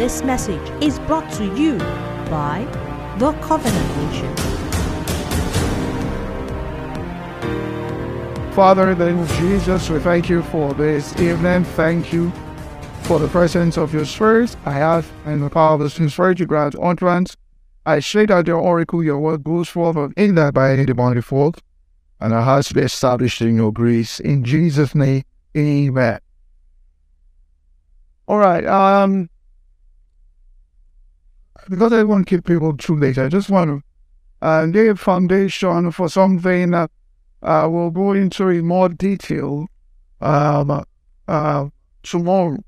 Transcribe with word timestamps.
This 0.00 0.22
message 0.22 0.66
is 0.82 0.98
brought 1.00 1.30
to 1.32 1.44
you 1.54 1.76
by 2.30 2.66
The 3.18 3.32
Covenant 3.42 3.96
Nation. 3.98 4.34
Father, 8.54 8.92
in 8.92 8.98
the 8.98 9.10
name 9.10 9.18
of 9.18 9.30
Jesus, 9.32 9.90
we 9.90 9.98
thank 9.98 10.30
you 10.30 10.42
for 10.44 10.72
this 10.72 11.14
evening. 11.20 11.64
Thank 11.64 12.14
you 12.14 12.32
for 13.02 13.18
the 13.18 13.28
presence 13.28 13.76
of 13.76 13.92
your 13.92 14.06
spirit. 14.06 14.56
I 14.64 14.72
have 14.72 15.06
and 15.26 15.42
the 15.42 15.50
power 15.50 15.74
of 15.74 15.80
the 15.80 15.90
spirit 15.90 16.38
to 16.38 16.46
grant 16.46 16.76
utterance. 16.80 17.36
I 17.84 18.00
say 18.00 18.24
that 18.24 18.46
your 18.46 18.58
oracle, 18.58 19.04
your 19.04 19.18
word 19.18 19.44
goes 19.44 19.68
forth 19.68 20.14
in 20.16 20.34
that 20.36 20.54
by 20.54 20.72
any 20.72 20.86
demonic 20.86 21.24
fault, 21.24 21.60
and 22.20 22.32
our 22.32 22.40
hearts 22.40 22.72
be 22.72 22.80
established 22.80 23.42
in 23.42 23.54
your 23.54 23.70
grace. 23.70 24.18
In 24.18 24.44
Jesus' 24.44 24.94
name, 24.94 25.24
amen. 25.54 26.20
All 28.26 28.38
right. 28.38 28.64
Um, 28.64 29.28
because 31.70 31.92
I 31.92 32.02
want 32.02 32.26
to 32.26 32.36
keep 32.36 32.44
people 32.44 32.76
too 32.76 32.96
late, 32.96 33.16
I 33.16 33.28
just 33.28 33.48
want 33.48 33.70
to 33.70 34.46
uh, 34.46 34.64
lay 34.64 34.88
a 34.88 34.96
foundation 34.96 35.92
for 35.92 36.08
something 36.08 36.72
that 36.72 36.90
uh, 37.42 37.68
we'll 37.70 37.90
go 37.90 38.12
into 38.12 38.48
in 38.48 38.66
more 38.66 38.88
detail 38.88 39.68
um, 40.20 40.84
uh, 41.28 41.68
tomorrow. 42.02 42.58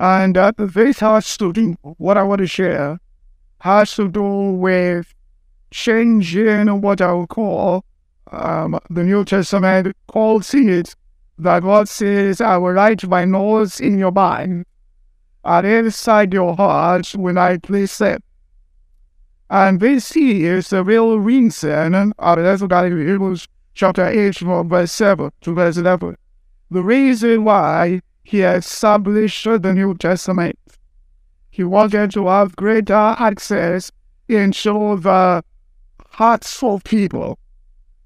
And 0.00 0.36
uh, 0.36 0.52
this 0.56 0.98
has 0.98 1.36
to 1.38 1.52
do, 1.52 1.76
what 1.82 2.18
I 2.18 2.24
want 2.24 2.40
to 2.40 2.46
share, 2.46 2.98
has 3.60 3.94
to 3.94 4.08
do 4.08 4.52
with 4.52 5.14
changing 5.70 6.80
what 6.80 7.00
I 7.00 7.12
would 7.12 7.28
call 7.28 7.84
um, 8.32 8.78
the 8.90 9.04
New 9.04 9.24
Testament 9.24 9.96
calls 10.08 10.52
it 10.54 10.94
that 11.38 11.62
God 11.62 11.88
says, 11.88 12.40
I 12.40 12.56
will 12.56 12.72
write 12.72 13.06
my 13.06 13.24
laws 13.24 13.80
in 13.80 13.98
your 13.98 14.12
mind 14.12 14.66
and 15.48 15.66
inside 15.66 16.34
your 16.34 16.54
heart 16.54 17.14
when 17.14 17.38
I 17.38 17.56
place 17.56 17.96
them. 17.96 18.20
And 19.48 19.80
this 19.80 20.14
is 20.14 20.68
the 20.68 20.84
real 20.84 21.18
reason, 21.18 21.94
and 21.94 22.12
that's 22.18 22.60
what 22.60 22.84
in 22.84 23.08
Hebrews 23.08 23.48
chapter 23.72 24.06
8, 24.06 24.36
from 24.36 24.68
verse 24.68 24.92
7 24.92 25.30
to 25.40 25.54
verse 25.54 25.78
11. 25.78 26.16
The 26.70 26.82
reason 26.82 27.44
why 27.44 28.02
he 28.22 28.42
established 28.42 29.44
the 29.44 29.72
New 29.72 29.94
Testament. 29.94 30.58
He 31.48 31.64
wanted 31.64 32.10
to 32.10 32.26
have 32.26 32.54
greater 32.56 33.16
access 33.18 33.90
into 34.28 34.98
the 35.00 35.42
hearts 36.10 36.62
of 36.62 36.84
people. 36.84 37.38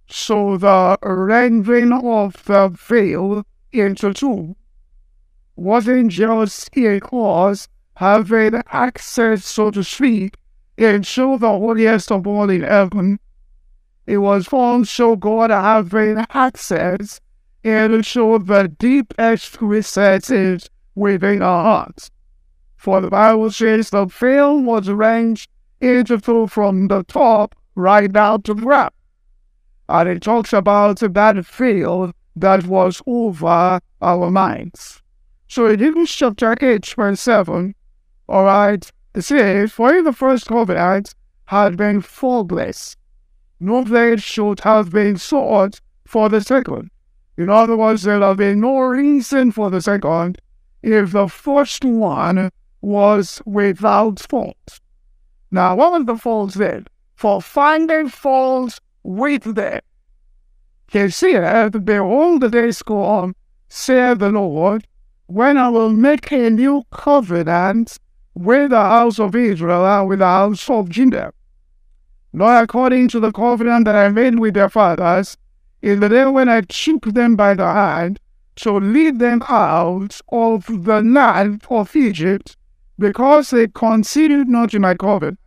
So 0.06 0.56
the 0.58 0.96
rending 1.02 1.92
of 1.92 2.44
the 2.44 2.68
veil 2.68 3.44
into 3.72 4.14
two 4.14 4.54
wasn't 5.62 6.10
just 6.10 6.76
a 6.76 6.98
cause 6.98 7.68
having 7.94 8.60
access, 8.72 9.44
so 9.44 9.70
to 9.70 9.84
speak, 9.84 10.36
and 10.76 11.06
show 11.06 11.38
the 11.38 11.48
holiest 11.48 12.10
of 12.10 12.26
all 12.26 12.50
in 12.50 12.62
heaven. 12.62 13.20
It 14.04 14.18
was 14.18 14.48
also 14.48 15.14
God 15.14 15.50
having 15.50 16.26
access 16.30 17.20
and 17.62 18.04
show 18.04 18.38
the 18.38 18.68
deepest 18.76 19.62
recesses 19.62 20.68
within 20.96 21.42
our 21.42 21.62
hearts. 21.62 22.10
For 22.76 23.00
the 23.00 23.10
Bible 23.10 23.52
says 23.52 23.90
the 23.90 24.06
veil 24.06 24.60
was 24.60 24.88
arranged 24.88 25.48
into 25.80 26.18
from 26.48 26.88
the 26.88 27.04
top 27.04 27.54
right 27.76 28.12
down 28.12 28.42
to 28.42 28.54
the 28.54 28.62
ground. 28.62 28.90
And 29.88 30.08
it 30.08 30.22
talks 30.22 30.52
about 30.52 30.98
that 30.98 31.46
veil 31.46 32.12
that 32.34 32.66
was 32.66 33.00
over 33.06 33.80
our 34.00 34.30
minds. 34.30 35.02
So 35.52 35.66
in 35.66 35.80
Hebrews 35.80 36.10
chapter 36.10 36.56
8, 36.58 36.94
verse 36.96 37.20
7, 37.20 37.74
alright, 38.26 38.90
it 39.14 39.20
says, 39.20 39.70
For 39.70 40.02
the 40.02 40.14
first 40.14 40.46
covenant 40.46 41.14
had 41.44 41.76
been 41.76 42.00
faultless, 42.00 42.96
no 43.60 43.84
blade 43.84 44.22
should 44.22 44.60
have 44.60 44.88
been 44.88 45.18
sought 45.18 45.78
for 46.06 46.30
the 46.30 46.40
second. 46.40 46.90
In 47.36 47.50
other 47.50 47.76
words, 47.76 48.04
there 48.04 48.20
have 48.20 48.38
been 48.38 48.60
no 48.60 48.78
reason 48.78 49.52
for 49.52 49.68
the 49.68 49.82
second 49.82 50.38
if 50.82 51.12
the 51.12 51.28
first 51.28 51.84
one 51.84 52.48
was 52.80 53.42
without 53.44 54.20
fault. 54.20 54.80
Now, 55.50 55.76
what 55.76 55.92
was 55.92 56.06
the 56.06 56.16
fault 56.16 56.54
then? 56.54 56.86
For 57.14 57.42
finding 57.42 58.08
fault 58.08 58.80
with 59.02 59.54
them. 59.54 59.80
He 60.90 61.10
said, 61.10 61.84
Behold, 61.84 62.40
the 62.40 62.48
days 62.48 62.80
go 62.80 63.02
on, 63.02 63.34
saith 63.68 64.20
the 64.20 64.30
Lord, 64.30 64.86
when 65.32 65.56
I 65.56 65.70
will 65.70 65.88
make 65.88 66.30
a 66.30 66.50
new 66.50 66.82
covenant 66.90 67.98
with 68.34 68.68
the 68.70 68.76
house 68.76 69.18
of 69.18 69.34
Israel 69.34 69.86
and 69.86 70.06
with 70.06 70.18
the 70.18 70.26
house 70.26 70.68
of 70.68 70.90
Judah. 70.90 71.32
Not 72.34 72.64
according 72.64 73.08
to 73.08 73.20
the 73.20 73.32
covenant 73.32 73.86
that 73.86 73.96
I 73.96 74.10
made 74.10 74.38
with 74.38 74.52
their 74.52 74.68
fathers, 74.68 75.38
in 75.80 76.00
the 76.00 76.10
day 76.10 76.26
when 76.26 76.50
I 76.50 76.60
took 76.60 77.06
them 77.06 77.34
by 77.34 77.54
the 77.54 77.64
hand 77.64 78.20
to 78.56 78.72
lead 78.72 79.20
them 79.20 79.42
out 79.48 80.20
of 80.28 80.66
the 80.66 81.00
land 81.00 81.64
of 81.70 81.96
Egypt, 81.96 82.56
because 82.98 83.50
they 83.50 83.68
considered 83.68 84.48
not 84.48 84.74
in 84.74 84.82
my 84.82 84.94
covenant, 84.94 85.38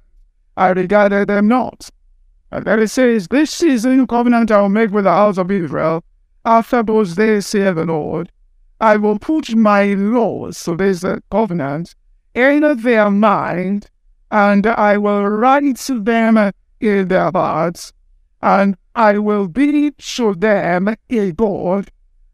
I 0.58 0.70
regarded 0.70 1.28
them 1.28 1.48
not. 1.48 1.92
And 2.52 2.66
then 2.66 2.80
it 2.80 2.88
says, 2.88 3.28
This 3.28 3.62
is 3.62 3.84
the 3.84 3.90
new 3.90 4.08
covenant 4.08 4.50
I 4.50 4.62
will 4.62 4.70
make 4.70 4.90
with 4.90 5.04
the 5.04 5.12
house 5.12 5.38
of 5.38 5.52
Israel. 5.52 6.04
After 6.44 6.82
those 6.82 7.16
days, 7.16 7.46
saith 7.46 7.76
the 7.76 7.86
Lord, 7.86 8.32
I 8.86 8.98
will 8.98 9.18
put 9.18 9.56
my 9.56 9.96
laws, 9.96 10.60
so 10.60 10.76
there's 10.76 11.04
a 11.04 11.20
covenant, 11.32 11.96
in 12.36 12.62
their 12.84 13.10
mind, 13.10 13.90
and 14.30 14.68
I 14.68 15.00
will 15.00 15.26
write 15.28 15.78
to 15.88 16.00
them 16.00 16.52
in 16.80 17.08
their 17.08 17.32
hearts, 17.32 17.94
and 18.44 18.78
I 18.94 19.18
will 19.18 19.48
be 19.48 19.90
to 19.90 20.36
them 20.36 20.96
a 21.10 21.32
God, 21.32 21.90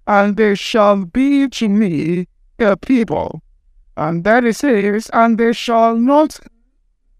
and 0.05 0.35
they 0.35 0.55
shall 0.55 1.05
be 1.05 1.47
to 1.47 1.69
me 1.69 2.27
a 2.59 2.75
people. 2.75 3.41
And 3.95 4.25
that 4.25 4.43
it 4.43 4.57
says, 4.57 5.09
and 5.13 5.37
they 5.37 5.53
shall 5.53 5.95
not, 5.95 6.37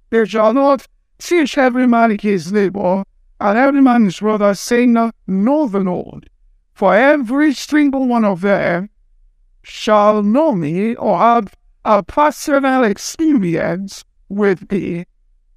they 0.09 0.25
shall 0.25 0.53
not 0.53 0.85
teach 1.19 1.57
every 1.57 1.87
man 1.87 2.17
his 2.19 2.51
neighbor, 2.51 3.05
and 3.39 3.57
every 3.57 3.79
man 3.79 4.03
his 4.03 4.19
brother, 4.19 4.53
saying, 4.55 4.91
Know 5.25 5.67
the 5.69 5.79
Lord. 5.79 6.29
For 6.73 6.93
every 6.93 7.53
single 7.53 8.07
one 8.07 8.25
of 8.25 8.41
them 8.41 8.89
shall 9.63 10.23
know 10.23 10.53
me 10.53 10.95
or 10.95 11.17
have 11.17 11.55
a 11.85 12.03
personal 12.03 12.83
experience 12.83 14.03
with 14.29 14.72
me 14.72 15.05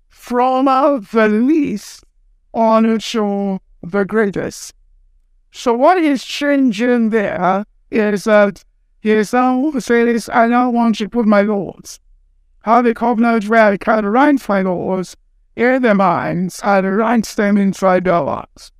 from 0.09 0.65
the 0.67 1.29
least 1.29 2.05
on 2.53 2.99
to 2.99 3.61
the 3.83 4.05
greatest. 4.05 4.75
So 5.51 5.75
what 5.75 5.99
is 5.99 6.25
changing 6.25 7.11
there 7.11 7.65
is 7.91 8.25
that 8.25 8.65
he 9.01 9.11
is 9.11 9.33
now 9.33 9.71
saying, 9.79 10.21
I 10.33 10.47
now 10.47 10.71
want 10.71 10.97
to 10.97 11.09
put 11.09 11.27
my 11.27 11.43
laws. 11.43 12.01
How 12.61 12.81
the 12.81 12.95
covenant 12.95 13.49
where 13.49 13.73
I 13.73 13.77
can 13.77 14.07
write 14.07 14.49
my 14.49 14.63
laws 14.63 15.17
in 15.55 15.83
their 15.83 15.95
minds 15.95 16.61
and 16.65 16.97
write 16.97 17.27
them 17.27 17.59
inside 17.59 18.05
their 18.05 18.15
hearts. 18.15 18.73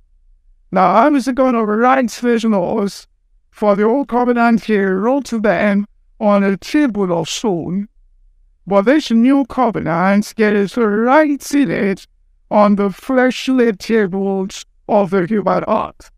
Now 0.71 0.93
I 0.93 1.09
was 1.09 1.27
going 1.27 1.53
to 1.53 1.63
write 1.63 2.11
these 2.11 2.43
laws 2.43 3.07
for 3.55 3.73
the 3.73 3.83
old 3.83 4.09
covenant 4.09 4.65
he 4.65 4.77
wrote 4.77 5.23
to 5.23 5.39
them 5.39 5.87
on 6.19 6.43
a 6.43 6.57
table 6.57 7.17
of 7.17 7.29
stone, 7.29 7.87
but 8.67 8.81
this 8.81 9.09
new 9.11 9.45
covenant 9.45 10.33
gets 10.35 10.75
right 10.75 11.53
it 11.53 12.05
on 12.51 12.75
the 12.75 12.89
fleshly 12.89 13.71
tables 13.71 14.65
of 14.89 15.09
the 15.11 15.25
human 15.25 15.63
heart. 15.63 16.11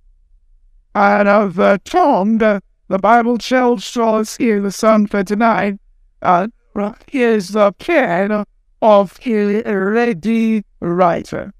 And 0.95 1.28
of 1.28 1.54
the 1.57 1.80
tongue, 1.84 2.39
the, 2.39 2.60
Bible 2.89 3.38
tells 3.38 3.95
us 3.95 4.40
in 4.40 4.72
Psalm 4.72 5.06
39, 5.06 5.78
uh, 6.24 6.48
is 7.12 7.50
the 7.50 7.72
pen 7.74 8.45
of 8.81 9.19
a 9.24 9.75
ready 9.75 10.63
writer. 10.80 11.54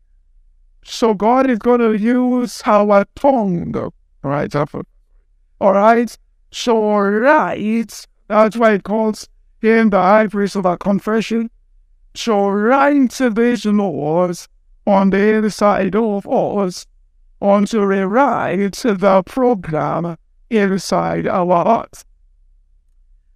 So 0.84 1.14
God 1.14 1.48
is 1.48 1.60
going 1.60 1.82
to 1.82 1.94
use 1.94 2.64
our 2.66 3.06
tongue, 3.16 3.92
right? 4.24 4.52
All 5.60 5.74
right? 5.74 6.16
So, 6.52 7.00
right, 7.00 8.08
that's 8.28 8.58
why 8.58 8.74
it 8.74 8.84
calls 8.84 9.28
him 9.62 9.90
the 9.90 10.02
high 10.02 10.28
priest 10.28 10.56
of 10.56 10.66
our 10.66 10.78
confession. 10.78 11.50
So, 12.16 12.50
write 12.50 13.12
these 13.12 13.66
laws 13.66 14.48
on 14.86 15.10
the 15.10 15.36
inside 15.36 15.96
of 15.96 16.28
us 16.28 16.86
onto 17.42 17.82
rewrite 17.82 18.74
the 18.74 19.24
program 19.26 20.18
inside 20.50 21.28
our 21.28 21.64
hearts. 21.64 22.06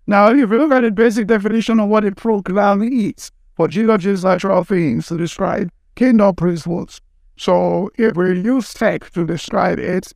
Now, 0.08 0.30
if 0.30 0.38
you 0.38 0.46
look 0.46 0.72
at 0.72 0.82
the 0.82 0.92
basic 0.92 1.28
definition 1.28 1.80
of 1.80 1.90
what 1.90 2.06
a 2.06 2.12
program 2.12 2.82
is, 2.82 3.32
for 3.56 3.68
Jesus 3.68 4.24
natural 4.24 4.64
things 4.64 5.08
to 5.08 5.18
describe 5.18 5.70
kingdom 5.96 6.36
principles. 6.36 7.02
So 7.38 7.90
if 7.98 8.16
we 8.16 8.40
use 8.42 8.74
tech 8.74 9.10
to 9.12 9.26
describe 9.26 9.80
it, 9.80 10.14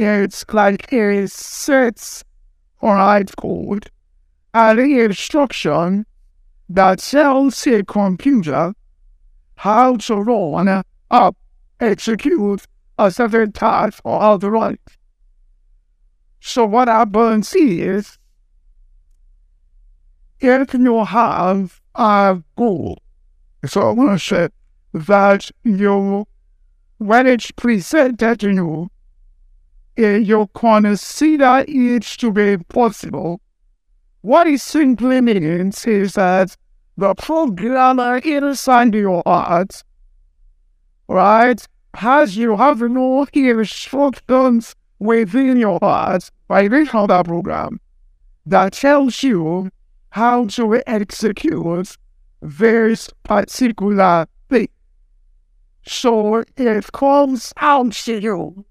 it's 0.00 0.44
like 0.52 0.92
a 0.92 1.26
set 1.28 2.22
or 2.80 2.94
right 2.94 3.30
code 3.36 3.90
and 4.54 4.78
the 4.78 5.00
instruction 5.00 6.06
that 6.68 7.00
tells 7.00 7.66
a 7.66 7.84
computer 7.84 8.72
how 9.56 9.96
to 9.96 10.16
run 10.16 10.82
up, 11.10 11.36
execute 11.80 12.64
a 12.98 13.10
certain 13.10 13.52
task 13.52 14.00
or 14.04 14.38
it. 14.70 14.80
So 16.40 16.64
what 16.64 16.88
happens 16.88 17.52
is, 17.54 18.18
if 20.40 20.72
you 20.72 21.04
have 21.04 21.80
a 21.94 22.42
goal, 22.56 23.02
so 23.66 23.90
I 23.90 23.92
want 23.92 24.18
to 24.18 24.24
say 24.24 24.48
that 24.94 25.50
you, 25.64 26.26
when 26.96 27.26
it's 27.26 27.50
presented 27.50 28.40
to 28.40 28.50
you, 28.50 28.90
you 30.00 30.48
consider 30.54 31.64
it 31.66 32.02
to 32.02 32.32
be 32.32 32.56
possible. 32.68 33.40
What 34.22 34.46
it 34.46 34.60
simply 34.60 35.20
means 35.20 35.86
is 35.86 36.14
that 36.14 36.56
the 36.96 37.14
programmer 37.14 38.18
inside 38.18 38.94
your 38.94 39.22
heart, 39.24 39.82
right, 41.08 41.66
has 41.94 42.36
you 42.36 42.56
have 42.56 42.80
no 42.80 43.26
instructions 43.32 44.74
within 44.98 45.56
your 45.56 45.78
heart 45.80 46.30
by 46.48 46.64
reading 46.64 47.06
that 47.06 47.24
program 47.24 47.80
that 48.46 48.72
tells 48.72 49.22
you 49.22 49.70
how 50.10 50.46
to 50.46 50.82
execute 50.86 51.96
this 52.42 53.10
particular 53.22 54.26
thing. 54.48 54.68
So 55.86 56.44
it 56.56 56.92
comes 56.92 57.52
out 57.56 57.92
to 57.92 58.20
you 58.20 58.64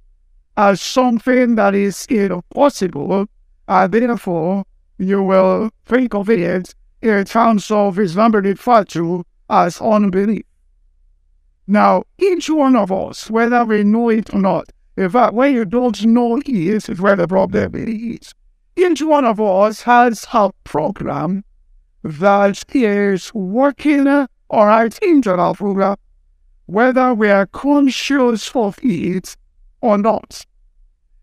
as 0.59 0.81
something 0.81 1.56
that 1.56 1.73
is 1.73 2.06
impossible, 2.07 3.25
and 3.69 3.94
therefore 3.94 4.65
you 4.97 5.23
will 5.23 5.69
think 5.85 6.13
of 6.13 6.29
it 6.29 6.75
in 7.01 7.23
terms 7.23 7.71
of 7.71 7.97
referred 7.97 8.89
to 8.89 9.25
as 9.50 9.79
unbelief. 9.79 10.44
Now, 11.65 12.03
each 12.17 12.50
one 12.50 12.75
of 12.75 12.91
us, 12.91 13.31
whether 13.31 13.63
we 13.63 13.85
know 13.85 14.09
it 14.09 14.33
or 14.33 14.39
not, 14.41 14.69
in 14.97 15.09
fact, 15.09 15.33
when 15.33 15.53
you 15.53 15.63
don't 15.63 16.06
know 16.06 16.35
it 16.35 16.50
is 16.50 17.00
where 17.00 17.15
the 17.15 17.25
problem 17.25 17.75
is. 17.75 18.33
Each 18.75 19.01
one 19.01 19.23
of 19.23 19.39
us 19.39 19.83
has 19.83 20.27
a 20.33 20.51
program 20.65 21.45
that 22.03 22.65
is 22.75 23.33
working 23.33 24.09
on 24.09 24.27
our 24.50 24.89
internal 25.01 25.56
program, 25.56 25.95
whether 26.65 27.13
we 27.13 27.29
are 27.29 27.45
conscious 27.45 28.53
of 28.53 28.77
it 28.83 29.38
or 29.79 29.97
not. 29.97 30.45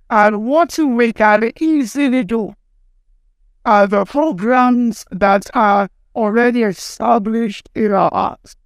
And 0.09 0.47
what 0.47 0.79
we 0.79 1.13
can 1.13 1.53
easily 1.61 2.25
do 2.25 2.55
are 3.65 3.87
the 3.87 4.05
programs 4.05 5.05
that 5.11 5.51
are 5.55 5.89
already 6.15 6.63
established 6.63 7.69
in 7.75 7.93
our 7.93 8.11
hearts. 8.13 8.57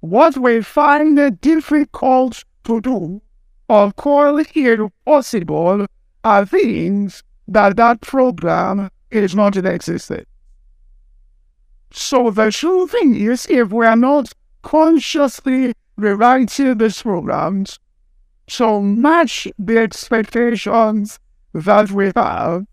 What 0.00 0.36
we 0.36 0.62
find 0.62 1.40
difficult 1.40 2.44
to 2.64 2.80
do 2.80 3.22
or 3.68 3.92
call 3.92 4.42
impossible 4.54 5.86
are 6.24 6.46
things 6.46 7.22
that 7.46 7.76
that 7.76 8.00
program 8.00 8.90
is 9.10 9.34
not 9.34 9.56
in 9.56 9.66
existence. 9.66 10.26
So 11.92 12.30
the 12.30 12.50
true 12.50 12.86
thing 12.86 13.14
is, 13.14 13.46
if 13.50 13.70
we 13.70 13.84
are 13.84 13.96
not 13.96 14.32
consciously 14.62 15.74
rewriting 15.96 16.78
these 16.78 17.02
programs 17.02 17.78
to 18.48 18.80
match 18.80 19.48
the 19.58 19.78
expectations 19.78 21.18
that 21.54 21.90
we 21.90 22.12
have, 22.16 22.66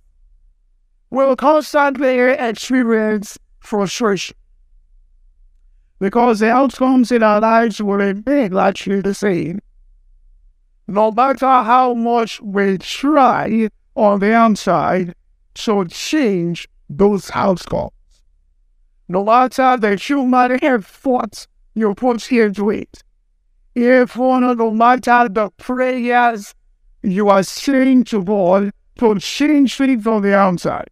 we'll 1.10 1.36
constantly 1.36 2.19
experience 2.19 3.38
frustration. 3.60 4.36
Because 6.00 6.39
the 6.39 6.50
outcomes 6.50 7.12
in 7.12 7.24
our 7.24 7.42
lives 7.42 7.81
will 7.81 7.98
remain 7.98 8.51
largely 8.51 9.01
the 9.01 9.13
same 9.13 9.60
no 10.89 11.12
matter 11.12 11.45
how 11.45 11.94
much 11.94 12.42
we 12.42 12.75
try 12.80 13.69
on 13.95 14.19
the 14.19 14.33
outside 14.33 15.13
to 15.54 15.86
change 15.86 16.68
those 16.89 17.30
outcomes. 17.36 17.92
No 19.07 19.24
matter 19.24 19.77
the 19.77 19.95
human 19.95 20.63
effort 20.63 21.48
you 21.75 21.94
put 21.94 22.31
into 22.31 22.72
it, 22.72 23.04
if 23.75 24.16
no 24.18 24.71
matter 24.71 25.30
the 25.30 25.50
prayers 25.57 26.54
you 27.01 27.30
are 27.30 27.44
saying 27.44 28.04
to 28.06 28.24
God 28.24 28.71
to 28.98 29.19
change 29.19 29.77
things 29.77 30.06
on 30.06 30.21
the 30.21 30.36
outside, 30.36 30.89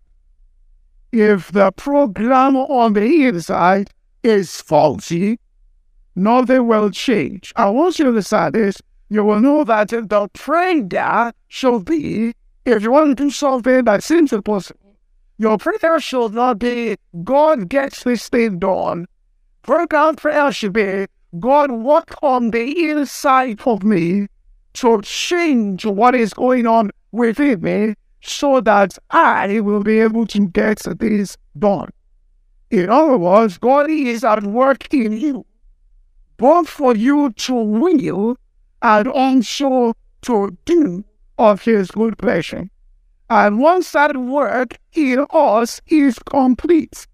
if 1.12 1.52
the 1.52 1.72
program 1.72 2.56
on 2.56 2.94
the 2.94 3.28
inside 3.28 3.90
is 4.24 4.62
faulty, 4.62 5.40
nothing 6.16 6.68
will 6.68 6.90
change. 6.92 7.54
I 7.56 7.70
want 7.70 8.00
you 8.00 8.06
to 8.06 8.10
understand 8.10 8.56
this 8.56 8.82
you 9.10 9.24
will 9.24 9.40
know 9.40 9.64
that 9.64 9.90
the 9.90 10.30
prayer 10.34 11.32
should 11.48 11.86
be, 11.86 12.34
if 12.66 12.84
you 12.84 12.92
want 12.92 13.18
to 13.18 13.24
do 13.24 13.30
something 13.30 13.86
that 13.86 14.04
seems 14.04 14.34
impossible, 14.34 14.98
your 15.38 15.58
prayer 15.58 16.00
should 16.00 16.34
not 16.34 16.60
be, 16.60 16.98
God 17.24 17.70
gets 17.70 18.04
this 18.04 18.28
thing 18.28 18.60
done. 18.60 19.08
Program 19.62 20.16
prayer 20.16 20.52
should 20.52 20.74
be, 20.74 21.06
God, 21.40 21.72
work 21.72 22.16
on 22.22 22.52
the 22.52 22.90
inside 22.90 23.62
of 23.66 23.84
me 23.84 24.28
to 24.74 25.02
change 25.02 25.86
what 25.86 26.16
is 26.16 26.34
going 26.34 26.68
on 26.68 26.92
within 27.12 27.62
me 27.62 27.96
so 28.22 28.62
that 28.62 28.98
I 29.10 29.60
will 29.60 29.84
be 29.84 30.00
able 30.00 30.26
to 30.28 30.48
get 30.48 30.80
this 31.00 31.38
done. 31.58 31.90
In 32.70 32.90
other 32.90 33.18
words, 33.18 33.58
God 33.58 33.90
is 33.90 34.24
at 34.24 34.44
work 34.44 34.94
in 34.94 35.14
you, 35.14 35.46
both 36.38 36.68
for 36.68 36.96
you 36.96 37.32
to 37.32 37.54
will 37.54 38.38
and 38.82 39.08
also 39.08 39.94
to 40.24 40.58
do 40.66 41.04
of 41.38 41.62
his 41.62 41.90
good 41.92 42.18
pleasure. 42.18 42.70
And 43.30 43.60
once 43.60 43.92
that 43.92 44.16
work 44.18 44.78
in 44.94 45.26
us 45.32 45.82
is 45.88 46.18
complete, 46.20 47.08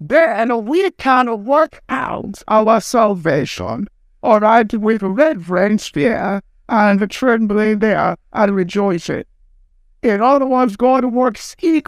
then 0.00 0.64
we 0.64 0.90
can 0.92 1.44
work 1.44 1.82
out 1.88 2.42
our 2.48 2.80
salvation, 2.80 3.88
all 4.22 4.40
right, 4.40 4.72
with 4.74 5.02
reverence 5.02 5.88
fear 5.88 6.40
and 6.68 7.10
trembling 7.10 7.80
there 7.80 8.16
and 8.32 8.54
rejoicing. 8.54 9.24
In 10.02 10.22
other 10.22 10.46
words, 10.46 10.76
God 10.76 11.04
works 11.06 11.56
in 11.60 11.82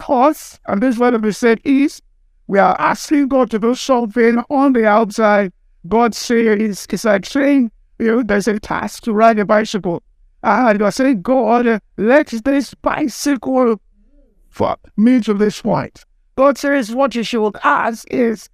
and 0.65 0.81
this 0.81 0.95
is 0.95 0.99
what 0.99 1.21
we 1.21 1.31
said 1.31 1.61
is, 1.63 2.01
we 2.47 2.59
are 2.59 2.75
asking 2.79 3.29
God 3.29 3.49
to 3.51 3.59
do 3.59 3.75
something 3.75 4.43
on 4.49 4.73
the 4.73 4.85
outside. 4.85 5.53
God 5.87 6.13
says, 6.13 6.87
it's 6.89 7.05
like 7.05 7.25
saying, 7.25 7.71
you 7.97 8.07
know, 8.07 8.23
there's 8.23 8.49
a 8.49 8.59
task 8.59 9.03
to 9.03 9.13
ride 9.13 9.39
a 9.39 9.45
bicycle. 9.45 10.03
And 10.43 10.81
I 10.83 10.89
say, 10.89 11.13
God, 11.13 11.79
let 11.95 12.27
this 12.27 12.73
bicycle 12.73 13.79
fuck 14.49 14.79
me 14.97 15.21
to 15.21 15.33
this 15.33 15.61
point. 15.61 16.03
God 16.35 16.57
says, 16.57 16.95
what 16.95 17.15
you 17.15 17.23
should 17.23 17.55
ask 17.63 18.07
is, 18.09 18.49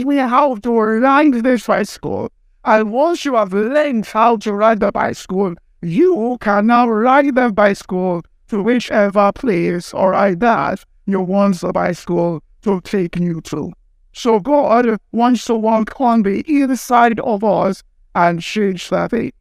me 0.00 0.16
how 0.16 0.56
to 0.56 0.80
ride 0.80 1.32
this 1.34 1.66
bicycle. 1.66 2.30
And 2.64 2.92
once 2.92 3.24
you 3.24 3.34
have 3.34 3.52
learned 3.52 4.06
how 4.06 4.36
to 4.38 4.52
ride 4.52 4.80
the 4.80 4.92
bicycle, 4.92 5.54
you 5.82 6.36
can 6.40 6.66
now 6.66 6.88
ride 6.88 7.34
the 7.34 7.50
bicycle 7.50 8.22
to 8.48 8.62
whichever 8.62 9.32
place 9.32 9.94
or 9.94 10.10
ride 10.10 10.40
that 10.40 10.84
you 11.06 11.20
want 11.20 11.60
the 11.60 11.72
bicycle 11.72 12.42
to 12.62 12.80
take 12.82 13.16
you 13.16 13.40
to. 13.42 13.72
So 14.12 14.40
God 14.40 14.98
wants 15.12 15.44
to 15.46 15.54
walk 15.54 16.00
on 16.00 16.22
the 16.22 16.40
inside 16.46 17.20
of 17.20 17.44
us 17.44 17.82
and 18.14 18.40
change 18.40 18.88
that 18.90 19.10
thing. 19.10 19.32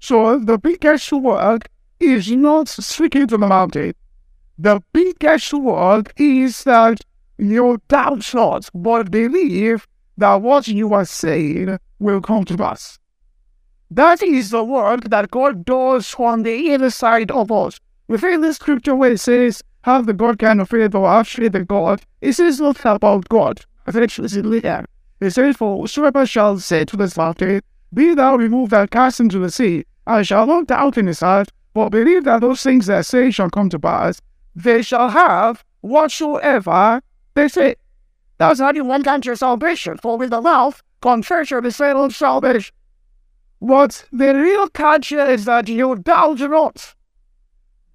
So 0.00 0.38
the 0.38 0.58
biggest 0.58 1.12
work 1.12 1.68
is 1.98 2.30
not 2.30 2.68
speaking 2.68 3.26
to 3.28 3.36
the 3.38 3.46
mountain. 3.46 3.94
The 4.62 4.82
biggest 4.92 5.54
work 5.54 6.12
is 6.18 6.64
that 6.64 7.00
you 7.38 7.80
doubt 7.88 8.34
not, 8.34 8.68
but 8.74 9.10
believe 9.10 9.88
that 10.18 10.42
what 10.42 10.68
you 10.68 10.92
are 10.92 11.06
saying 11.06 11.78
will 11.98 12.20
come 12.20 12.44
to 12.44 12.58
pass. 12.58 12.98
That 13.90 14.22
is 14.22 14.50
the 14.50 14.62
work 14.62 15.04
that 15.04 15.30
God 15.30 15.64
does 15.64 16.14
on 16.18 16.42
the 16.42 16.74
inside 16.74 17.30
of 17.30 17.50
us. 17.50 17.80
Within 18.06 18.42
the 18.42 18.52
scripture 18.52 18.94
where 18.94 19.12
it 19.12 19.20
says, 19.20 19.62
have 19.84 20.04
the 20.04 20.12
God 20.12 20.38
kind 20.38 20.60
of 20.60 20.68
faith 20.68 20.94
or 20.94 21.24
faith 21.24 21.54
in 21.54 21.64
God, 21.64 22.02
it 22.20 22.34
says 22.34 22.60
not 22.60 22.84
about 22.84 23.30
God. 23.30 23.62
Eventually, 23.86 24.60
there. 24.60 24.84
It 25.20 25.30
says, 25.30 25.56
for 25.56 25.80
whosoever 25.80 26.26
shall 26.26 26.58
say 26.58 26.84
to 26.84 26.98
this 26.98 27.16
mountain, 27.16 27.62
be 27.94 28.14
thou 28.14 28.36
removed 28.36 28.74
and 28.74 28.90
cast 28.90 29.20
into 29.20 29.38
the 29.38 29.50
sea. 29.50 29.86
I 30.06 30.20
shall 30.20 30.46
not 30.46 30.66
doubt 30.66 30.98
in 30.98 31.06
his 31.06 31.20
heart, 31.20 31.48
but 31.72 31.88
believe 31.88 32.24
that 32.24 32.42
those 32.42 32.62
things 32.62 32.84
that 32.88 33.06
say 33.06 33.30
shall 33.30 33.48
come 33.48 33.70
to 33.70 33.78
pass. 33.78 34.20
They 34.54 34.82
shall 34.82 35.10
have 35.10 35.64
whatsoever 35.80 37.02
they 37.34 37.48
say. 37.48 37.76
That's 38.38 38.60
how 38.60 38.72
you 38.72 38.84
want 38.84 39.24
your 39.24 39.36
salvation, 39.36 39.98
for 39.98 40.16
with 40.16 40.30
the 40.30 40.40
mouth 40.40 40.82
confess 41.02 41.50
your 41.50 41.64
of 41.64 42.14
salvation. 42.14 42.74
But 43.60 44.06
the 44.10 44.34
real 44.34 44.68
catch 44.68 45.12
is 45.12 45.44
that 45.44 45.68
you 45.68 45.94
doubt 45.96 46.40
not, 46.40 46.94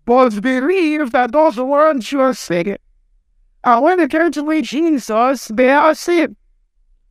but 0.05 0.41
believe 0.41 1.11
that 1.11 1.31
those 1.31 1.57
words 1.57 2.11
you 2.11 2.21
are 2.21 2.33
saying. 2.33 2.77
And 3.63 3.83
when 3.83 3.97
they 3.97 4.07
came 4.07 4.31
to 4.31 4.43
meet 4.43 4.65
Jesus, 4.65 5.47
they 5.47 5.69
asked 5.69 6.07
him, 6.07 6.35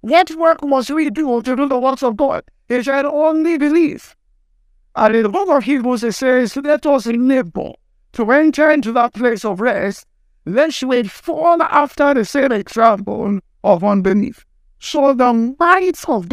What 0.00 0.30
work 0.36 0.64
must 0.64 0.90
we 0.90 1.10
do 1.10 1.42
to 1.42 1.56
do 1.56 1.68
the 1.68 1.80
works 1.80 2.04
of 2.04 2.16
God? 2.16 2.44
He 2.68 2.80
said, 2.82 3.04
only 3.04 3.58
believe. 3.58 4.14
And 4.94 5.16
in 5.16 5.24
the 5.24 5.28
book 5.28 5.48
of 5.48 5.64
Hebrews, 5.64 6.04
it 6.04 6.12
says, 6.12 6.56
let 6.56 6.86
us 6.86 7.06
labor 7.06 7.72
to 8.14 8.30
enter 8.30 8.70
into 8.70 8.92
that 8.92 9.12
place 9.12 9.44
of 9.44 9.60
rest, 9.60 10.06
lest 10.46 10.82
we 10.82 11.02
fall 11.04 11.62
after 11.62 12.14
the 12.14 12.24
same 12.24 12.52
example 12.52 13.40
of 13.62 13.84
unbelief. 13.84 14.44
So 14.78 15.14
the 15.14 15.32
might 15.58 16.08
of 16.08 16.28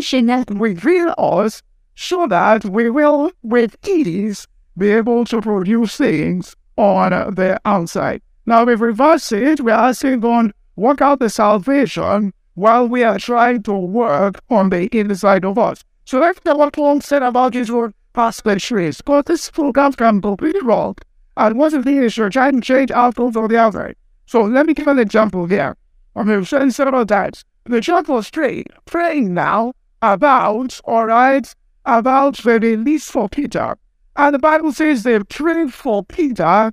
should 0.00 0.24
not 0.24 0.50
reveal 0.50 1.14
us 1.18 1.62
so 1.94 2.26
that 2.28 2.64
we 2.64 2.90
will 2.90 3.32
with 3.42 3.76
ease 3.86 4.46
be 4.76 4.90
able 4.90 5.24
to 5.24 5.40
produce 5.40 5.96
things 5.96 6.54
on 6.76 7.10
the 7.34 7.60
outside. 7.64 8.22
Now, 8.46 8.62
if 8.62 8.80
we 8.80 8.86
reverse 8.86 9.32
it, 9.32 9.60
we 9.60 9.72
are 9.72 9.92
saying, 9.92 10.20
God, 10.20 10.52
work 10.76 11.02
out 11.02 11.18
the 11.18 11.28
salvation 11.28 12.32
while 12.54 12.86
we 12.86 13.02
are 13.02 13.18
trying 13.18 13.62
to 13.64 13.72
work 13.72 14.40
on 14.48 14.70
the 14.70 14.86
inside 14.96 15.44
of 15.44 15.58
us. 15.58 15.82
So 16.04 16.20
that's 16.20 16.40
what 16.44 16.72
Paul 16.72 17.00
said 17.00 17.22
about 17.22 17.54
his 17.54 17.70
word 17.70 17.92
perspicuous. 18.18 19.00
Because 19.00 19.24
this 19.26 19.48
program 19.48 19.92
can 19.92 20.18
be 20.18 20.52
wrong. 20.64 20.96
And 21.36 21.56
what 21.56 21.72
if 21.72 21.84
the 21.84 21.98
issue 21.98 22.28
trying 22.30 22.60
to 22.60 22.60
change 22.60 22.90
outcomes 22.90 23.36
on 23.36 23.48
the 23.48 23.56
outside? 23.56 23.94
So 24.26 24.42
let 24.42 24.66
me 24.66 24.74
give 24.74 24.88
an 24.88 24.98
example 24.98 25.46
here. 25.46 25.76
I 26.16 26.24
mean, 26.24 26.44
saying 26.44 26.72
several 26.72 27.06
times. 27.06 27.44
The 27.64 27.80
church 27.80 28.08
was 28.08 28.28
praying, 28.28 28.64
praying 28.86 29.34
now 29.34 29.72
about, 30.02 30.80
all 30.84 31.06
right, 31.06 31.54
about 31.84 32.38
the 32.38 32.58
release 32.58 33.08
for 33.08 33.28
Peter. 33.28 33.78
And 34.16 34.34
the 34.34 34.40
Bible 34.40 34.72
says 34.72 35.04
they 35.04 35.20
prayed 35.20 35.72
for 35.72 36.02
Peter 36.02 36.72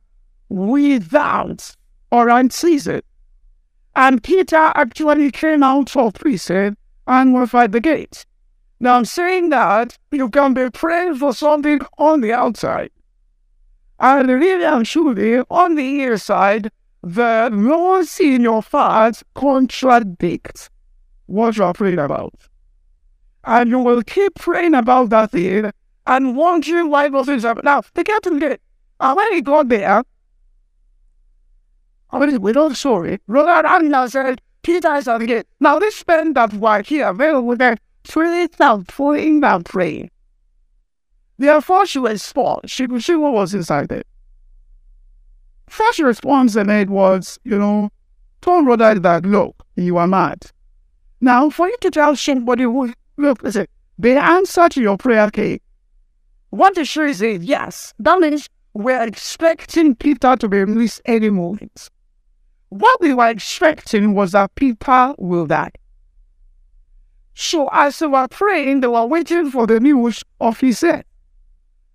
without, 0.50 1.75
right, 2.25 2.52
season. 2.52 3.02
And 3.96 4.24
Peter 4.24 4.72
actually 4.74 5.30
came 5.30 5.62
out 5.62 5.96
of 5.96 6.16
prison 6.16 6.75
and 7.06 7.34
was 7.36 7.54
at 7.54 7.72
the 7.72 7.82
gate. 7.82 8.25
Now 8.79 8.96
I'm 8.96 9.05
saying 9.05 9.50
that 9.50 9.98
you 10.12 10.29
can 10.29 10.53
be 10.53 10.70
praying 10.70 11.15
for 11.15 11.34
something 11.34 11.79
on 11.98 12.22
the 12.22 12.34
outside. 12.34 12.91
And 14.00 14.27
really 14.29 14.65
and 14.65 14.86
truly, 14.86 15.39
on 15.50 15.75
the 15.75 16.03
inside, 16.03 16.70
the 17.01 17.50
laws 17.51 18.20
in 18.20 18.41
your 18.41 18.62
heart 18.62 19.22
contradict 19.34 20.70
what 21.27 21.55
you're 21.55 21.74
praying 21.74 22.00
about. 22.00 22.34
And 23.44 23.70
you 23.70 23.79
will 23.79 24.03
keep 24.03 24.36
praying 24.36 24.74
about 24.74 25.10
that 25.10 25.32
thing 25.32 25.72
and 26.08 26.36
wondering 26.36 26.89
why 26.89 27.10
those 27.10 27.27
things 27.27 27.44
happen. 27.44 27.62
Now, 27.63 27.84
the 27.94 28.03
captain 28.03 28.39
did. 28.39 28.60
And 29.00 29.15
when 29.15 29.34
he 29.34 29.41
got 29.41 29.70
there, 29.70 30.03
I 32.12 32.20
mean, 32.25 32.41
with 32.41 32.58
all 32.58 32.74
story, 32.74 33.20
Ronald 33.27 33.65
Anna 33.65 34.10
said, 34.10 34.41
Peter 34.62 34.96
is 34.96 35.08
at 35.08 35.20
the 35.20 35.27
gate. 35.27 35.46
Now, 35.60 35.79
this 35.79 36.03
man 36.08 36.34
that 36.34 36.53
were 36.53 36.82
here, 36.82 37.13
they 37.13 37.34
were 37.34 37.55
there, 37.55 37.77
three 38.06 38.48
thousand 38.48 39.42
that 39.42 39.66
praying. 39.66 40.10
Therefore, 41.38 41.86
she 41.86 42.00
was 42.00 42.24
small. 42.24 42.62
She 42.66 42.88
see 43.02 43.16
what 43.16 43.34
was 43.34 43.54
inside 43.54 43.90
there. 43.90 44.04
First 45.68 46.00
response 46.00 46.54
they 46.54 46.64
made 46.64 46.90
was, 46.90 47.40
you 47.44 47.58
know, 47.58 47.90
told 48.42 48.68
Rhoda 48.68 49.00
that, 49.00 49.26
look, 49.26 49.56
you 49.76 49.98
are 49.98 50.08
mad. 50.08 50.46
Now, 51.20 51.50
for 51.50 51.68
you 51.68 51.76
to 51.82 51.92
tell 51.92 52.16
somebody 52.16 52.64
who, 52.64 52.94
look, 53.18 53.42
listen, 53.42 53.68
the 53.98 54.12
answer 54.12 54.70
to 54.70 54.82
your 54.82 54.98
prayer 54.98 55.30
came. 55.32 55.60
What 56.52 56.76
the 56.76 56.86
sure 56.86 57.08
is 57.08 57.22
yes, 57.22 57.94
that 58.00 58.20
means 58.20 58.48
we're 58.74 59.04
expecting 59.04 59.96
Peter 59.96 60.36
to 60.36 60.48
be 60.48 60.64
released 60.64 61.02
any 61.06 61.30
moment. 61.30 61.90
What 62.70 63.02
we 63.02 63.14
were 63.14 63.30
expecting 63.30 64.14
was 64.14 64.34
that 64.34 64.54
Peter 64.56 65.16
will 65.18 65.48
die. 65.48 65.72
So 67.36 67.70
as 67.72 68.00
they 68.00 68.08
were 68.08 68.27
praying, 68.27 68.82
they 68.82 68.88
were 68.88 69.06
waiting 69.06 69.51
for 69.51 69.68
the 69.68 69.80
news 69.80 70.24
of 70.39 70.60
his 70.60 70.80
death. 70.80 71.06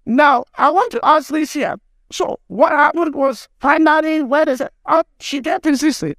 Now, 0.06 0.44
I 0.54 0.70
want 0.70 0.92
to 0.92 1.00
ask 1.02 1.28
this 1.28 1.52
here. 1.52 1.76
So 2.12 2.38
what 2.46 2.72
happened 2.72 3.14
was 3.14 3.48
finally, 3.60 4.22
where 4.22 4.48
is 4.48 4.60
it? 4.60 4.72
Uh, 4.86 5.02
she 5.18 5.40
did 5.40 5.64
insisted. 5.66 6.16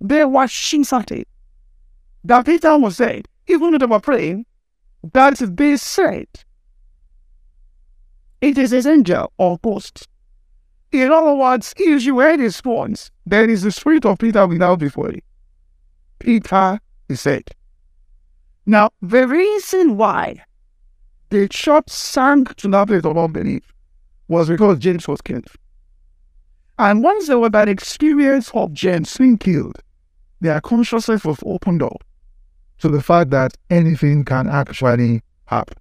There 0.00 0.28
was 0.28 0.50
Shinsati. 0.50 1.24
That 2.24 2.46
Peter 2.46 2.76
was 2.76 2.96
saying, 2.96 3.24
even 3.46 3.72
though 3.72 3.78
they 3.78 3.86
were 3.86 4.00
praying, 4.00 4.46
that 5.12 5.38
they 5.38 5.76
said, 5.76 6.26
it 8.40 8.58
is 8.58 8.70
his 8.70 8.86
angel 8.86 9.32
or 9.38 9.58
ghost 9.58 10.08
in 10.90 11.12
other 11.12 11.34
words, 11.34 11.74
if 11.76 12.02
you 12.04 12.18
heard 12.18 12.40
his 12.40 12.60
voice, 12.60 13.10
there 13.26 13.48
is 13.48 13.62
the 13.62 13.70
spirit 13.70 14.06
of 14.06 14.18
Peter 14.18 14.46
without 14.46 14.78
before 14.78 15.10
you. 15.10 15.20
Peter 16.18 16.80
is 17.08 17.20
said. 17.20 17.44
Now, 18.68 18.90
the 19.00 19.26
reason 19.26 19.96
why 19.96 20.44
the 21.30 21.48
church 21.48 21.88
sank 21.88 22.54
to 22.56 22.68
that 22.68 22.88
place 22.88 23.02
of 23.02 23.16
unbelief 23.16 23.62
was 24.28 24.50
because 24.50 24.78
James 24.78 25.08
was 25.08 25.22
killed. 25.22 25.46
And 26.78 27.02
once 27.02 27.28
they 27.28 27.34
were 27.34 27.48
that 27.48 27.70
experience 27.70 28.50
of 28.52 28.74
James 28.74 29.16
being 29.16 29.38
killed, 29.38 29.78
their 30.42 30.60
consciousness 30.60 31.24
was 31.24 31.38
opened 31.46 31.82
up 31.82 32.04
to 32.80 32.90
the 32.90 33.00
fact 33.00 33.30
that 33.30 33.56
anything 33.70 34.22
can 34.26 34.46
actually 34.46 35.22
happen. 35.46 35.78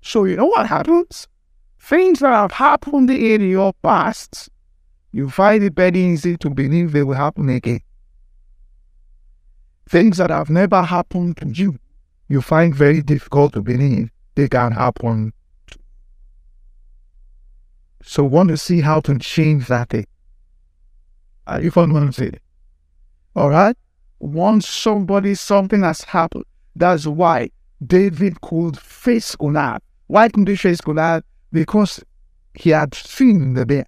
So 0.00 0.24
you 0.24 0.36
know 0.36 0.46
what 0.46 0.66
happens? 0.66 1.28
Things 1.78 2.20
that 2.20 2.32
have 2.32 2.52
happened 2.52 3.10
in 3.10 3.42
your 3.42 3.74
past, 3.82 4.48
you 5.12 5.28
find 5.28 5.62
it 5.62 5.74
very 5.74 6.00
easy 6.00 6.38
to 6.38 6.48
believe 6.48 6.92
they 6.92 7.02
will 7.02 7.14
happen 7.14 7.50
again. 7.50 7.80
Things 9.88 10.18
that 10.18 10.30
have 10.30 10.50
never 10.50 10.82
happened 10.82 11.36
to 11.38 11.48
you, 11.48 11.78
you 12.28 12.40
find 12.40 12.74
very 12.74 13.02
difficult 13.02 13.52
to 13.54 13.62
believe 13.62 14.10
they 14.34 14.48
can 14.48 14.72
happen. 14.72 15.32
So 18.02 18.24
want 18.24 18.48
to 18.48 18.56
see 18.56 18.80
how 18.80 19.00
to 19.00 19.18
change 19.18 19.66
that 19.68 19.90
thing. 19.90 20.06
Are 21.46 21.60
you 21.60 21.70
following 21.70 21.92
what 21.92 22.02
I'm 22.02 22.12
saying? 22.12 22.38
Alright? 23.36 23.76
Once 24.18 24.68
somebody, 24.68 25.34
something 25.34 25.82
has 25.82 26.02
happened, 26.02 26.44
that's 26.76 27.06
why 27.06 27.50
David 27.84 28.40
could 28.40 28.78
face 28.78 29.34
Goliath. 29.36 29.82
Why 30.06 30.28
couldn't 30.28 30.48
he 30.48 30.56
face 30.56 30.80
Goliath? 30.80 31.24
because 31.52 32.02
he 32.54 32.70
had 32.70 32.94
seen 32.94 33.54
the 33.54 33.66
bear. 33.66 33.86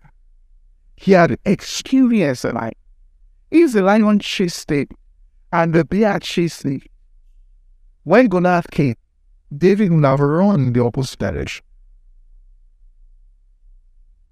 He 0.96 1.12
had 1.12 1.38
experienced 1.44 2.42
the 2.42 2.52
lion. 2.52 2.72
If 3.50 3.72
the 3.72 3.82
lion 3.82 4.18
chased 4.20 4.70
him 4.70 4.88
and 5.54 5.72
the 5.72 5.84
bear 5.84 6.18
chased 6.18 6.64
him, 6.64 6.82
when 8.02 8.26
Goliath 8.26 8.68
came, 8.72 8.96
David 9.56 9.92
would 9.92 10.04
have 10.04 10.18
run 10.18 10.72
the 10.72 10.82
opposite 10.82 11.20
direction. 11.20 11.64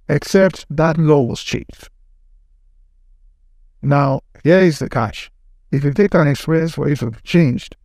Except 0.09 0.67
that 0.69 0.99
law 0.99 1.23
was 1.23 1.41
changed. 1.41 1.89
Now, 3.83 4.23
here 4.43 4.59
is 4.59 4.81
the 4.81 4.89
catch. 4.89 5.31
If 5.71 5.85
you 5.85 5.93
take 5.93 6.13
an 6.15 6.27
experience 6.27 6.73
for 6.73 6.89
it 6.89 6.99
to 6.99 7.13
be 7.13 7.19
changed, 7.23 7.77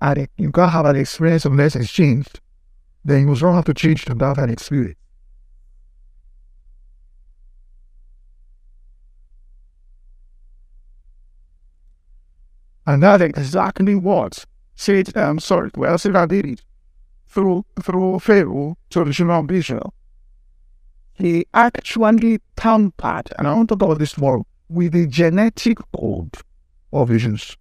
and 0.00 0.26
you 0.38 0.50
can't 0.50 0.72
have 0.72 0.86
an 0.86 0.96
experience 0.96 1.44
unless 1.44 1.76
it's 1.76 1.92
changed, 1.92 2.40
then 3.04 3.28
you 3.28 3.36
don't 3.36 3.54
have 3.54 3.66
to 3.66 3.74
change 3.74 4.06
to 4.06 4.16
have 4.18 4.38
experience. 4.38 4.96
And 12.86 13.02
that 13.02 13.20
exactly 13.20 13.94
what 13.94 14.44
said, 14.74 15.16
um, 15.16 15.38
sorry, 15.38 15.70
well, 15.76 15.96
I 16.04 16.26
did 16.26 16.46
it 16.46 16.62
through, 17.26 17.64
through 17.82 18.20
Pharaoh 18.20 18.76
to 18.90 19.04
the 19.04 19.12
children 19.12 19.50
Israel. 19.50 19.92
He 21.14 21.46
actually 21.54 22.40
tampered, 22.56 23.32
and 23.38 23.48
I 23.48 23.54
want 23.54 23.70
to 23.70 23.76
talk 23.76 23.88
about 23.88 23.98
this 23.98 24.18
more, 24.18 24.44
with 24.68 24.92
the 24.92 25.06
genetic 25.06 25.78
code 25.98 26.34
of 26.92 27.08
visions. 27.08 27.56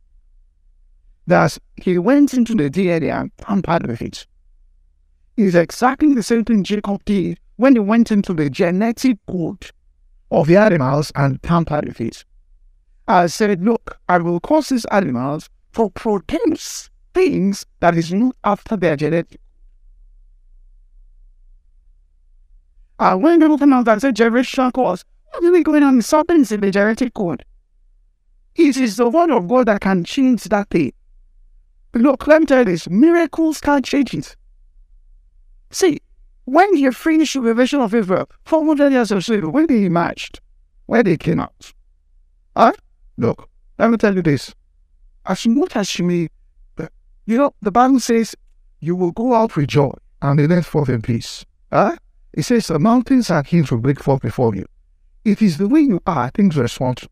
Thus, 1.25 1.59
he 1.77 1.97
went 1.97 2.33
into 2.33 2.53
the 2.53 2.69
DNA 2.69 3.11
and 3.11 3.31
tampered 3.37 3.87
with 3.87 4.01
it 4.01 4.27
is 5.37 5.55
exactly 5.55 6.13
the 6.13 6.23
same 6.23 6.45
thing 6.45 6.63
Jacob 6.63 7.03
did 7.05 7.39
when 7.57 7.75
he 7.75 7.79
went 7.79 8.11
into 8.11 8.33
the 8.33 8.49
genetic 8.49 9.17
code 9.27 9.69
of 10.31 10.47
the 10.47 10.57
animals 10.57 11.11
and 11.15 11.41
tampered 11.43 11.85
with 11.85 12.01
it. 12.01 12.23
I 13.07 13.27
said, 13.27 13.63
look, 13.63 13.99
I 14.09 14.17
will 14.17 14.39
cause 14.39 14.69
these 14.69 14.85
animals 14.85 15.49
to 15.73 15.89
produce 15.91 16.89
things 17.13 17.65
that 17.79 17.95
is 17.95 18.11
not 18.11 18.35
after 18.43 18.75
their 18.75 18.95
genetic. 18.95 19.39
And 22.99 23.21
when 23.21 23.39
people 23.39 23.57
come 23.57 23.73
out 23.73 23.87
and 23.87 24.01
say 24.01 24.11
generation 24.11 24.71
cause, 24.71 25.03
what 25.31 25.43
we 25.43 25.63
going 25.63 25.83
on? 25.83 26.01
Something's 26.01 26.51
in 26.51 26.61
the 26.61 26.71
genetic 26.71 27.13
code. 27.13 27.43
It 28.55 28.77
is 28.77 28.95
the 28.95 29.09
word 29.09 29.31
of 29.31 29.47
God 29.47 29.67
that 29.67 29.81
can 29.81 30.03
change 30.03 30.45
that 30.45 30.69
thing. 30.69 30.93
Look, 31.93 32.25
let 32.27 32.41
me 32.41 32.45
tell 32.45 32.59
you 32.59 32.65
this 32.65 32.89
miracles 32.89 33.59
can't 33.59 33.83
change 33.83 34.13
it. 34.13 34.35
See, 35.71 35.99
when 36.45 36.75
you 36.77 36.91
finish 36.91 37.33
the 37.33 37.41
revision 37.41 37.81
of 37.81 37.93
Israel, 37.93 38.29
400 38.45 38.91
years 38.91 39.11
of 39.11 39.25
slavery, 39.25 39.49
when 39.49 39.67
they 39.67 39.85
emerged, 39.85 40.39
where 40.85 41.03
they 41.03 41.17
came 41.17 41.39
out. 41.39 41.73
Huh? 42.55 42.73
Look, 43.17 43.49
let 43.77 43.89
me 43.89 43.97
tell 43.97 44.15
you 44.15 44.21
this. 44.21 44.53
as 45.25 45.47
much 45.47 45.75
as 45.75 45.97
you 45.97 46.05
may, 46.05 46.29
you 47.25 47.37
know, 47.37 47.53
the 47.61 47.71
Bible 47.71 47.99
says, 47.99 48.35
you 48.79 48.95
will 48.95 49.11
go 49.11 49.33
out 49.33 49.55
with 49.55 49.67
joy 49.67 49.93
and 50.21 50.37
be 50.37 50.47
led 50.47 50.65
forth 50.65 50.89
in 50.89 51.01
peace. 51.01 51.45
Huh? 51.71 51.95
It 52.33 52.43
says 52.43 52.67
the 52.67 52.79
mountains 52.79 53.29
and 53.31 53.45
hills 53.47 53.71
will 53.71 53.79
break 53.79 54.01
forth 54.01 54.21
before 54.21 54.53
you. 54.55 54.65
It 55.23 55.41
is 55.41 55.57
the 55.57 55.67
way 55.67 55.79
you 55.79 56.01
are, 56.05 56.29
things 56.29 56.55
respond 56.55 56.97
to. 56.97 57.09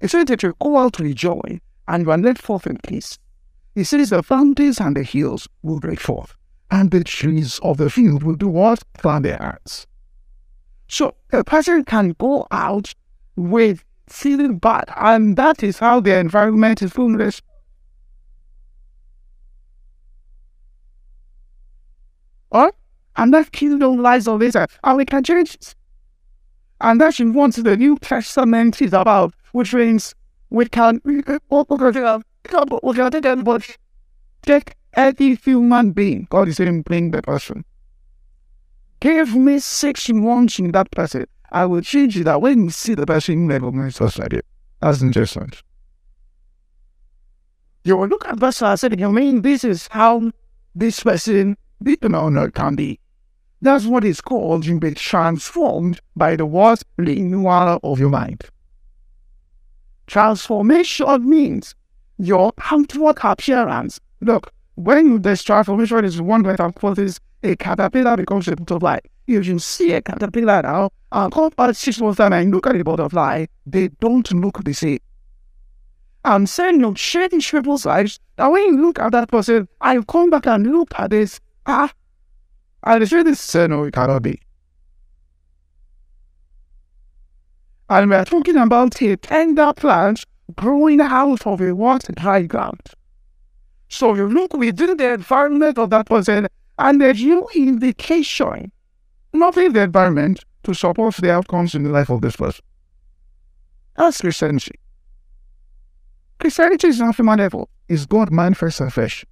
It 0.00 0.10
says 0.10 0.26
that 0.26 0.42
you 0.42 0.54
go 0.60 0.78
out 0.78 1.00
with 1.00 1.16
joy 1.16 1.60
and 1.88 2.04
you 2.04 2.10
are 2.12 2.18
led 2.18 2.38
forth 2.38 2.66
in 2.66 2.78
peace. 2.78 3.18
It 3.74 3.84
says 3.84 4.10
the 4.10 4.22
mountains 4.30 4.80
and 4.80 4.96
the 4.96 5.02
hills 5.02 5.48
will 5.62 5.80
break 5.80 6.00
forth, 6.00 6.36
and 6.70 6.90
the 6.90 7.02
trees 7.02 7.58
of 7.62 7.78
the 7.78 7.90
field 7.90 8.22
will 8.22 8.34
do 8.34 8.48
what? 8.48 8.82
Plant 8.94 9.24
their 9.24 9.38
hearts. 9.38 9.86
So 10.88 11.14
a 11.32 11.42
person 11.42 11.84
can 11.84 12.14
go 12.18 12.46
out 12.50 12.94
with 13.38 13.84
feeling 14.08 14.58
bad, 14.58 14.84
and 14.96 15.36
that 15.36 15.62
is 15.62 15.78
how 15.78 16.00
the 16.00 16.16
environment 16.18 16.82
is 16.82 16.92
foolish. 16.92 17.40
Or, 22.50 22.72
and 23.16 23.32
that 23.34 23.52
kingdom 23.52 23.98
lies 23.98 24.26
on 24.26 24.40
this 24.40 24.56
earth, 24.56 24.78
and 24.82 24.96
we 24.96 25.04
can 25.04 25.22
change 25.22 25.54
it. 25.54 25.74
And 26.80 27.00
that's 27.00 27.18
what 27.18 27.54
the 27.54 27.76
New 27.76 27.98
Testament 27.98 28.80
is 28.80 28.92
about, 28.92 29.34
which 29.52 29.74
means 29.74 30.14
we 30.50 30.66
can, 30.66 31.00
we 31.04 31.22
can, 31.22 31.40
take 31.50 33.24
anybody, 33.24 33.74
take 34.42 34.74
any 34.94 35.34
human 35.34 35.92
being, 35.92 36.26
God 36.30 36.48
is 36.48 36.56
saying, 36.56 36.82
bring 36.82 37.10
the 37.10 37.22
person. 37.22 37.64
Give 39.00 39.34
me 39.36 39.58
six 39.60 40.08
months 40.08 40.58
in 40.58 40.72
that 40.72 40.90
person. 40.90 41.26
I 41.50 41.66
will 41.66 41.80
change 41.80 42.18
it 42.18 42.24
that 42.24 42.40
when 42.40 42.64
you 42.64 42.70
see 42.70 42.94
the 42.94 43.06
person, 43.06 43.42
you 43.42 43.48
recognize 43.48 44.00
us 44.00 44.18
like 44.18 44.34
it. 44.34 44.46
That's 44.80 45.02
interesting. 45.02 45.52
You 47.84 47.96
will 47.96 48.08
look 48.08 48.26
at 48.26 48.38
person 48.38 48.68
and 48.68 48.78
say, 48.80 48.88
you 48.98 49.10
mean 49.10 49.42
this 49.42 49.64
is 49.64 49.88
how 49.90 50.30
this 50.74 51.02
person, 51.02 51.56
know, 51.80 52.28
no, 52.28 52.50
can 52.50 52.76
be. 52.76 53.00
That's 53.60 53.86
what 53.86 54.04
is 54.04 54.20
called 54.20 54.66
you 54.66 54.78
being 54.78 54.94
transformed 54.94 56.00
by 56.14 56.36
the 56.36 56.46
word 56.46 56.80
renewal 56.96 57.80
of 57.82 57.98
your 57.98 58.10
mind. 58.10 58.44
Transformation 60.06 61.28
means 61.28 61.74
your 62.18 62.52
outward 62.70 63.18
appearance. 63.22 64.00
Look, 64.20 64.52
when 64.78 65.20
this 65.22 65.42
transformation 65.42 66.04
is 66.04 66.22
one 66.22 66.44
way 66.44 66.54
that 66.54 66.74
causes 66.76 67.18
a 67.42 67.56
caterpillar 67.56 68.16
becomes 68.16 68.46
a 68.46 68.54
butterfly. 68.54 68.98
You 69.26 69.40
can 69.40 69.58
see 69.58 69.92
a 69.92 70.00
caterpillar 70.00 70.62
now, 70.62 70.90
and 71.10 71.32
come 71.32 71.50
back 71.56 71.74
six 71.74 72.00
months 72.00 72.20
and 72.20 72.52
look 72.52 72.68
at 72.68 72.74
the 72.74 72.84
butterfly, 72.84 73.46
they 73.66 73.88
don't 74.00 74.30
look 74.32 74.62
the 74.62 74.72
same. 74.72 75.00
I'm 76.24 76.46
saying 76.46 76.78
you 76.80 76.94
change 76.94 77.50
people's 77.50 77.86
lives. 77.86 78.20
Now 78.38 78.52
when 78.52 78.62
you 78.66 78.80
look 78.80 79.00
at 79.00 79.10
that 79.12 79.28
person, 79.28 79.66
I 79.80 79.98
come 80.06 80.30
back 80.30 80.46
and 80.46 80.64
look 80.70 80.92
at 80.96 81.10
this, 81.10 81.40
ah, 81.66 81.92
and 82.84 83.08
say 83.08 83.24
this 83.24 83.40
say 83.40 83.66
no, 83.66 83.82
it 83.82 83.94
cannot 83.94 84.22
be. 84.22 84.40
And 87.90 88.10
we 88.10 88.14
are 88.14 88.24
talking 88.24 88.56
about 88.56 89.02
a 89.02 89.16
tender 89.16 89.72
plant 89.74 90.24
growing 90.54 91.00
out 91.00 91.46
of 91.48 91.60
a 91.60 91.74
what 91.74 92.08
dry 92.14 92.42
ground. 92.42 92.80
So 93.88 94.14
you 94.14 94.28
look 94.28 94.52
within 94.54 94.96
the 94.96 95.14
environment 95.14 95.78
of 95.78 95.90
that 95.90 96.06
person 96.06 96.46
and 96.78 97.00
there's 97.00 97.22
no 97.22 97.48
indication, 97.54 98.70
not 99.32 99.56
in 99.56 99.72
the 99.72 99.82
environment, 99.82 100.44
to 100.64 100.74
support 100.74 101.16
the 101.16 101.32
outcomes 101.32 101.74
in 101.74 101.84
the 101.84 101.90
life 101.90 102.10
of 102.10 102.20
this 102.20 102.36
person. 102.36 102.64
That's 103.96 104.20
Christianity. 104.20 104.78
Christianity 106.38 106.88
is 106.88 107.00
not 107.00 107.16
human 107.16 107.38
level, 107.38 107.68
it's 107.88 108.06
God 108.06 108.30
manifest 108.30 108.80
in 108.80 108.90
flesh. 108.90 109.24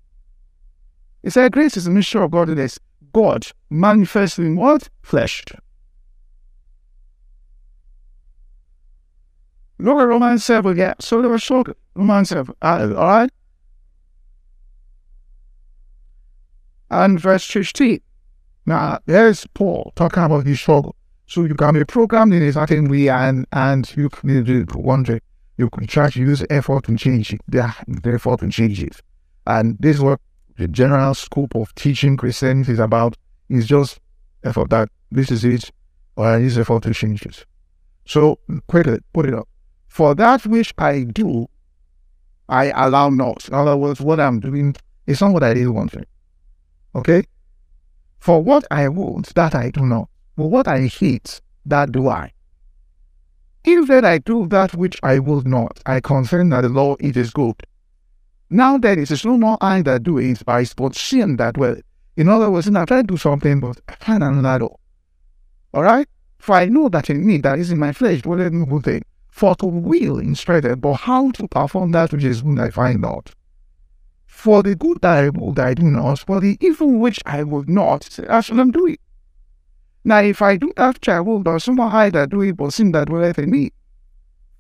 He 1.22 1.30
said 1.30 1.52
grace 1.52 1.76
is 1.76 1.86
a 1.86 1.90
mixture 1.90 2.22
of 2.22 2.30
godliness. 2.30 2.78
God 3.12 3.46
manifest 3.70 4.38
in 4.38 4.56
what? 4.56 4.88
Flesh. 5.02 5.44
Look 9.78 9.98
at 9.98 10.04
Romans 10.04 10.44
7 10.44 10.72
again. 10.72 10.94
So 11.00 11.20
was 11.20 11.42
short 11.42 11.76
Romans 11.94 12.30
7. 12.30 12.54
Uh, 12.62 12.94
all 12.96 13.06
right? 13.06 13.30
And 16.90 17.20
verse 17.20 17.44
15. 17.44 18.00
Now, 18.66 18.98
there's 19.06 19.46
Paul 19.54 19.92
talking 19.94 20.22
about 20.22 20.46
his 20.46 20.60
struggle. 20.60 20.96
So 21.26 21.44
you 21.44 21.54
can 21.54 21.74
be 21.74 21.84
programmed 21.84 22.34
in 22.34 22.42
a 22.42 22.52
certain 22.52 22.88
way 22.88 23.08
and, 23.08 23.46
and 23.52 23.92
you 23.96 24.08
can 24.08 24.44
do 24.44 24.64
one 24.74 25.04
thing. 25.04 25.20
You 25.58 25.68
can 25.70 25.86
try 25.86 26.10
to 26.10 26.20
use 26.20 26.44
effort 26.50 26.84
to 26.84 26.96
change 26.96 27.32
it, 27.32 27.40
the, 27.48 27.72
the 27.88 28.14
effort 28.14 28.40
to 28.40 28.48
change 28.48 28.82
it. 28.82 29.00
And 29.46 29.76
this 29.80 29.96
is 29.96 30.02
what 30.02 30.20
the 30.56 30.68
general 30.68 31.14
scope 31.14 31.54
of 31.56 31.74
teaching 31.74 32.16
Christianity 32.16 32.72
is 32.72 32.78
about, 32.78 33.16
is 33.48 33.66
just 33.66 33.98
effort 34.44 34.70
that 34.70 34.88
this 35.10 35.30
is 35.30 35.44
it, 35.44 35.70
or 36.16 36.26
I 36.26 36.38
use 36.38 36.58
effort 36.58 36.84
to 36.84 36.94
change 36.94 37.24
it. 37.24 37.44
So 38.04 38.38
quickly, 38.68 38.98
put 39.12 39.26
it 39.26 39.34
up. 39.34 39.48
For 39.88 40.14
that 40.14 40.46
which 40.46 40.72
I 40.78 41.04
do, 41.04 41.48
I 42.48 42.70
allow 42.70 43.08
not. 43.08 43.48
In 43.48 43.54
other 43.54 43.76
words, 43.76 44.00
what 44.00 44.20
I'm 44.20 44.40
doing 44.40 44.76
is 45.06 45.20
not 45.20 45.32
what 45.32 45.42
I 45.42 45.52
really 45.52 45.66
want. 45.66 45.94
Okay? 46.96 47.24
For 48.18 48.42
what 48.42 48.64
I 48.70 48.88
want, 48.88 49.34
that 49.34 49.54
I 49.54 49.70
do 49.70 49.84
not. 49.84 50.08
For 50.34 50.48
what 50.50 50.66
I 50.66 50.86
hate, 50.86 51.40
that 51.66 51.92
do 51.92 52.08
I. 52.08 52.32
If 53.64 53.88
then 53.88 54.04
I 54.04 54.18
do 54.18 54.46
that 54.48 54.74
which 54.74 54.98
I 55.02 55.18
will 55.18 55.42
not, 55.42 55.80
I 55.84 56.00
confess 56.00 56.48
that 56.50 56.62
the 56.62 56.68
law 56.68 56.96
it 56.98 57.16
is 57.16 57.30
good. 57.30 57.56
Now 58.48 58.78
then 58.78 58.98
it 59.00 59.10
is 59.10 59.24
no 59.24 59.36
more 59.36 59.58
I 59.60 59.82
that 59.82 60.04
do 60.04 60.18
it, 60.18 60.42
but 60.46 60.74
but 60.76 60.94
sin 60.94 61.36
that 61.36 61.58
will. 61.58 61.76
In 62.16 62.28
other 62.28 62.50
words, 62.50 62.68
I 62.68 62.84
try 62.86 63.02
to 63.02 63.06
do 63.06 63.16
something, 63.16 63.60
but 63.60 63.78
I 63.88 63.94
find 63.96 64.22
another 64.22 64.64
law. 64.64 64.76
Alright? 65.74 66.08
For 66.38 66.54
I 66.54 66.66
know 66.66 66.88
that 66.88 67.10
in 67.10 67.26
me, 67.26 67.38
that 67.38 67.58
is 67.58 67.70
in 67.70 67.78
my 67.78 67.92
flesh, 67.92 68.22
dwelleth 68.22 68.52
no 68.52 68.64
good 68.64 68.84
thing. 68.84 69.02
For 69.28 69.54
to 69.56 69.66
will 69.66 70.18
instructed, 70.18 70.80
but 70.80 70.94
how 70.94 71.30
to 71.32 71.48
perform 71.48 71.90
that 71.92 72.12
which 72.12 72.24
is 72.24 72.42
good 72.42 72.58
I 72.58 72.70
find 72.70 73.02
not. 73.02 73.34
For 74.36 74.62
the 74.62 74.76
good 74.76 74.98
that 75.00 75.24
I 75.24 75.28
will, 75.30 75.54
that 75.54 75.66
I 75.66 75.74
do 75.74 75.84
not, 75.84 76.18
for 76.18 76.40
the 76.40 76.58
evil 76.60 76.98
which 76.98 77.18
I 77.24 77.42
will 77.42 77.64
not, 77.66 78.20
I 78.28 78.42
shall 78.42 78.56
not 78.56 78.70
do 78.70 78.86
it. 78.86 79.00
Now, 80.04 80.20
if 80.20 80.42
I 80.42 80.58
do 80.58 80.70
that 80.76 80.96
which 80.96 81.08
I 81.08 81.20
will, 81.20 81.42
I 81.48 82.10
that 82.10 82.28
do 82.30 82.52
but 82.52 82.74
sin 82.74 82.92
that 82.92 83.08
dwelleth 83.08 83.38
in 83.38 83.50
me. 83.50 83.72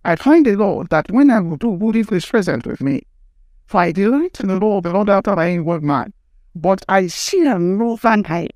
I 0.02 0.16
find 0.16 0.46
the 0.46 0.56
Lord 0.56 0.88
that 0.88 1.12
when 1.12 1.30
I 1.30 1.40
will 1.40 1.58
do 1.58 1.76
good, 1.76 1.94
evil 1.94 2.16
is 2.16 2.24
present 2.24 2.66
with 2.66 2.80
me. 2.80 3.02
For 3.66 3.82
I 3.82 3.92
delight 3.92 4.40
in 4.40 4.48
the 4.48 4.58
Lord, 4.58 4.84
the 4.84 4.92
Lord 4.94 5.10
after 5.10 5.36
my 5.36 5.50
inward 5.50 5.84
man. 5.84 6.14
But 6.54 6.82
I 6.88 7.08
see 7.08 7.46
a 7.46 7.58
no 7.58 7.96
than 7.96 8.24
I 8.26 8.48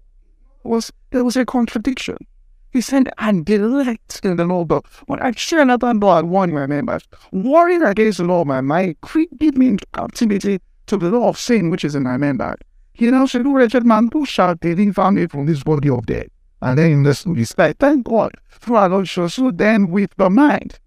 was 0.65 0.91
there 1.11 1.23
was 1.23 1.37
a 1.37 1.45
contradiction. 1.45 2.17
He 2.73 2.81
said, 2.81 3.11
I 3.19 3.31
delight 3.33 4.21
in 4.25 4.37
the 4.37 4.47
Lord, 4.47 4.69
but 4.69 4.87
when 5.07 5.21
I 5.21 5.33
see 5.33 5.59
another 5.59 5.93
blood, 5.93 6.25
one 6.25 6.51
my 6.51 6.67
members, 6.67 7.07
warring 7.31 7.83
against 7.83 8.19
the 8.19 8.25
Lord, 8.25 8.49
my 8.49 8.63
mind, 8.63 8.97
creeping 9.03 9.59
me 9.59 9.69
into 9.69 9.87
captivity 9.93 10.61
to 10.91 10.97
the 10.97 11.11
law 11.11 11.29
of 11.29 11.39
sin 11.39 11.71
which 11.71 11.85
is 11.85 11.95
in 11.95 12.03
my 12.03 12.17
member. 12.17 12.57
He 12.93 13.11
now 13.11 13.25
said, 13.27 13.47
O 13.47 13.53
wretched 13.53 13.87
man, 13.87 14.11
who 14.13 14.27
shall 14.27 14.55
deliver 14.57 15.11
me 15.11 15.27
from 15.27 15.47
this 15.47 15.63
body 15.63 15.89
of 15.89 16.05
death? 16.05 16.27
And 16.61 16.79
then 16.79 16.91
in 16.91 17.03
this 17.05 17.25
respect, 17.27 17.81
thank 17.81 18.05
God 18.05 18.33
for 18.49 18.77
our 18.77 18.89
Lord. 18.89 19.09
So 19.09 19.51
then 19.51 19.89
with 19.89 20.11
the 20.17 20.29
mind, 20.29 20.79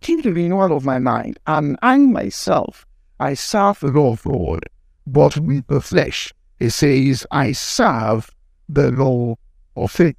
keep 0.00 0.22
the 0.22 0.32
renewal 0.32 0.76
of 0.76 0.84
my 0.84 0.98
mind, 0.98 1.38
and 1.46 1.78
I 1.80 1.96
myself, 1.96 2.84
I 3.18 3.34
serve 3.34 3.80
the 3.80 3.88
law 3.88 4.12
of 4.12 4.22
God. 4.22 4.64
But 5.06 5.38
with 5.38 5.66
the 5.68 5.80
flesh, 5.80 6.34
it 6.58 6.70
says, 6.70 7.26
I 7.30 7.52
serve 7.52 8.30
the 8.68 8.90
law 8.90 9.36
of 9.76 9.90
sin. 9.90 10.14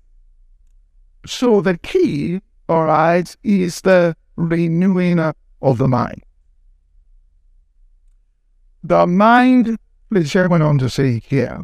So 1.28 1.62
the 1.62 1.78
key, 1.78 2.41
all 2.67 2.86
right, 2.86 3.36
is 3.43 3.82
the 3.82 4.15
renewing 4.38 5.19
of 5.19 5.78
the 5.78 5.88
mind. 5.88 6.24
The 8.84 9.06
mind, 9.06 9.78
please 10.10 10.34
went 10.34 10.63
on 10.63 10.80
to 10.80 10.89
say 10.89 11.20
here, 11.20 11.63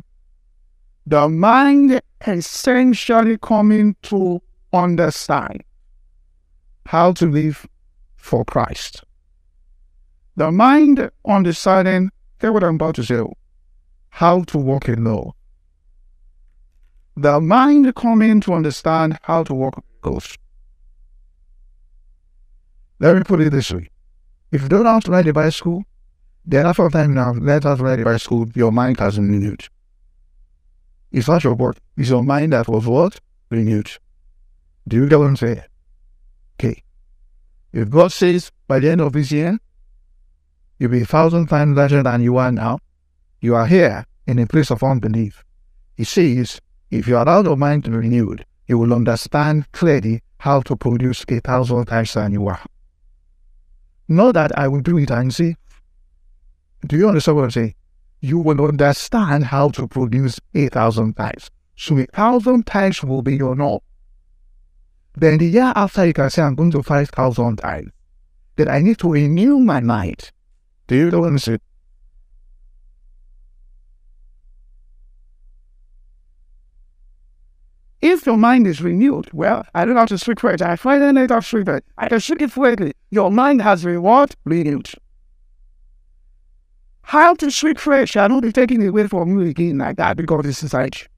the 1.05 1.27
mind 1.27 1.99
essentially 2.25 3.37
coming 3.37 3.95
to 4.03 4.41
understand 4.71 5.63
how 6.85 7.13
to 7.13 7.25
live 7.25 7.65
for 8.17 8.45
Christ. 8.45 9.03
The 10.35 10.51
mind 10.51 11.09
understanding, 11.25 12.11
hear 12.39 12.51
what 12.51 12.63
I'm 12.63 12.75
about 12.75 12.95
to 12.95 13.03
say, 13.03 13.23
how 14.09 14.43
to 14.43 14.57
walk 14.57 14.87
in 14.87 15.03
law. 15.03 15.33
The 17.15 17.39
mind 17.41 17.95
coming 17.95 18.41
to 18.41 18.53
understand 18.53 19.17
how 19.23 19.43
to 19.43 19.53
walk 19.55 19.83
Ghost. 20.01 20.37
Let 22.99 23.15
me 23.15 23.23
put 23.23 23.41
it 23.41 23.51
this 23.51 23.71
way. 23.71 23.89
If 24.51 24.61
you 24.61 24.69
don't 24.69 24.83
know 24.83 24.91
how 24.91 24.99
to 24.99 25.11
ride 25.11 25.27
a 25.27 25.33
bicycle, 25.33 25.83
the 26.47 26.65
of 26.65 26.93
time 26.93 27.13
now, 27.13 27.33
let 27.33 27.65
us 27.65 27.79
ready 27.79 28.03
by 28.03 28.15
school, 28.17 28.47
your 28.55 28.71
mind 28.71 28.99
has 28.99 29.19
renewed. 29.19 29.67
It's 31.11 31.27
not 31.27 31.43
your 31.43 31.55
work, 31.55 31.77
it's 31.97 32.09
your 32.09 32.23
mind 32.23 32.53
that 32.53 32.69
was 32.69 32.85
what? 32.85 33.19
Renewed. 33.49 33.91
Do 34.87 34.95
you 34.95 35.09
get 35.09 35.19
what 35.19 35.27
I'm 35.27 35.35
saying? 35.35 35.63
Okay. 36.55 36.83
If 37.73 37.89
God 37.89 38.13
says 38.13 38.51
by 38.67 38.79
the 38.79 38.89
end 38.89 39.01
of 39.01 39.11
this 39.11 39.31
year, 39.31 39.59
you'll 40.79 40.91
be 40.91 41.01
a 41.01 41.05
thousand 41.05 41.47
times 41.47 41.75
larger 41.75 42.01
than 42.01 42.21
you 42.21 42.37
are 42.37 42.51
now, 42.51 42.79
you 43.41 43.53
are 43.53 43.67
here 43.67 44.05
in 44.25 44.39
a 44.39 44.47
place 44.47 44.71
of 44.71 44.83
unbelief. 44.83 45.43
He 45.97 46.05
says, 46.05 46.61
if 46.89 47.07
you 47.07 47.17
allow 47.17 47.43
your 47.43 47.57
mind 47.57 47.83
to 47.85 47.91
be 47.91 47.97
renewed, 47.97 48.45
you 48.67 48.77
will 48.77 48.93
understand 48.93 49.69
clearly 49.73 50.21
how 50.39 50.61
to 50.61 50.77
produce 50.77 51.25
a 51.27 51.41
thousand 51.41 51.85
times 51.87 52.13
than 52.13 52.31
you 52.31 52.47
are. 52.47 52.61
Not 54.07 54.35
that 54.35 54.57
I 54.57 54.69
will 54.69 54.81
do 54.81 54.97
it 54.97 55.11
and 55.11 55.33
see. 55.33 55.57
Do 56.85 56.97
you 56.97 57.07
understand 57.07 57.35
what 57.35 57.43
I'm 57.45 57.51
saying? 57.51 57.75
You 58.21 58.39
will 58.39 58.63
understand 58.65 59.45
how 59.45 59.69
to 59.69 59.87
produce 59.87 60.39
a 60.53 60.69
thousand 60.69 61.15
times. 61.15 61.49
So 61.75 61.97
a 61.97 62.05
thousand 62.05 62.65
times 62.65 63.03
will 63.03 63.21
be 63.21 63.35
your 63.35 63.55
norm. 63.55 63.79
Then 65.15 65.37
the 65.37 65.47
year 65.47 65.73
after 65.75 66.05
you 66.05 66.13
can 66.13 66.29
say 66.29 66.43
I'm 66.43 66.55
going 66.55 66.71
to 66.71 66.83
five 66.83 67.09
thousand 67.09 67.57
times. 67.57 67.91
Then 68.55 68.69
I 68.69 68.79
need 68.79 68.97
to 68.99 69.11
renew 69.11 69.59
my 69.59 69.79
mind. 69.79 70.31
Do 70.87 70.95
you 70.95 71.11
know 71.11 71.21
what 71.21 71.29
I'm 71.29 71.39
saying? 71.39 71.59
If 77.99 78.25
your 78.25 78.37
mind 78.37 78.67
is 78.67 78.81
renewed, 78.81 79.29
well, 79.33 79.65
I 79.73 79.83
don't 79.83 79.95
have 79.95 80.09
to 80.09 80.17
speak 80.17 80.39
for 80.39 80.51
it. 80.51 80.61
I 80.61 80.75
find 80.75 81.03
a 81.03 81.11
native 81.11 81.45
speaker. 81.45 81.81
I 81.97 82.07
can 82.09 82.19
speak 82.19 82.43
it 82.43 82.51
fluently. 82.51 82.93
Your 83.09 83.31
mind 83.31 83.61
has 83.63 83.83
reward? 83.83 84.35
Renewed. 84.45 84.91
How 87.07 87.35
to 87.35 87.49
speak 87.49 87.79
French? 87.79 88.17
I 88.17 88.27
don't 88.27 88.41
be 88.41 88.51
taking 88.51 88.81
it 88.81 88.87
away 88.87 89.07
from 89.07 89.29
you 89.39 89.47
again 89.47 89.77
like 89.77 89.95
that 89.95 90.17
because 90.17 90.43
this 90.43 90.61
is 90.61 90.73
like. 90.73 91.09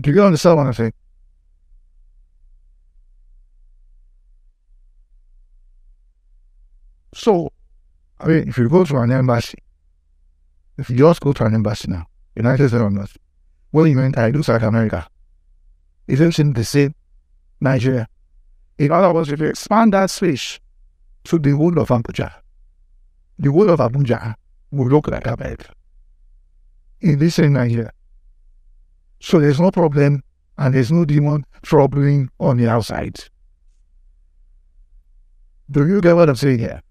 Do 0.00 0.10
you 0.10 0.22
understand 0.22 0.56
what 0.56 0.66
I'm 0.68 0.72
saying? 0.72 0.94
So, 7.12 7.52
I 8.20 8.26
mean, 8.26 8.48
if 8.48 8.56
you 8.56 8.70
go 8.70 8.84
to 8.84 8.96
an 8.96 9.12
embassy, 9.12 9.58
if 10.78 10.88
you 10.88 10.96
just 10.96 11.20
go 11.20 11.34
to 11.34 11.44
an 11.44 11.54
embassy 11.54 11.90
now, 11.90 12.06
United 12.34 12.68
States 12.68 12.82
do 12.82 13.84
you 13.84 13.96
mean 13.96 14.14
I 14.16 14.30
do 14.30 14.42
South 14.42 14.62
America? 14.62 15.06
Isn't 16.06 16.54
the 16.54 16.64
same 16.64 16.94
Nigeria? 17.62 18.08
In 18.78 18.90
other 18.92 19.12
words, 19.12 19.30
if 19.30 19.40
you 19.40 19.46
expand 19.46 19.92
that 19.92 20.10
space 20.10 20.58
to 21.24 21.38
the 21.38 21.52
whole 21.56 21.78
of 21.78 21.88
Abuja, 21.88 22.32
the 23.38 23.50
whole 23.50 23.70
of 23.70 23.78
Abuja 23.80 24.34
will 24.70 24.88
look 24.88 25.08
like 25.08 25.26
America 25.26 25.72
in 27.00 27.18
this 27.18 27.36
same 27.36 27.52
Nigeria. 27.52 27.90
So 29.20 29.38
there's 29.38 29.60
no 29.60 29.70
problem 29.70 30.22
and 30.58 30.74
there's 30.74 30.90
no 30.92 31.04
demon 31.04 31.44
troubling 31.62 32.30
on 32.40 32.56
the 32.56 32.68
outside. 32.68 33.18
Do 35.70 35.86
you 35.86 36.00
get 36.00 36.14
what 36.14 36.28
I'm 36.28 36.36
saying 36.36 36.58
here? 36.58 36.82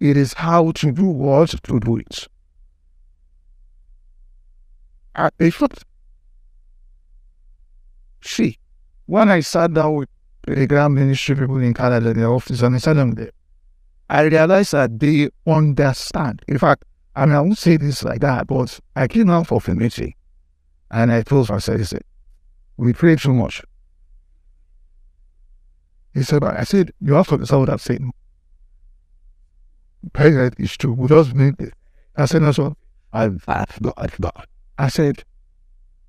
It 0.00 0.16
is 0.16 0.32
how 0.32 0.72
to 0.72 0.92
do 0.92 1.04
what 1.04 1.50
to 1.50 1.80
do 1.80 1.96
it. 1.98 2.26
I, 5.14 5.28
if 5.38 5.62
see, 8.22 8.58
when 9.06 9.30
I 9.30 9.40
sat 9.40 9.74
down 9.74 9.96
with 9.96 10.08
the 10.46 10.66
Graham 10.66 10.94
Ministry 10.94 11.36
people 11.36 11.58
in 11.58 11.74
Canada 11.74 12.10
in 12.10 12.18
the 12.20 12.26
office 12.26 12.62
and 12.62 12.76
I 12.76 12.78
down 12.78 13.14
there, 13.14 13.30
I 14.10 14.22
realized 14.22 14.72
that 14.72 14.98
they 14.98 15.30
understand. 15.46 16.42
In 16.48 16.58
fact, 16.58 16.84
I 17.14 17.26
mean, 17.26 17.34
I 17.34 17.40
won't 17.40 17.58
say 17.58 17.76
this 17.76 18.02
like 18.02 18.20
that, 18.20 18.46
but 18.46 18.80
I 18.96 19.08
came 19.08 19.30
out 19.30 19.50
of 19.50 19.68
a 19.68 20.14
and 20.90 21.12
I 21.12 21.22
told 21.22 21.48
myself, 21.48 21.80
I 21.80 21.82
said, 21.84 22.02
we 22.76 22.92
pray 22.92 23.16
too 23.16 23.32
much. 23.32 23.62
He 26.14 26.22
said, 26.22 26.44
I 26.44 26.64
said, 26.64 26.92
you 27.00 27.14
have 27.14 27.28
to 27.28 27.34
understand 27.34 27.60
what 27.60 27.70
I'm 27.70 27.78
saying 27.78 28.12
president 30.12 30.54
is 30.58 30.76
to 30.78 30.94
who 30.94 31.08
does 31.08 31.32
need 31.34 31.60
it. 31.60 31.74
I 32.16 32.26
said, 32.26 32.42
that's 32.42 32.58
what 32.58 32.74
I 33.12 33.28
thought. 33.28 34.48
I 34.78 34.88
said, 34.88 35.24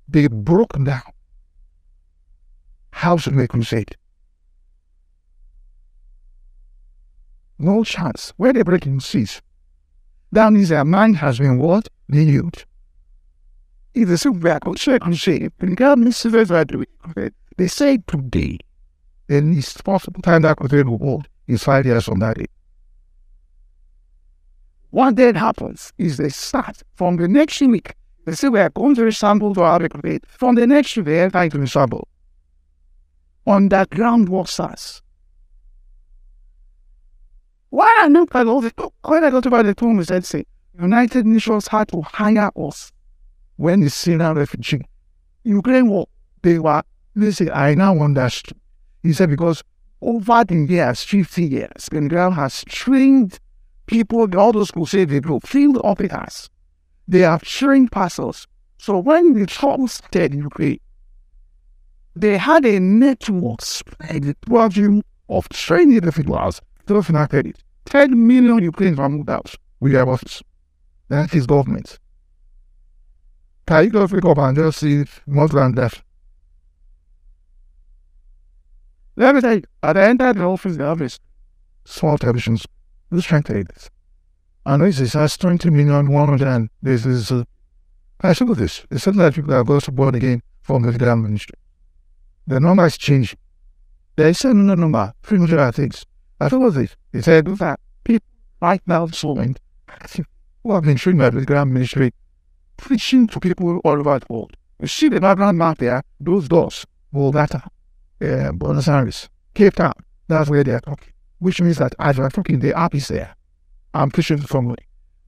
they 0.08 0.26
broke 0.26 0.72
down 0.84 1.02
how 2.90 3.16
to 3.18 3.30
make 3.30 3.50
crusade. 3.50 3.96
No 7.58 7.84
chance. 7.84 8.32
Where 8.36 8.52
they 8.52 8.62
breaking 8.62 9.00
seas. 9.00 9.40
That 10.32 10.52
means 10.52 10.68
their 10.70 10.84
mind 10.84 11.16
has 11.18 11.38
been 11.38 11.58
what? 11.58 11.88
Renewed. 12.08 12.64
If 13.94 14.08
are 14.50 14.58
and 15.60 15.76
God 15.76 16.00
needs 16.00 16.20
to 16.22 16.30
do 16.64 16.84
it. 17.16 17.34
They 17.56 17.68
say 17.68 17.98
today, 18.06 18.58
the 19.28 19.40
least 19.40 19.84
possible 19.84 20.20
time 20.20 20.42
that 20.42 20.56
crusade 20.56 20.88
will 20.88 20.98
hold 20.98 21.28
is 21.46 21.62
five 21.62 21.86
years 21.86 22.04
from 22.04 22.18
that 22.18 22.36
day. 22.36 22.46
What 24.90 25.16
then 25.16 25.36
happens 25.36 25.92
is 25.98 26.16
they 26.16 26.28
start 26.28 26.82
from 26.94 27.16
the 27.16 27.28
next 27.28 27.60
week. 27.60 27.94
They 28.26 28.32
say 28.32 28.48
we 28.48 28.60
are 28.60 28.70
going 28.70 28.94
to 28.96 29.02
resample 29.02 29.54
to 29.54 29.62
our 29.62 29.88
rate. 30.02 30.24
From 30.26 30.54
the 30.56 30.66
next 30.66 30.96
week, 30.96 31.06
they 31.06 31.20
On 31.22 31.54
into 31.54 31.58
ground, 31.58 32.02
Underground 33.46 34.28
workers. 34.28 35.02
Why 37.74 37.92
I 38.02 38.06
look 38.06 38.32
at 38.36 38.46
all 38.46 38.60
the 38.60 38.72
when 39.04 39.24
I 39.24 39.30
got 39.30 39.46
about 39.46 39.66
the 39.66 39.74
problem 39.74 39.98
is 39.98 40.06
that 40.06 40.24
say 40.24 40.46
United 40.80 41.26
Nations 41.26 41.66
had 41.66 41.88
to 41.88 42.02
hire 42.02 42.52
us 42.56 42.92
when 43.56 43.80
the 43.80 43.90
Syrian 43.90 44.36
refugee 44.36 44.82
Ukraine 45.42 45.88
war 45.88 46.06
they 46.42 46.60
were 46.60 46.84
listen, 47.16 47.50
I 47.52 47.74
now 47.74 47.98
understand. 47.98 48.60
He 49.02 49.12
said 49.12 49.28
because 49.28 49.64
over 50.00 50.44
the 50.44 50.54
years, 50.54 51.02
50 51.02 51.44
years, 51.46 51.88
Bengal 51.90 52.30
has 52.30 52.64
trained 52.68 53.40
people, 53.86 54.28
all 54.38 54.52
those 54.52 54.70
crusade 54.70 55.08
people, 55.08 55.40
field 55.40 55.80
officers, 55.82 56.50
they 57.08 57.24
are 57.24 57.40
sharing 57.42 57.88
parcels. 57.88 58.46
So 58.78 59.00
when 59.00 59.32
the 59.32 59.46
trouble 59.46 59.88
started 59.88 60.32
in 60.32 60.42
Ukraine, 60.42 60.78
they 62.14 62.38
had 62.38 62.66
a 62.66 62.78
network 62.78 63.62
spread 63.62 64.36
throughout 64.42 64.76
you 64.76 65.02
of 65.28 65.48
training 65.48 65.96
individuals 65.96 66.60
to 66.86 67.02
financial 67.02 67.46
it. 67.46 67.62
10 67.86 68.26
million 68.26 68.62
Ukrainians 68.62 68.98
were 68.98 69.08
moved 69.08 69.30
out 69.30 69.54
with 69.80 69.92
their 69.92 70.08
office. 70.08 70.42
That 71.08 71.34
is 71.34 71.46
government. 71.46 71.98
Can 73.66 73.84
you 73.84 73.90
go 73.90 74.08
pick 74.08 74.24
up 74.24 74.38
and 74.38 74.56
just 74.56 74.78
see 74.78 75.04
murder 75.26 75.60
and 75.60 75.74
death? 75.74 76.02
Let 79.16 79.34
me 79.34 79.40
tell 79.40 79.54
you, 79.54 79.62
at 79.82 79.92
the 79.92 80.02
end 80.02 80.20
of 80.22 80.36
the 80.36 80.44
office, 80.44 80.76
the 80.76 80.86
office, 80.86 81.20
small 81.84 82.18
televisions, 82.18 82.66
Let's 83.14 83.26
translate 83.26 83.68
this. 83.68 83.90
And 84.66 84.82
this 84.82 85.12
has 85.12 85.36
20 85.36 85.70
million, 85.70 86.10
100, 86.10 86.48
and 86.48 86.68
this 86.82 87.06
is, 87.06 87.30
uh, 87.30 87.44
I 88.20 88.28
look 88.28 88.50
at 88.50 88.56
this. 88.56 88.84
It's 88.90 89.04
something 89.04 89.22
that 89.22 89.34
people 89.34 89.54
are 89.54 89.62
going 89.62 89.80
to 89.80 89.92
born 89.92 90.16
again 90.16 90.42
from 90.62 90.82
the 90.82 90.98
Graham 90.98 91.22
ministry. 91.22 91.54
The 92.46 92.58
number 92.58 92.84
is 92.86 92.98
changing. 92.98 93.38
There 94.16 94.28
is 94.28 94.44
another 94.44 94.80
number, 94.80 95.12
300 95.22 95.72
things. 95.72 96.04
I 96.40 96.48
thought 96.48 96.70
this. 96.70 96.96
They 97.12 97.22
said 97.22 97.46
that 97.46 97.80
people 98.04 98.26
right 98.60 98.82
now 98.86 99.06
flowing 99.06 99.56
who 100.62 100.72
have 100.72 100.84
been 100.84 100.96
trained 100.96 101.18
by 101.18 101.30
the 101.30 101.44
Graham 101.44 101.72
ministry 101.72 102.12
preaching 102.76 103.26
to 103.28 103.40
people 103.40 103.78
all 103.84 104.00
over 104.00 104.18
the 104.18 104.26
world. 104.28 104.56
You 104.80 104.88
see 104.88 105.08
the 105.08 105.20
background 105.20 105.58
map 105.58 105.78
there, 105.78 106.02
those 106.20 106.48
doors, 106.48 106.84
Bogota, 107.12 107.62
uh, 108.20 108.52
Buenos 108.52 108.88
Aires, 108.88 109.28
Cape 109.54 109.74
Town, 109.74 109.94
that's 110.26 110.50
where 110.50 110.64
they 110.64 110.72
are 110.72 110.80
talking 110.80 111.14
which 111.44 111.60
means 111.60 111.76
that 111.76 111.94
as 111.98 112.16
you're 112.16 112.30
talking, 112.30 112.58
the 112.58 112.72
app 112.76 112.94
is 112.94 113.08
there. 113.08 113.34
I'm 113.92 114.10
pushing 114.10 114.38
firmly. 114.38 114.78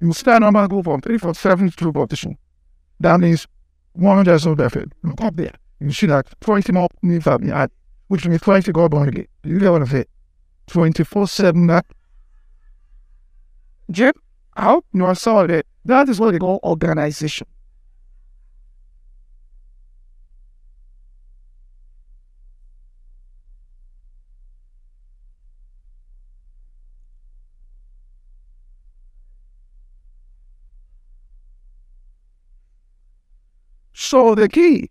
You 0.00 0.14
start 0.14 0.40
number 0.40 0.66
go 0.66 0.82
from 0.82 1.02
347 1.02 1.70
to 1.72 1.92
partition. 1.92 2.38
That 3.00 3.20
means 3.20 3.46
100 3.92 4.32
is 4.32 4.46
not 4.46 4.56
perfect. 4.56 4.94
Look 5.02 5.20
up 5.20 5.36
there. 5.36 5.52
You 5.78 5.92
see 5.92 6.06
that 6.06 6.26
20 6.40 6.72
more 6.72 6.88
that 7.02 7.50
add, 7.52 7.70
which 8.08 8.26
means 8.26 8.40
20 8.40 8.72
go 8.72 8.88
born 8.88 9.10
again. 9.10 9.26
You 9.44 9.58
get 9.58 9.70
what 9.70 9.82
I'm 9.82 9.88
saying? 9.88 10.06
24 10.66 11.28
7 11.28 11.66
that. 11.68 11.86
Jim, 13.90 14.12
I 14.54 14.64
hope 14.64 14.86
you 14.92 15.04
are 15.04 15.14
solid. 15.14 15.64
That 15.84 16.08
is 16.08 16.18
what 16.18 16.32
they 16.32 16.38
call 16.38 16.60
organization. 16.64 17.46
So 33.98 34.34
the 34.34 34.48
key, 34.48 34.90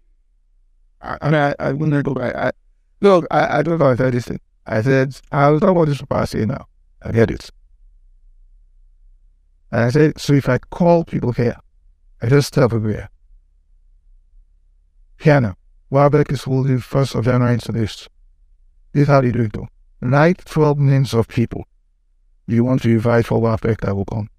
I, 1.02 1.18
and 1.22 1.36
I, 1.36 1.56
I 1.60 1.74
wouldn't 1.74 2.04
go 2.04 2.14
back. 2.16 2.36
I, 2.36 2.52
look, 3.02 3.28
I, 3.30 3.60
I 3.60 3.62
don't 3.62 3.80
know 3.80 3.92
if 3.92 4.02
I 4.02 4.10
listen. 4.10 4.40
I 4.66 4.82
said, 4.82 5.20
I 5.32 5.50
was 5.50 5.62
talking 5.62 5.76
about 5.76 5.88
this 5.88 6.00
capacity 6.00 6.46
now. 6.46 6.66
I 7.02 7.12
get 7.12 7.30
it. 7.30 7.50
And 9.72 9.84
I 9.84 9.90
said, 9.90 10.20
so 10.20 10.34
if 10.34 10.50
I 10.50 10.58
call 10.58 11.04
people 11.04 11.32
here, 11.32 11.58
I 12.22 12.28
just 12.28 12.54
tell 12.54 12.70
people 12.70 12.88
here, 12.90 13.10
Piano. 15.18 15.56
Welbeck 15.90 16.32
is 16.32 16.44
holding 16.44 16.80
first 16.80 17.16
of 17.16 17.26
January 17.26 17.54
into 17.54 17.72
this. 17.72 18.10
Is 18.94 19.08
how 19.08 19.22
they 19.22 19.32
do 19.32 19.44
it 19.44 19.54
though. 19.54 19.68
Write 20.02 20.44
12 20.46 20.80
names 20.80 21.14
of 21.14 21.28
people 21.28 21.66
you 22.48 22.64
want 22.64 22.82
to 22.84 22.90
invite 22.90 23.26
for 23.26 23.42
Welbeck 23.42 23.82
that 23.82 23.96
will 23.96 24.06
come. 24.06 24.30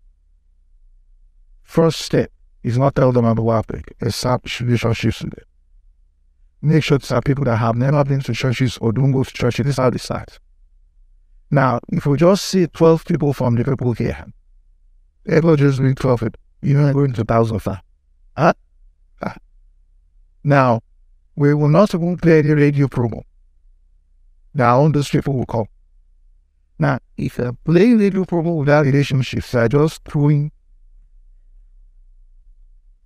First 1.62 2.00
step 2.00 2.30
is 2.62 2.78
not 2.78 2.94
tell 2.94 3.12
them 3.12 3.24
about 3.24 3.44
Welbeck, 3.44 3.94
establish 4.00 4.60
relationships 4.60 5.22
with 5.22 5.34
them. 5.34 5.44
Make 6.62 6.82
sure 6.82 6.98
to 6.98 7.14
have 7.14 7.24
people 7.24 7.44
that 7.44 7.56
have 7.56 7.76
never 7.76 8.04
been 8.04 8.20
to 8.20 8.32
churches 8.32 8.78
or 8.78 8.92
don't 8.92 9.12
go 9.12 9.24
to 9.24 9.32
churches. 9.32 9.64
This 9.64 9.74
is 9.74 9.78
how 9.78 9.90
they 9.90 9.98
start. 9.98 10.38
Now, 11.50 11.80
if 11.88 12.06
we 12.06 12.16
just 12.16 12.44
see 12.46 12.66
12 12.66 13.04
people 13.04 13.32
from 13.32 13.56
Liverpool 13.56 13.92
here, 13.92 14.26
it 15.24 15.44
will 15.44 15.56
just 15.56 15.80
be 15.80 15.94
12 15.94 16.20
people, 16.20 16.40
you're 16.62 16.80
not 16.80 16.94
going 16.94 17.12
to 17.12 17.24
thousands 17.24 17.56
of 17.58 17.64
that. 17.64 17.82
Huh? 18.36 18.52
huh? 19.22 19.34
Now, 20.42 20.80
we 21.36 21.54
will 21.54 21.68
not 21.68 21.94
even 21.94 22.16
play 22.16 22.42
the 22.42 22.56
radio 22.56 22.88
promo. 22.88 23.22
Now, 24.54 24.88
those 24.88 25.08
people 25.08 25.34
will 25.34 25.46
call. 25.46 25.68
Now, 26.78 26.98
if 27.16 27.38
I 27.40 27.50
play 27.64 27.94
radio 27.94 28.24
promo 28.24 28.58
without 28.58 28.86
relationships, 28.86 29.54
I 29.54 29.68
just 29.68 30.02
throwing. 30.04 30.50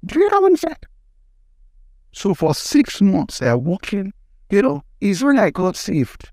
Do 0.05 0.19
you 0.19 0.31
know 0.31 0.41
what 0.41 0.51
I'm 0.51 0.57
saying? 0.57 0.77
So 2.13 2.35
for 2.35 2.55
six 2.55 3.01
months, 3.01 3.39
they're 3.39 3.57
working. 3.57 4.13
You 4.51 4.63
know, 4.63 4.85
it's 5.01 5.23
when 5.23 5.39
I 5.39 5.51
got 5.51 5.77
saved 5.77 6.31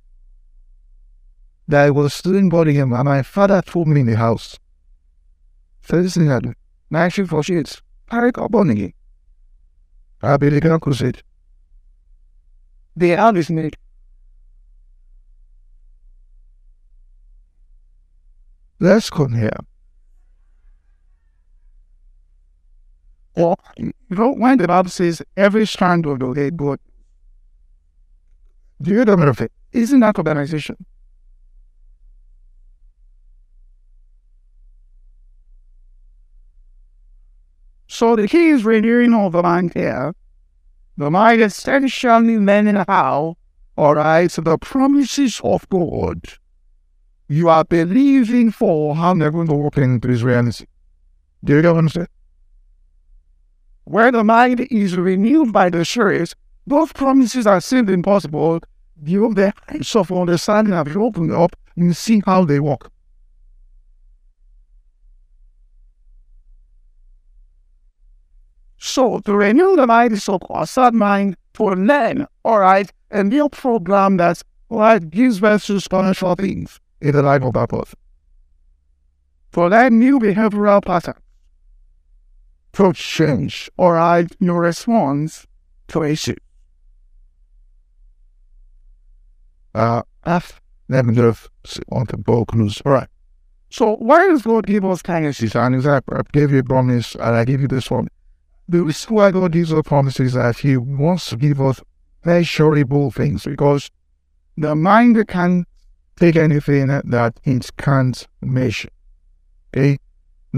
that 1.68 1.86
I 1.86 1.90
was 1.90 2.14
still 2.14 2.36
in 2.36 2.50
Birmingham, 2.50 2.94
and 2.94 3.06
my 3.06 3.22
father 3.22 3.62
told 3.62 3.88
me 3.88 4.02
in 4.02 4.08
the 4.08 4.16
house. 4.16 4.58
So 5.82 6.02
this 6.02 6.16
thing 6.16 6.32
I 6.32 7.10
for 7.10 7.44
shit, 7.44 7.82
I 8.10 8.32
got 8.32 8.52
born 8.52 8.70
again. 8.70 8.94
I 10.22 10.38
believe 10.38 10.64
in 10.64 10.72
the 10.72 10.80
crusade. 10.80 11.22
They 12.96 13.16
are 13.16 13.32
listening. 13.32 13.72
Let's 18.80 19.10
come 19.10 19.34
here. 19.34 19.58
Or, 23.38 23.56
you 23.78 23.94
know, 24.10 24.34
when 24.34 24.58
the 24.58 24.68
Bible 24.68 24.90
says 24.90 25.22
every 25.36 25.68
strand 25.68 26.06
of 26.06 26.20
the 26.20 26.34
head 26.34 26.58
God, 26.58 26.80
do 28.82 28.92
you 28.92 29.06
know 29.06 29.14
of 29.14 29.42
it? 29.42 29.52
Isn't 29.72 30.00
that 30.00 30.18
organization? 30.18 30.78
So 37.88 38.16
the 38.16 38.28
key 38.28 38.50
is 38.50 38.66
renewing 38.66 39.14
of 39.14 39.32
the 39.32 39.42
mind 39.42 39.74
here. 39.74 40.14
The 40.98 41.10
mind 41.12 41.42
essentially 41.42 42.38
learning 42.38 42.84
how, 42.88 43.38
all 43.76 43.96
right, 43.96 44.32
the 44.32 44.58
promises 44.58 45.40
of 45.44 45.68
God 45.70 46.22
you 47.30 47.50
are 47.50 47.66
believing 47.66 48.52
for 48.52 48.96
how 48.96 49.14
they're 49.14 49.32
going 49.32 49.48
to 49.48 49.54
work 49.54 49.78
into 49.78 50.08
this 50.08 50.22
reality. 50.22 50.66
Do 51.44 51.56
you 51.56 51.62
get 51.62 51.74
what 51.74 51.80
I'm 51.80 51.90
saying? 51.90 52.08
Where 53.88 54.12
the 54.12 54.22
mind 54.22 54.68
is 54.70 54.98
renewed 54.98 55.54
by 55.54 55.70
the 55.70 55.86
Spirit, 55.86 56.36
both 56.68 56.94
promises 56.94 57.48
are 57.48 57.62
seemed 57.62 57.90
impossible. 57.90 58.60
You 59.02 59.34
the 59.34 59.54
eyes 59.70 59.96
of 59.96 60.12
understanding 60.12 60.74
have 60.74 60.94
opened 60.98 61.32
up 61.32 61.56
and 61.78 61.96
see 61.96 62.22
how 62.26 62.44
they 62.44 62.60
work. 62.60 62.92
So 68.78 69.20
to 69.20 69.34
renew 69.34 69.78
the 69.78 69.88
mind 69.88 70.12
is 70.12 70.28
of 70.28 70.42
course 70.42 70.76
that 70.76 70.94
mind 70.94 71.38
to 71.54 71.64
learn, 71.68 72.28
all 72.44 72.60
right, 72.60 72.92
a 73.10 73.24
new 73.24 73.48
program 73.48 74.18
that 74.18 74.42
right, 74.70 75.10
gives 75.10 75.40
birth 75.40 75.66
to 75.68 75.80
spiritual 75.80 76.36
things 76.36 76.82
in 77.00 77.14
the 77.14 77.22
life 77.22 77.42
of 77.42 77.54
that 77.54 77.70
person. 77.70 77.98
For 79.50 79.70
that 79.70 79.94
new 79.94 80.20
behavioral 80.20 80.84
pattern 80.84 81.16
to 82.78 82.94
change 82.94 83.72
or 83.76 83.96
right 83.96 84.28
your 84.40 84.62
response 84.62 85.48
to 85.88 86.04
issues. 86.04 86.38
Uh, 89.74 90.04
F, 90.24 90.62
just 90.88 91.80
on 91.92 92.06
the. 92.06 92.80
All 92.86 92.92
right. 92.92 93.08
So 93.72 93.96
why 93.96 94.28
does 94.28 94.44
God 94.44 94.68
give 94.68 94.86
us 94.86 95.02
kindness? 95.02 95.42
And 95.56 95.74
exactly, 95.74 96.18
I 96.18 96.22
gave 96.32 96.52
you 96.52 96.60
a 96.60 96.64
promise 96.64 97.16
and 97.16 97.36
I 97.36 97.46
give 97.46 97.62
you 97.62 97.68
this 97.68 97.90
one. 97.90 98.10
The 98.70 98.84
reason 98.84 99.16
why 99.16 99.32
God 99.32 99.54
gives 99.54 99.74
us 99.74 99.82
promises 99.84 100.28
is 100.28 100.34
that 100.34 100.58
He 100.60 100.78
wants 100.78 101.32
to 101.32 101.36
give 101.36 101.60
us 101.60 101.82
measurable 102.24 103.10
things 103.10 103.44
because 103.46 103.90
the 104.56 104.76
mind 104.76 105.28
can't 105.28 105.68
take 106.16 106.36
anything 106.36 106.88
that 106.88 107.40
it 107.44 107.76
can't 107.78 108.28
measure. 108.42 108.90
Okay? 109.76 109.98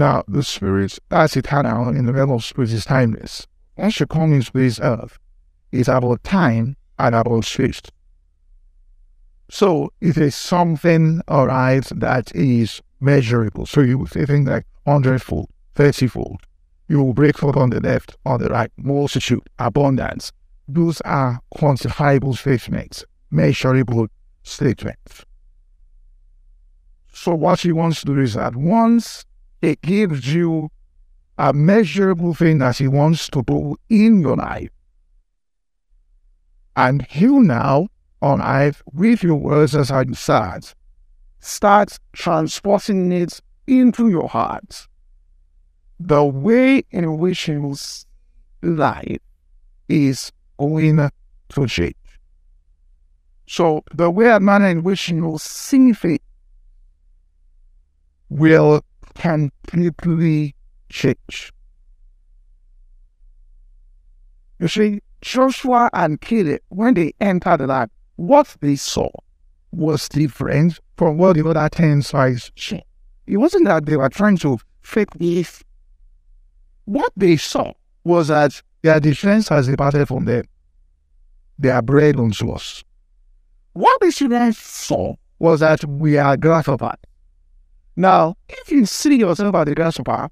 Now, 0.00 0.24
the 0.26 0.42
spirit, 0.42 0.98
as 1.10 1.36
it 1.36 1.48
had 1.48 1.66
out 1.66 1.94
in 1.94 2.06
the 2.06 2.14
realm 2.14 2.30
of 2.30 2.42
spirit, 2.42 2.72
is 2.72 2.86
timeless. 2.86 3.46
As 3.76 4.00
you 4.00 4.06
come 4.06 4.32
into 4.32 4.50
this 4.54 4.80
earth, 4.80 5.18
it's 5.72 5.88
about 5.88 6.24
time 6.24 6.78
and 6.98 7.14
about 7.14 7.44
space. 7.44 7.82
So 9.50 9.92
it 10.00 10.16
is 10.16 10.34
something, 10.34 11.20
alright, 11.30 11.84
that 11.94 12.34
is 12.34 12.80
measurable. 12.98 13.66
So 13.66 13.82
you 13.82 13.98
would 13.98 14.08
think 14.08 14.48
like 14.48 14.64
100 14.84 15.20
fold, 15.20 15.50
30 15.74 16.06
fold. 16.06 16.40
You 16.88 17.02
will 17.02 17.12
break 17.12 17.36
forth 17.36 17.58
on 17.58 17.68
the 17.68 17.80
left, 17.80 18.16
on 18.24 18.40
the 18.40 18.48
right, 18.48 18.72
multitude, 18.78 19.46
abundance. 19.58 20.32
Those 20.66 21.02
are 21.02 21.40
quantifiable 21.54 22.38
statements, 22.38 23.04
measurable 23.30 24.06
statements. 24.44 25.26
So 27.12 27.34
what 27.34 27.60
he 27.60 27.72
wants 27.72 28.00
to 28.00 28.06
do 28.06 28.18
is 28.18 28.32
that 28.32 28.56
once 28.56 29.26
he 29.60 29.76
gives 29.76 30.32
you 30.32 30.70
a 31.38 31.52
measurable 31.52 32.34
thing 32.34 32.58
that 32.58 32.78
he 32.78 32.88
wants 32.88 33.28
to 33.30 33.42
do 33.42 33.76
in 33.88 34.20
your 34.20 34.36
life, 34.36 34.70
and 36.76 37.06
you 37.12 37.40
now, 37.40 37.88
on 38.22 38.42
earth, 38.42 38.82
with 38.92 39.22
your 39.22 39.36
words 39.36 39.74
as 39.74 39.90
I 39.90 40.04
said, 40.12 40.66
start 41.40 41.98
transporting 42.12 43.10
it 43.12 43.40
into 43.66 44.08
your 44.08 44.28
heart. 44.28 44.86
The 45.98 46.24
way 46.24 46.82
in 46.90 47.18
which 47.18 47.48
you 47.48 47.74
see 47.74 48.06
life 48.62 49.18
is 49.88 50.32
going 50.58 51.10
to 51.50 51.66
change. 51.66 51.94
So 53.46 53.82
the 53.92 54.10
way 54.10 54.30
and 54.30 54.44
manner 54.44 54.68
in 54.68 54.82
which 54.82 55.08
you 55.08 55.36
see 55.38 55.92
things 55.92 56.20
will 58.28 58.82
completely 59.20 60.54
change. 60.88 61.52
You 64.58 64.68
see, 64.68 65.00
Joshua 65.20 65.90
and 65.92 66.20
Caleb, 66.20 66.60
when 66.70 66.94
they 66.94 67.12
entered 67.20 67.58
the 67.58 67.66
land, 67.66 67.90
what 68.16 68.56
they 68.60 68.76
saw 68.76 69.10
was 69.72 70.08
different 70.08 70.80
from 70.96 71.18
what 71.18 71.36
the 71.36 71.46
other 71.46 71.68
10 71.68 72.02
spies 72.02 72.50
saw. 72.56 72.80
It 73.26 73.36
wasn't 73.36 73.66
that 73.66 73.86
they 73.86 73.96
were 73.96 74.08
trying 74.08 74.38
to 74.38 74.58
fake 74.80 75.10
this. 75.18 75.62
What 76.86 77.12
they 77.16 77.36
saw 77.36 77.72
was 78.04 78.28
that 78.28 78.60
their 78.82 79.00
defense 79.00 79.48
has 79.48 79.68
departed 79.68 80.08
from 80.08 80.24
them. 80.24 80.44
They 81.58 81.70
are 81.70 81.82
bread 81.82 82.16
unto 82.18 82.50
us. 82.52 82.82
What 83.74 84.00
they 84.00 84.10
saw 84.10 85.14
was 85.38 85.60
that 85.60 85.84
we 85.84 86.16
are 86.16 86.36
gratified. 86.36 86.96
Now, 88.00 88.38
if 88.48 88.72
you 88.72 88.86
see 88.86 89.16
yourself 89.16 89.54
as 89.54 89.68
a 89.68 89.74
grasshopper, 89.74 90.30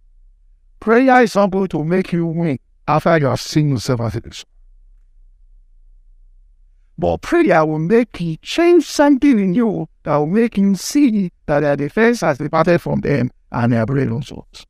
prayer 0.81 1.23
is 1.23 1.35
going 1.35 1.69
to 1.69 1.85
make 1.85 2.15
you 2.15 2.25
win 2.25 2.59
after 2.87 3.19
you 3.19 3.27
have 3.27 3.43
seen 3.43 3.69
yourself 3.69 4.01
as 4.01 4.17
a 4.17 4.23
grasshopper. 4.23 4.51
But 6.97 7.21
prayer 7.21 7.67
will 7.67 7.79
make 7.79 8.19
you 8.23 8.39
change 8.39 8.87
something 8.87 9.39
in 9.39 9.53
you 9.53 9.87
that 10.05 10.17
will 10.17 10.29
make 10.29 10.57
you 10.57 10.77
see 10.77 11.31
that 11.45 11.61
their 11.61 11.77
defense 11.77 12.23
has 12.23 12.39
departed 12.39 12.81
from 12.81 13.01
them 13.01 13.31
and 13.53 13.71
they 13.71 13.77
are 13.77 13.85
breaking 13.85 14.23
souls. 14.23 14.65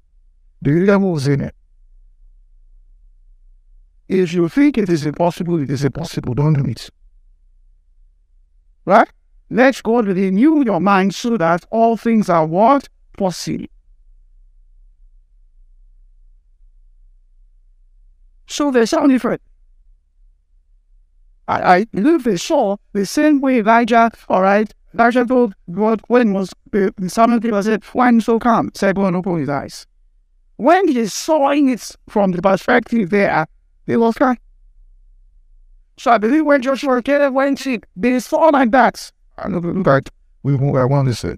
Do 0.60 0.72
you 0.72 0.84
get 0.84 1.00
what 1.00 1.10
I'm 1.10 1.20
saying? 1.20 1.50
If 4.08 4.32
you 4.32 4.48
think 4.48 4.76
it 4.76 4.88
is 4.88 5.06
impossible, 5.06 5.62
it 5.62 5.70
is 5.70 5.84
impossible. 5.84 6.34
Don't 6.34 6.54
do 6.54 6.68
it. 6.68 6.90
Right? 8.84 9.08
Let 9.50 9.82
God 9.82 10.06
renew 10.06 10.62
your 10.64 10.80
mind 10.80 11.14
so 11.14 11.36
that 11.36 11.64
all 11.70 11.96
things 11.96 12.28
are 12.28 12.46
what? 12.46 12.88
Possible. 13.16 13.66
So 18.46 18.70
they 18.70 18.86
sound 18.86 19.10
different. 19.10 19.42
I, 21.46 21.76
I 21.76 21.84
believe 21.84 22.24
they 22.24 22.36
saw 22.36 22.76
the 22.92 23.06
same 23.06 23.40
way 23.40 23.60
Elijah, 23.60 24.10
all 24.28 24.42
right, 24.42 24.72
Elijah 24.94 25.24
told 25.24 25.54
God 25.70 26.02
when 26.08 26.32
was 26.32 26.50
the 26.70 26.92
sermon 27.08 27.40
people 27.40 27.62
said, 27.62 27.84
when 27.92 28.20
so 28.20 28.38
come, 28.38 28.70
said 28.74 28.96
go 28.96 29.06
and 29.06 29.16
open 29.16 29.38
his 29.38 29.48
eyes. 29.48 29.86
When 30.56 30.88
he 30.88 31.06
saw 31.06 31.50
it 31.50 31.96
from 32.08 32.32
the 32.32 32.42
perspective 32.42 33.10
there, 33.10 33.46
they 33.86 33.96
was 33.96 34.14
crying. 34.14 34.38
So 35.98 36.10
I 36.10 36.18
believe 36.18 36.44
when 36.44 36.62
Joshua 36.62 37.02
Caleb 37.02 37.34
went 37.34 37.66
in, 37.66 37.82
they 37.96 38.18
saw 38.20 38.48
like 38.48 38.70
that. 38.72 39.12
At 39.38 40.08
we 40.42 40.54
I 40.54 40.84
want 40.84 41.08
to 41.08 41.14
say. 41.14 41.36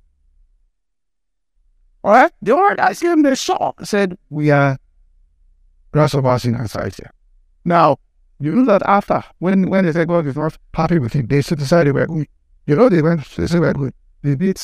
All 2.03 2.13
right, 2.13 2.33
the 2.41 2.55
Lord 2.55 2.81
asked 2.81 3.03
him, 3.03 3.23
they 3.23 3.35
saw, 3.35 3.73
said, 3.83 4.17
We 4.31 4.51
are 4.51 4.79
grasshoppers 5.93 6.47
in 6.47 6.55
our 6.55 6.67
sight 6.67 6.97
here. 6.97 7.11
Now, 7.65 7.99
you 8.39 8.55
know 8.55 8.65
that 8.65 8.83
after, 8.87 9.23
when 9.39 9.69
when 9.69 9.85
they 9.85 9.93
said 9.93 10.09
God 10.09 10.27
is 10.27 10.37
not 10.37 10.57
happy 10.73 10.99
with 10.99 11.13
him, 11.13 11.27
they 11.27 11.43
decided 11.43 11.93
were 11.95 12.07
going. 12.07 12.27
You 12.67 12.77
know, 12.77 12.89
they 12.89 13.03
went, 13.03 13.29
they 13.37 13.47
said, 13.47 13.61
we're 13.61 13.73
going. 13.75 13.93
They. 14.23 14.55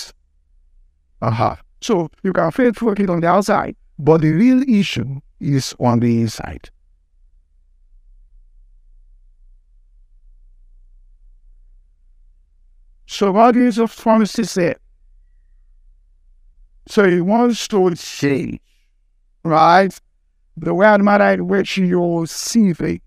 Aha. 1.20 1.58
So 1.80 2.08
you 2.22 2.32
can 2.32 2.50
faithful 2.50 2.92
it 2.92 3.10
on 3.10 3.20
the 3.20 3.28
outside, 3.28 3.76
but 3.98 4.22
the 4.22 4.32
real 4.32 4.62
issue 4.68 5.20
is 5.40 5.74
on 5.78 6.00
the 6.00 6.22
inside. 6.22 6.70
So 13.06 13.32
what 13.32 13.54
Jesus 13.54 13.94
promised 13.94 14.36
to 14.36 14.44
say. 14.44 14.74
So 16.88 17.08
he 17.08 17.20
wants 17.20 17.66
to 17.68 17.94
change, 17.94 18.60
right? 19.42 19.98
The 20.56 20.74
way 20.74 20.86
and 20.86 21.04
manner 21.04 21.32
in 21.32 21.48
which 21.48 21.78
you 21.78 22.24
see 22.28 22.72
things. 22.72 23.00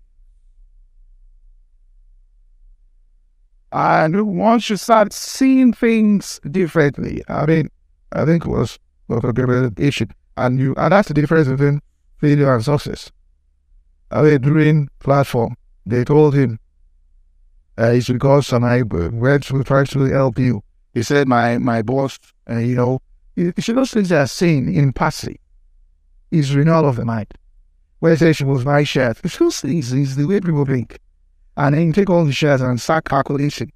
And 3.72 4.36
once 4.36 4.68
you 4.68 4.76
start 4.76 5.12
seeing 5.12 5.72
things 5.72 6.40
differently, 6.50 7.22
I 7.28 7.46
mean, 7.46 7.70
I 8.12 8.24
think 8.24 8.44
it 8.44 8.50
was 8.50 8.78
a 9.08 9.32
good 9.32 9.78
issue. 9.78 10.06
And 10.36 10.58
you 10.58 10.74
and 10.76 10.92
that's 10.92 11.08
the 11.08 11.14
difference 11.14 11.48
between 11.48 11.80
failure 12.18 12.52
and 12.54 12.64
success. 12.64 13.12
I 14.10 14.22
mean, 14.22 14.40
during 14.40 14.88
platform, 14.98 15.54
they 15.86 16.04
told 16.04 16.34
him 16.34 16.58
uh, 17.80 17.92
it's 17.92 18.08
because 18.08 18.52
I 18.52 18.82
went 18.82 19.44
to 19.44 19.64
try 19.64 19.84
to 19.84 20.04
help 20.04 20.38
you. 20.38 20.62
He 20.92 21.02
said, 21.02 21.28
my 21.28 21.58
my 21.58 21.82
boss, 21.82 22.18
uh, 22.48 22.58
you 22.58 22.74
know, 22.74 23.00
you 23.36 23.52
should 23.58 23.76
those 23.76 23.92
things 23.92 24.12
are 24.12 24.26
saying 24.26 24.74
in 24.74 24.92
passing 24.92 25.38
is 26.30 26.54
renewal 26.54 26.88
of 26.88 26.96
the 26.96 27.04
mind. 27.04 27.32
Where 28.00 28.16
she 28.16 28.44
was 28.44 28.64
my 28.64 28.82
shares, 28.84 29.16
it's 29.22 29.38
those 29.38 29.60
things 29.60 29.92
is 29.92 30.16
the 30.16 30.26
way 30.26 30.40
people 30.40 30.64
think. 30.64 30.98
And 31.56 31.74
then 31.74 31.86
you 31.88 31.92
take 31.92 32.10
all 32.10 32.24
the 32.24 32.32
shares 32.32 32.60
and 32.60 32.80
start 32.80 33.04
calculation. 33.04 33.70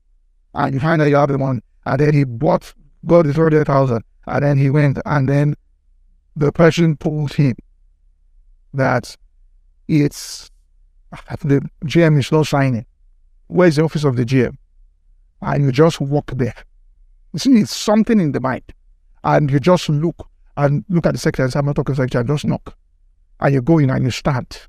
And 0.54 0.74
you 0.74 0.80
find 0.80 1.02
out 1.02 1.08
you 1.08 1.16
have 1.16 1.28
the 1.28 1.38
one. 1.38 1.62
And 1.84 2.00
then 2.00 2.14
he 2.14 2.24
bought, 2.24 2.72
got 3.04 3.26
the 3.26 3.34
30,000. 3.34 4.02
And 4.26 4.44
then 4.44 4.56
he 4.56 4.70
went. 4.70 4.98
And 5.04 5.28
then 5.28 5.54
the 6.36 6.52
person 6.52 6.96
told 6.96 7.34
him 7.34 7.56
that 8.72 9.16
it's 9.88 10.50
the 11.42 11.68
GM 11.84 12.18
is 12.18 12.32
not 12.32 12.46
signing. 12.46 12.86
Where's 13.54 13.76
the 13.76 13.84
office 13.84 14.02
of 14.02 14.16
the 14.16 14.24
GM? 14.24 14.56
And 15.40 15.64
you 15.64 15.70
just 15.70 16.00
walk 16.00 16.32
there. 16.32 16.56
You 17.32 17.38
see, 17.38 17.52
it's 17.60 17.76
something 17.76 18.18
in 18.18 18.32
the 18.32 18.40
mind. 18.40 18.64
And 19.22 19.48
you 19.48 19.60
just 19.60 19.88
look 19.88 20.28
and 20.56 20.84
look 20.88 21.06
at 21.06 21.12
the 21.12 21.18
secretary 21.18 21.44
and 21.44 21.52
say, 21.52 21.60
I'm 21.60 21.66
not 21.66 21.76
talking 21.76 21.94
to 21.94 22.00
secretary, 22.00 22.24
I 22.24 22.26
just 22.26 22.44
knock. 22.46 22.76
And 23.38 23.54
you 23.54 23.62
go 23.62 23.78
in 23.78 23.90
and 23.90 24.02
you 24.02 24.10
start. 24.10 24.66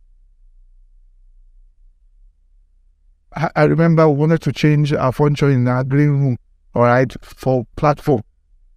I, 3.36 3.50
I 3.56 3.64
remember 3.64 4.08
we 4.08 4.18
wanted 4.18 4.44
to 4.44 4.52
change 4.52 4.94
our 4.94 5.12
furniture 5.12 5.50
in 5.50 5.68
our 5.68 5.84
green 5.84 6.10
room, 6.10 6.38
all 6.76 6.84
right, 6.84 7.12
for 7.24 7.66
platform. 7.78 8.22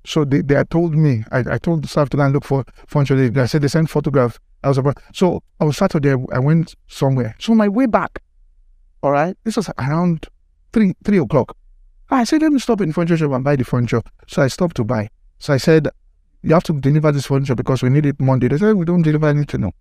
So 0.07 0.25
they, 0.25 0.40
they 0.40 0.64
told 0.71 0.94
me, 0.94 1.25
I, 1.31 1.40
I 1.40 1.59
told 1.59 1.85
the 1.85 1.88
staff 1.88 2.09
to 2.09 2.16
go 2.16 2.23
and 2.23 2.33
look 2.33 2.47
for 2.47 2.64
furniture. 2.87 3.14
They, 3.14 3.29
they 3.29 3.47
said 3.47 3.61
they 3.61 3.68
sent 3.68 3.90
photographs. 3.90 4.38
I 4.64 4.68
was 4.68 4.79
about, 4.79 5.03
so 5.12 5.42
I 5.61 5.64
was 5.64 5.77
Saturday, 5.77 6.14
I 6.33 6.38
went 6.38 6.77
somewhere. 6.87 7.37
So 7.38 7.55
my 7.55 7.68
way 7.68 7.85
back, 7.85 8.23
all 9.02 9.12
right, 9.12 9.37
this 9.44 9.56
was 9.56 9.70
around 9.78 10.26
three 10.72 10.94
three 11.04 11.18
o'clock. 11.18 11.56
Ah, 12.11 12.16
I 12.16 12.24
said, 12.24 12.42
let 12.42 12.52
me 12.52 12.58
stop 12.58 12.80
in 12.80 12.88
the 12.88 12.94
furniture 12.94 13.16
shop 13.16 13.32
and 13.32 13.44
buy 13.44 13.56
the 13.56 13.64
furniture. 13.64 14.02
So 14.26 14.42
I 14.42 14.48
stopped 14.48 14.76
to 14.76 14.84
buy. 14.84 15.11
So 15.38 15.52
I 15.52 15.58
said, 15.58 15.88
you 16.42 16.54
have 16.54 16.64
to 16.64 16.72
deliver 16.72 17.12
this 17.12 17.26
furniture 17.26 17.54
because 17.54 17.82
we 17.82 17.90
need 17.90 18.06
it 18.06 18.18
Monday. 18.20 18.48
They 18.48 18.58
said, 18.58 18.74
we 18.74 18.84
don't 18.84 19.02
deliver 19.02 19.28
anything, 19.28 19.61
no. 19.61 19.72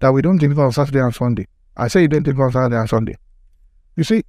That 0.00 0.12
we 0.12 0.22
don't 0.22 0.38
deliver 0.38 0.64
on 0.64 0.72
Saturday 0.72 1.00
and 1.00 1.14
Sunday. 1.14 1.46
I 1.76 1.88
said, 1.88 2.00
you 2.00 2.08
don't 2.08 2.22
deliver 2.22 2.44
on 2.44 2.52
Saturday 2.52 2.76
and 2.76 2.88
Sunday. 2.88 3.16
You 3.96 4.04
see, 4.04 4.22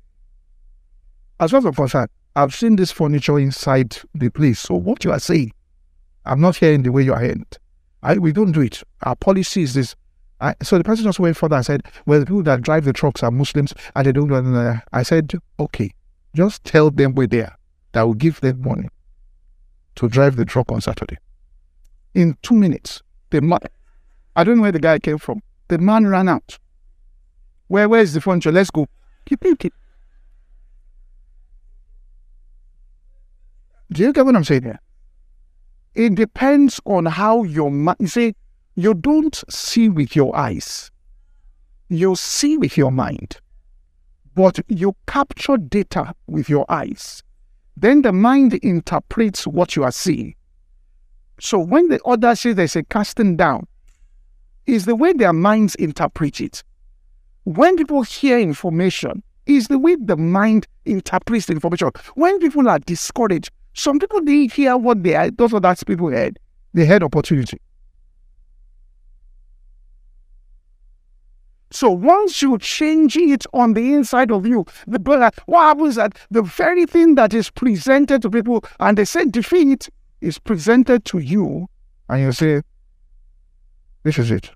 as 1.40 1.52
far 1.52 1.60
as 1.60 1.66
I'm 1.66 1.74
concerned, 1.74 2.10
I've 2.36 2.54
seen 2.56 2.76
this 2.76 2.92
furniture 2.92 3.38
inside 3.38 3.98
the 4.16 4.30
place. 4.30 4.60
So 4.60 4.76
what 4.76 5.04
you 5.04 5.12
are 5.12 5.20
saying, 5.20 5.52
I'm 6.26 6.42
not 6.42 6.56
hearing 6.56 6.84
the 6.84 6.92
way 6.92 7.04
you 7.04 7.14
are 7.14 7.22
hearing 7.22 7.42
it. 7.42 7.60
I, 8.02 8.18
we 8.18 8.32
don't 8.32 8.52
do 8.52 8.62
it. 8.62 8.82
Our 9.04 9.16
policy 9.16 9.62
is 9.62 9.76
this. 9.76 9.96
I, 10.44 10.56
so 10.62 10.78
the 10.78 10.84
person 10.84 11.06
just 11.06 11.22
went 11.22 11.38
further 11.38 11.56
and 11.56 11.66
said, 11.66 11.84
well, 12.06 12.20
the 12.20 12.26
people 12.26 12.44
that 12.44 12.62
drive 12.62 12.84
the 12.84 12.92
trucks 12.92 13.24
are 13.24 13.32
Muslims 13.32 13.74
and 13.96 14.06
they 14.06 14.12
don't 14.12 14.28
do 14.28 14.42
that. 14.42 14.46
Uh, 14.46 14.80
I 14.92 15.02
said, 15.04 15.32
okay, 15.58 15.92
just 16.36 16.66
tell 16.66 16.92
them 16.92 17.16
we're 17.16 17.28
there. 17.28 17.58
That 17.94 18.04
will 18.04 18.14
give 18.14 18.42
them 18.42 18.62
money 18.62 18.90
to 19.96 20.10
drive 20.10 20.36
the 20.36 20.44
truck 20.44 20.70
on 20.70 20.82
Saturday. 20.82 21.18
In 22.14 22.36
two 22.42 22.56
minutes, 22.56 23.02
the 23.30 23.42
man, 23.42 23.60
I 24.36 24.44
don't 24.44 24.58
know 24.58 24.64
where 24.64 24.72
the 24.74 24.80
guy 24.80 25.00
came 25.00 25.18
from. 25.18 25.42
The 25.70 25.78
man 25.78 26.08
ran 26.08 26.28
out. 26.28 26.60
Where, 27.68 27.88
where 27.88 28.02
is 28.02 28.14
the 28.14 28.20
furniture? 28.20 28.52
Let's 28.52 28.70
go. 28.70 28.88
Keep, 29.26 29.42
keep, 29.42 29.60
keep. 29.60 29.74
Do 33.92 34.02
you 34.02 34.12
get 34.12 34.26
what 34.26 34.36
I'm 34.36 34.44
saying 34.44 34.64
here? 34.64 34.80
It 35.96 36.16
depends 36.16 36.82
on 36.86 37.06
how 37.06 37.44
your 37.44 37.72
mind. 37.72 37.98
You 38.00 38.08
see, 38.08 38.36
you 38.76 38.94
don't 38.94 39.44
see 39.50 39.90
with 39.90 40.16
your 40.16 40.36
eyes. 40.36 40.92
You 41.90 42.16
see 42.16 42.58
with 42.58 42.78
your 42.78 42.92
mind, 42.92 43.38
but 44.36 44.60
you 44.68 44.96
capture 45.08 45.58
data 45.58 46.14
with 46.28 46.50
your 46.50 46.66
eyes. 46.70 47.22
Then 47.78 48.02
the 48.02 48.12
mind 48.12 48.54
interprets 48.56 49.46
what 49.46 49.76
you 49.76 49.84
are 49.84 49.92
seeing. 49.92 50.36
So 51.40 51.60
when 51.60 51.90
the 51.90 52.02
other 52.04 52.36
says 52.36 52.56
there's 52.56 52.76
a 52.76 52.84
casting 52.84 53.36
down, 53.36 53.68
is 54.66 54.86
the 54.86 54.96
way 54.96 55.14
their 55.14 55.34
minds 55.34 55.76
interpret 55.76 56.40
it 56.40 56.64
when 57.44 57.76
people 57.76 58.02
hear 58.04 58.40
information, 58.40 59.22
is 59.46 59.68
the 59.68 59.78
way 59.78 59.98
the 60.00 60.16
mind 60.16 60.68
interprets 60.86 61.48
the 61.48 61.54
information. 61.54 61.92
When 62.16 62.40
people 62.40 62.70
are 62.70 62.80
discouraged, 62.80 63.52
some 63.74 64.00
people 64.00 64.22
didn't 64.22 64.54
hear 64.54 64.78
what 64.78 65.04
they 65.04 65.30
those 65.32 65.54
other 65.54 65.76
people 65.86 66.10
heard. 66.10 66.40
They 66.74 66.86
had 66.86 67.04
opportunity. 67.04 67.60
So 71.74 71.90
once 71.90 72.40
you 72.44 72.60
change 72.60 73.18
it 73.18 73.48
on 73.52 73.74
the 73.74 73.96
inside 73.96 74.32
of 74.32 74.46
you, 74.46 74.64
the 74.86 75.00
what 75.48 75.60
happens 75.60 75.96
that 75.96 76.16
the 76.30 76.44
very 76.44 76.86
thing 76.86 77.16
that 77.16 77.34
is 77.34 77.50
presented 77.50 78.22
to 78.22 78.30
people 78.30 78.64
and 78.80 78.96
they 78.96 79.06
say 79.06 79.26
defeat 79.26 79.90
is 80.22 80.38
presented 80.38 81.04
to 81.06 81.18
you, 81.18 81.68
and 82.10 82.22
you 82.22 82.32
say, 82.32 82.62
This 84.04 84.20
is 84.20 84.30
it. 84.30 84.52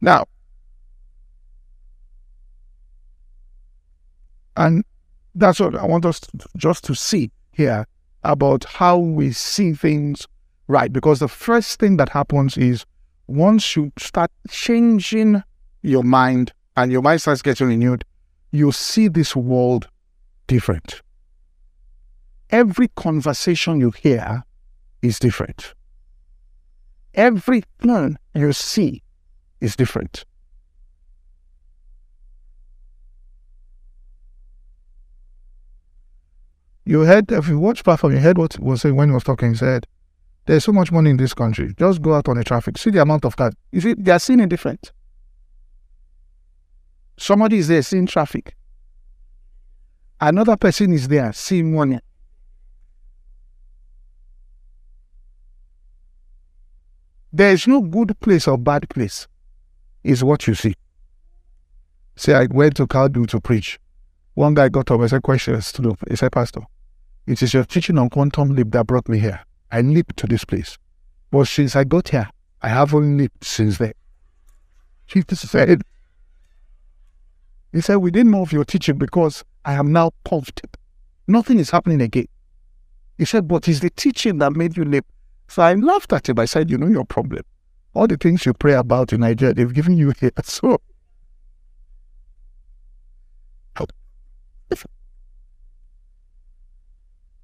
Now, 0.00 0.26
and 4.56 4.84
that's 5.34 5.58
what 5.58 5.74
I 5.74 5.84
want 5.84 6.06
us 6.06 6.20
to, 6.20 6.30
just 6.56 6.84
to 6.84 6.94
see 6.94 7.32
here 7.50 7.88
about 8.22 8.64
how 8.64 8.98
we 8.98 9.32
see 9.32 9.72
things 9.72 10.28
right. 10.68 10.92
Because 10.92 11.18
the 11.18 11.28
first 11.28 11.78
thing 11.78 11.96
that 11.96 12.08
happens 12.08 12.56
is 12.56 12.84
once 13.26 13.76
you 13.76 13.92
start 13.98 14.30
changing 14.48 15.42
your 15.82 16.02
mind 16.02 16.52
and 16.76 16.90
your 16.90 17.02
mind 17.02 17.20
starts 17.20 17.42
getting 17.42 17.68
renewed, 17.68 18.04
you 18.50 18.72
see 18.72 19.08
this 19.08 19.34
world 19.34 19.88
different. 20.46 21.02
Every 22.50 22.88
conversation 22.88 23.80
you 23.80 23.90
hear 23.90 24.44
is 25.02 25.18
different. 25.18 25.74
Everything 27.14 28.16
you 28.34 28.52
see 28.52 29.02
is 29.60 29.76
different. 29.76 30.24
You 36.84 37.00
heard, 37.00 37.32
if 37.32 37.48
you 37.48 37.58
watch 37.58 37.82
platform, 37.82 38.12
you 38.12 38.18
heard 38.18 38.36
what 38.36 38.58
was 38.58 38.82
saying 38.82 38.96
when 38.96 39.08
he 39.08 39.14
was 39.14 39.24
talking. 39.24 39.50
He 39.50 39.56
said, 39.56 39.86
There's 40.46 40.64
so 40.64 40.72
much 40.72 40.92
money 40.92 41.10
in 41.10 41.16
this 41.16 41.32
country. 41.32 41.74
Just 41.78 42.02
go 42.02 42.14
out 42.14 42.28
on 42.28 42.36
the 42.36 42.44
traffic, 42.44 42.76
see 42.76 42.90
the 42.90 43.00
amount 43.00 43.24
of 43.24 43.36
cars. 43.36 43.54
You 43.72 43.80
see, 43.80 43.94
they 43.94 44.12
are 44.12 44.18
seeing 44.18 44.40
it 44.40 44.48
different. 44.48 44.92
Somebody 47.16 47.58
is 47.58 47.68
there 47.68 47.82
seeing 47.82 48.06
traffic. 48.06 48.54
Another 50.20 50.56
person 50.56 50.92
is 50.92 51.08
there 51.08 51.32
seeing 51.32 51.74
money. 51.74 52.00
There 57.32 57.52
is 57.52 57.66
no 57.66 57.80
good 57.80 58.18
place 58.20 58.46
or 58.46 58.56
bad 58.56 58.88
place 58.88 59.26
is 60.04 60.22
what 60.22 60.46
you 60.46 60.54
see. 60.54 60.74
Say, 62.16 62.34
I 62.34 62.46
went 62.46 62.76
to 62.76 62.86
Kaldu 62.86 63.26
to 63.28 63.40
preach. 63.40 63.80
One 64.34 64.54
guy 64.54 64.68
got 64.68 64.90
up 64.90 65.00
and 65.00 65.10
said, 65.10 65.22
questions 65.22 65.72
to 65.72 65.82
do. 65.82 65.96
He 66.08 66.16
said, 66.16 66.30
Pastor, 66.30 66.60
it 67.26 67.42
is 67.42 67.54
your 67.54 67.64
teaching 67.64 67.98
on 67.98 68.10
quantum 68.10 68.54
leap 68.54 68.70
that 68.72 68.86
brought 68.86 69.08
me 69.08 69.18
here. 69.18 69.40
I 69.70 69.80
leaped 69.80 70.16
to 70.18 70.26
this 70.26 70.44
place. 70.44 70.78
But 71.30 71.48
since 71.48 71.74
I 71.76 71.84
got 71.84 72.08
here, 72.08 72.28
I 72.62 72.68
haven't 72.68 73.16
leaped 73.16 73.44
since 73.44 73.78
then. 73.78 73.92
He 75.06 75.22
said, 75.34 75.82
he 77.72 77.80
said, 77.80 77.96
we 77.96 78.10
didn't 78.10 78.30
know 78.30 78.42
of 78.42 78.52
your 78.52 78.64
teaching 78.64 78.96
because 78.96 79.44
I 79.64 79.74
am 79.74 79.92
now 79.92 80.12
comfortable. 80.24 80.78
Nothing 81.26 81.58
is 81.58 81.70
happening 81.70 82.00
again. 82.00 82.28
He 83.18 83.24
said, 83.24 83.48
but 83.48 83.68
it's 83.68 83.80
the 83.80 83.90
teaching 83.90 84.38
that 84.38 84.52
made 84.52 84.76
you 84.76 84.84
live. 84.84 85.04
So 85.48 85.62
I 85.62 85.74
laughed 85.74 86.12
at 86.12 86.28
him. 86.28 86.38
I 86.38 86.44
said, 86.46 86.70
you 86.70 86.78
know 86.78 86.86
your 86.86 87.04
problem. 87.04 87.42
All 87.94 88.06
the 88.06 88.16
things 88.16 88.46
you 88.46 88.54
pray 88.54 88.74
about 88.74 89.12
in 89.12 89.20
Nigeria, 89.20 89.54
they've 89.54 89.72
given 89.72 89.96
you 89.96 90.12
here. 90.18 90.32
So 90.44 90.80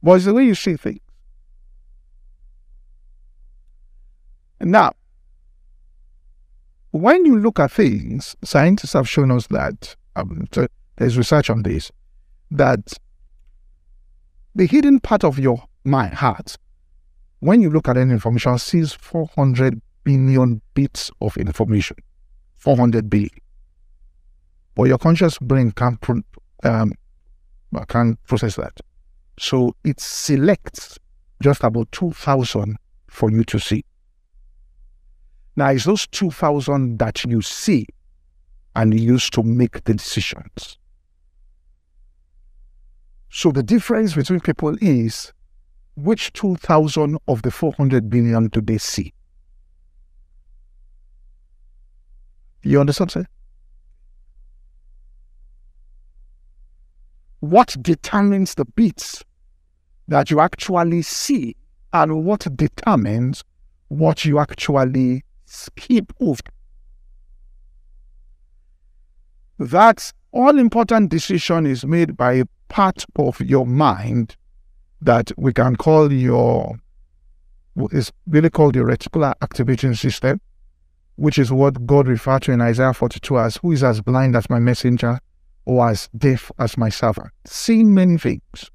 but 0.03 0.13
it's 0.15 0.25
the 0.25 0.35
way 0.35 0.45
you 0.45 0.55
see 0.55 0.77
things. 0.77 1.01
Now, 4.61 4.93
when 6.91 7.25
you 7.25 7.39
look 7.39 7.59
at 7.61 7.73
things, 7.73 8.37
scientists 8.45 8.93
have 8.93 9.09
shown 9.09 9.31
us 9.31 9.47
that 9.49 9.97
um, 10.17 10.47
so 10.53 10.67
there's 10.97 11.17
research 11.17 11.51
on 11.51 11.63
this 11.63 11.91
that 12.51 12.93
the 14.55 14.67
hidden 14.67 15.01
part 15.01 15.25
of 15.25 15.39
your 15.39 15.63
mind, 15.85 16.15
heart, 16.15 16.57
when 17.39 17.63
you 17.63 17.71
look 17.71 17.89
at 17.89 17.97
any 17.97 18.13
information, 18.13 18.59
sees 18.59 18.93
400 18.93 19.81
billion 20.05 20.61
bits 20.75 21.11
of 21.21 21.37
information. 21.37 21.97
400 22.57 23.09
billion. 23.09 23.31
But 24.75 24.85
your 24.85 24.99
conscious 24.99 25.39
brain 25.39 25.73
can't, 25.73 25.99
um, 26.65 26.93
can't 27.89 28.23
process 28.25 28.57
that. 28.57 28.81
So 29.39 29.75
it 29.85 30.01
selects 30.01 30.99
just 31.41 31.63
about 31.65 31.91
2,000 31.93 32.77
for 33.09 33.31
you 33.31 33.45
to 33.45 33.59
see. 33.59 33.85
Now, 35.57 35.71
it's 35.71 35.85
those 35.85 36.07
2,000 36.07 36.99
that 36.99 37.25
you 37.25 37.43
see 37.43 37.87
and 38.77 38.99
use 38.99 39.29
to 39.31 39.43
make 39.43 39.85
the 39.85 39.95
decisions. 39.95 40.79
So 43.31 43.53
the 43.53 43.63
difference 43.63 44.15
between 44.15 44.41
people 44.41 44.77
is 44.81 45.33
which 45.97 46.33
2,000 46.33 47.19
of 47.29 47.43
the 47.43 47.51
400 47.51 48.09
billion 48.09 48.49
do 48.49 48.61
they 48.61 48.79
see? 48.79 49.13
You 52.63 52.81
understand, 52.81 53.11
sir? 53.13 53.27
What 57.41 57.77
determines 57.81 58.55
the 58.55 58.65
bits 58.65 59.25
that 60.09 60.31
you 60.31 60.41
actually 60.41 61.03
see 61.03 61.57
and 61.93 62.25
what 62.25 62.47
determines 62.57 63.45
what 63.89 64.25
you 64.25 64.39
actually 64.39 65.25
skip 65.51 66.13
over. 66.21 66.43
That 69.59 70.13
all 70.33 70.59
important 70.59 71.11
decision 71.11 71.67
is 71.67 71.85
made 71.85 72.17
by 72.17 72.35
a 72.35 72.45
part 72.69 73.05
of 73.17 73.41
your 73.41 73.67
mind 73.67 74.37
that 75.03 75.33
we 75.37 75.53
can 75.53 75.77
call 75.77 76.13
your 76.13 76.77
is 77.91 78.13
really 78.27 78.51
called 78.51 78.75
the 78.75 78.81
reticular 78.81 79.33
activation 79.43 79.95
system, 79.95 80.41
which 81.17 81.39
is 81.39 81.51
what 81.53 81.87
God 81.87 82.07
referred 82.09 82.43
to 82.43 82.53
in 82.53 82.61
Isaiah 82.61 82.93
42 82.93 83.39
as 83.39 83.57
who 83.57 83.73
is 83.73 83.83
as 83.83 84.01
blind 84.01 84.37
as 84.37 84.51
my 84.51 84.59
messenger 84.59 85.19
or 85.65 85.89
as 85.89 86.09
deaf 86.17 86.51
as 86.59 86.77
my 86.77 86.89
servant, 86.89 87.31
seeing 87.45 87.95
many 87.95 88.19
things. 88.19 88.71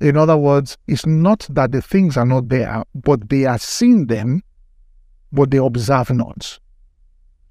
In 0.00 0.16
other 0.16 0.36
words, 0.36 0.76
it's 0.86 1.06
not 1.06 1.46
that 1.50 1.72
the 1.72 1.82
things 1.82 2.16
are 2.16 2.26
not 2.26 2.48
there, 2.48 2.84
but 2.94 3.28
they 3.28 3.46
are 3.46 3.58
seeing 3.58 4.06
them 4.06 4.42
but 5.32 5.50
they 5.50 5.58
observe 5.58 6.10
not. 6.10 6.58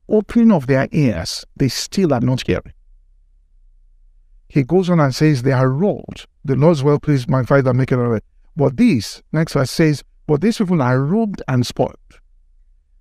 Opening 0.10 0.52
of 0.52 0.68
their 0.68 0.88
ears, 0.92 1.46
they 1.56 1.68
still 1.68 2.14
are 2.14 2.22
not 2.22 2.46
hearing. 2.46 2.74
He 4.50 4.64
goes 4.64 4.90
on 4.90 5.00
and 5.00 5.14
says, 5.14 5.44
They 5.44 5.52
are 5.52 5.70
rolled. 5.70 6.26
The 6.46 6.56
Lord's 6.56 6.84
well 6.84 7.00
pleased, 7.00 7.30
my 7.30 7.44
father, 7.44 7.74
make 7.74 7.92
it. 7.92 8.24
But 8.56 8.78
these, 8.78 9.22
next 9.32 9.54
verse 9.54 9.72
says, 9.72 10.04
But 10.26 10.42
these 10.42 10.58
people 10.58 10.82
are 10.82 11.00
robbed 11.04 11.42
and 11.48 11.66
spoiled. 11.66 11.98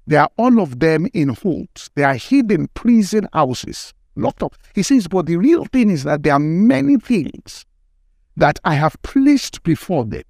They 0.07 0.17
are 0.17 0.31
all 0.37 0.61
of 0.61 0.81
them 0.81 1.07
in 1.15 1.31
holes. 1.31 1.91
They 1.95 2.05
are 2.05 2.15
hidden 2.15 2.69
prison 2.75 3.29
houses, 3.33 3.95
locked 4.17 4.43
up. 4.43 4.57
He 4.75 4.83
says, 4.83 5.09
But 5.09 5.27
the 5.27 5.37
real 5.37 5.65
thing 5.67 5.91
is 5.91 6.05
that 6.05 6.23
there 6.23 6.35
are 6.35 6.41
many 6.41 6.97
things 6.99 7.65
that 8.37 8.59
I 8.65 8.75
have 8.75 9.01
placed 9.03 9.63
before 9.63 10.05
them. 10.05 10.23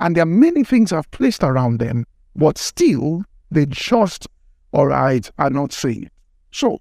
And 0.00 0.16
there 0.16 0.22
are 0.22 0.26
many 0.26 0.64
things 0.64 0.92
I've 0.92 1.10
placed 1.10 1.42
around 1.42 1.78
them, 1.78 2.06
but 2.34 2.58
still 2.58 3.24
the 3.50 3.66
just, 3.66 4.26
all 4.72 4.86
right, 4.86 5.30
are 5.38 5.50
not 5.50 5.72
saved. 5.72 6.10
So 6.50 6.80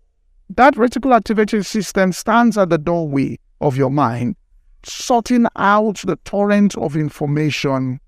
that 0.50 0.76
reticular 0.76 1.16
activation 1.16 1.64
system 1.64 2.12
stands 2.12 2.58
at 2.58 2.70
the 2.70 2.78
doorway 2.78 3.40
of 3.62 3.78
your 3.78 3.90
mind, 3.90 4.36
sorting 4.84 5.48
out 5.56 5.98
the 6.06 6.18
torrent 6.26 6.78
of 6.78 6.96
information 6.96 8.00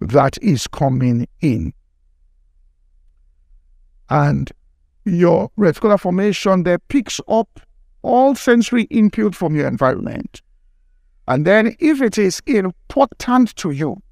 that 0.00 0.38
is 0.42 0.66
coming 0.66 1.26
in. 1.40 1.72
And 4.10 4.50
your 5.04 5.50
reticular 5.58 5.98
formation 5.98 6.62
there 6.62 6.78
picks 6.78 7.20
up 7.28 7.60
all 8.02 8.34
sensory 8.34 8.84
input 8.84 9.34
from 9.34 9.54
your 9.54 9.66
environment. 9.66 10.42
And 11.26 11.46
then, 11.46 11.74
if 11.78 12.02
it 12.02 12.18
is 12.18 12.42
important 12.46 13.56
to 13.56 13.70
you, 13.70 14.02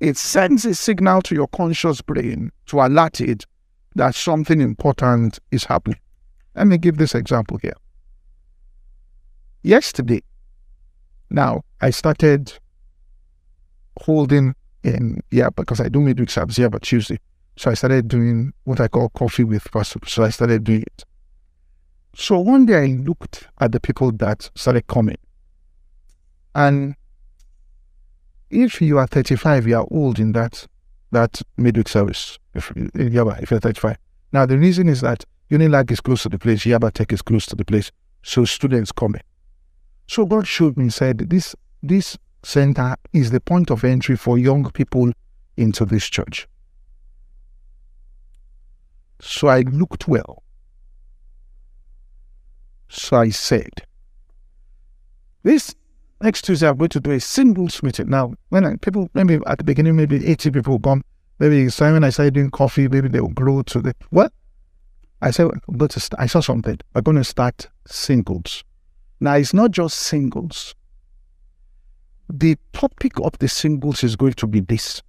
it 0.00 0.16
sends 0.16 0.64
a 0.64 0.74
signal 0.74 1.22
to 1.22 1.34
your 1.34 1.48
conscious 1.48 2.00
brain 2.00 2.50
to 2.66 2.80
alert 2.80 3.20
it 3.20 3.46
that 3.94 4.14
something 4.14 4.60
important 4.60 5.38
is 5.50 5.64
happening. 5.64 5.98
Let 6.54 6.66
me 6.66 6.78
give 6.78 6.96
this 6.96 7.14
example 7.14 7.58
here. 7.58 7.74
Yesterday, 9.62 10.22
now 11.28 11.62
I 11.80 11.90
started 11.90 12.52
holding 14.00 14.54
in, 14.82 15.20
yeah, 15.30 15.50
because 15.50 15.80
I 15.80 15.88
do 15.88 16.00
midweek 16.00 16.30
service 16.30 16.56
here, 16.56 16.70
but 16.70 16.82
Tuesday. 16.82 17.18
So 17.56 17.70
I 17.70 17.74
started 17.74 18.08
doing 18.08 18.54
what 18.64 18.80
I 18.80 18.88
call 18.88 19.10
coffee 19.10 19.44
with 19.44 19.70
gossip. 19.70 20.08
So 20.08 20.24
I 20.24 20.30
started 20.30 20.64
doing 20.64 20.82
it. 20.82 21.04
So 22.14 22.38
one 22.38 22.64
day 22.64 22.84
I 22.84 22.86
looked 22.86 23.48
at 23.58 23.72
the 23.72 23.80
people 23.80 24.12
that 24.12 24.50
started 24.54 24.86
coming. 24.86 25.18
And 26.54 26.96
if 28.50 28.82
you 28.82 28.98
are 28.98 29.06
35 29.06 29.66
you 29.66 29.76
are 29.76 29.86
old 29.90 30.18
in 30.18 30.32
that 30.32 30.66
that 31.12 31.42
midweek 31.56 31.88
service, 31.88 32.38
if, 32.54 32.72
if 32.76 33.12
you're 33.12 33.60
35. 33.60 33.96
Now, 34.32 34.46
the 34.46 34.58
reason 34.58 34.88
is 34.88 35.00
that 35.00 35.24
Unilag 35.50 35.90
is 35.90 36.00
close 36.00 36.22
to 36.22 36.28
the 36.28 36.38
place, 36.38 36.64
Yaba 36.64 36.92
Tech 36.92 37.12
is 37.12 37.22
close 37.22 37.46
to 37.46 37.56
the 37.56 37.64
place, 37.64 37.90
so 38.22 38.44
students 38.44 38.92
come 38.92 39.16
in. 39.16 39.22
So 40.06 40.24
God 40.24 40.46
showed 40.46 40.76
me, 40.76 40.88
said, 40.90 41.30
this, 41.30 41.54
this 41.82 42.16
center 42.42 42.96
is 43.12 43.30
the 43.30 43.40
point 43.40 43.70
of 43.70 43.84
entry 43.84 44.16
for 44.16 44.38
young 44.38 44.70
people 44.70 45.12
into 45.56 45.84
this 45.84 46.06
church. 46.06 46.48
So 49.20 49.48
I 49.48 49.60
looked 49.60 50.08
well. 50.08 50.42
So 52.88 53.16
I 53.18 53.30
said, 53.30 53.82
this 55.42 55.74
next 56.20 56.42
Tuesday 56.42 56.68
I'm 56.68 56.76
going 56.76 56.90
to 56.90 57.00
do 57.00 57.10
a 57.10 57.20
singles 57.20 57.82
meeting. 57.82 58.08
Now, 58.08 58.34
when 58.50 58.64
I, 58.64 58.76
people, 58.76 59.08
maybe 59.14 59.38
at 59.46 59.58
the 59.58 59.64
beginning, 59.64 59.96
maybe 59.96 60.26
80 60.26 60.50
people 60.50 60.78
come. 60.78 61.02
Maybe 61.38 61.68
when 61.68 62.04
I 62.04 62.10
started 62.10 62.34
doing 62.34 62.50
coffee, 62.50 62.86
maybe 62.88 63.08
they 63.08 63.20
will 63.20 63.28
grow 63.28 63.62
to 63.62 63.80
the, 63.80 63.94
what? 64.10 64.32
I 65.22 65.30
said, 65.30 65.48
I 66.18 66.26
saw 66.26 66.40
something. 66.40 66.78
We're 66.94 67.00
going 67.00 67.16
to 67.16 67.24
start 67.24 67.68
singles. 67.86 68.64
Now, 69.20 69.34
it's 69.34 69.54
not 69.54 69.70
just 69.70 69.98
singles. 69.98 70.74
The 72.28 72.56
topic 72.72 73.18
of 73.20 73.38
the 73.38 73.48
singles 73.48 74.04
is 74.04 74.16
going 74.16 74.34
to 74.34 74.46
be 74.46 74.60
this. 74.60 75.02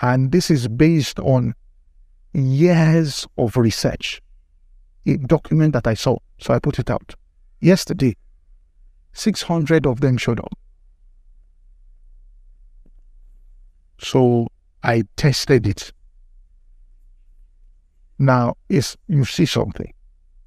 And 0.00 0.32
this 0.32 0.50
is 0.50 0.68
based 0.68 1.18
on 1.20 1.54
years 2.32 3.26
of 3.38 3.56
research, 3.56 4.22
a 5.06 5.16
document 5.16 5.72
that 5.72 5.86
I 5.86 5.94
saw. 5.94 6.18
So 6.38 6.52
I 6.52 6.58
put 6.58 6.78
it 6.78 6.90
out. 6.90 7.14
Yesterday, 7.60 8.16
600 9.16 9.86
of 9.86 10.00
them 10.00 10.18
showed 10.18 10.40
up. 10.40 10.52
So 13.98 14.48
I 14.82 15.04
tested 15.16 15.66
it. 15.66 15.92
Now, 18.18 18.56
is 18.68 18.96
you 19.08 19.24
see 19.24 19.46
something, 19.46 19.92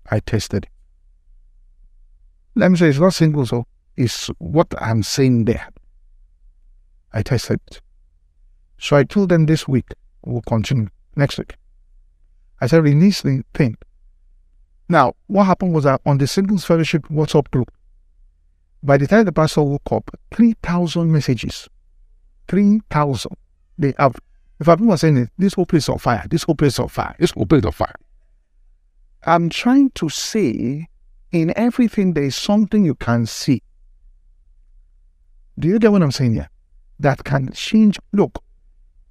I 0.09 0.19
tested 0.19 0.65
it. 0.65 0.69
Let 2.55 2.69
me 2.71 2.77
say 2.77 2.89
it's 2.89 2.99
not 2.99 3.13
single, 3.13 3.45
so 3.45 3.65
it's 3.97 4.27
what 4.37 4.67
I'm 4.79 5.03
saying 5.03 5.45
there. 5.45 5.67
I 7.11 7.23
tested 7.23 7.59
it. 7.67 7.81
So 8.77 8.95
I 8.95 9.03
told 9.03 9.29
them 9.29 9.45
this 9.45 9.67
week, 9.67 9.89
we'll 10.23 10.41
continue 10.41 10.89
next 11.15 11.37
week. 11.37 11.55
I 12.61 12.67
said, 12.67 12.83
release 12.83 13.21
the 13.23 13.43
thing. 13.53 13.77
Now, 14.87 15.13
what 15.27 15.45
happened 15.45 15.73
was 15.73 15.83
that 15.85 16.01
on 16.05 16.17
the 16.17 16.27
Singles 16.27 16.65
Fellowship 16.65 17.07
WhatsApp 17.07 17.49
group, 17.51 17.71
by 18.83 18.97
the 18.97 19.07
time 19.07 19.25
the 19.25 19.31
pastor 19.31 19.61
woke 19.61 19.91
up, 19.91 20.09
3,000 20.31 21.11
messages. 21.11 21.67
3,000. 22.47 23.31
They 23.77 23.93
have, 23.97 24.15
if 24.59 24.67
people 24.67 24.91
are 24.91 24.97
saying, 24.97 25.29
this 25.37 25.53
whole 25.53 25.65
place 25.65 25.83
is 25.83 25.89
on 25.89 25.99
fire, 25.99 26.25
this 26.29 26.43
whole 26.43 26.55
place 26.55 26.73
is 26.73 26.79
on 26.79 26.87
fire, 26.89 27.15
this 27.19 27.31
whole 27.31 27.45
place 27.45 27.59
is 27.59 27.65
on 27.65 27.71
fire. 27.71 27.95
I'm 29.23 29.49
trying 29.49 29.91
to 29.91 30.09
say 30.09 30.87
in 31.31 31.53
everything 31.57 32.13
there 32.13 32.23
is 32.23 32.35
something 32.35 32.85
you 32.85 32.95
can 32.95 33.25
see. 33.25 33.61
Do 35.57 35.67
you 35.67 35.77
get 35.77 35.91
what 35.91 36.01
I'm 36.01 36.11
saying 36.11 36.33
here? 36.35 36.49
That 36.99 37.23
can 37.23 37.51
change. 37.51 37.99
Look, 38.13 38.41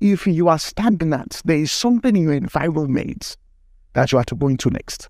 if 0.00 0.26
you 0.26 0.48
are 0.48 0.58
stagnant, 0.58 1.42
there 1.44 1.58
is 1.58 1.70
something 1.70 2.16
in 2.16 2.22
your 2.22 2.32
environment 2.32 3.36
that 3.92 4.12
you 4.12 4.18
are 4.18 4.24
to 4.24 4.34
go 4.34 4.48
into 4.48 4.70
next. 4.70 5.08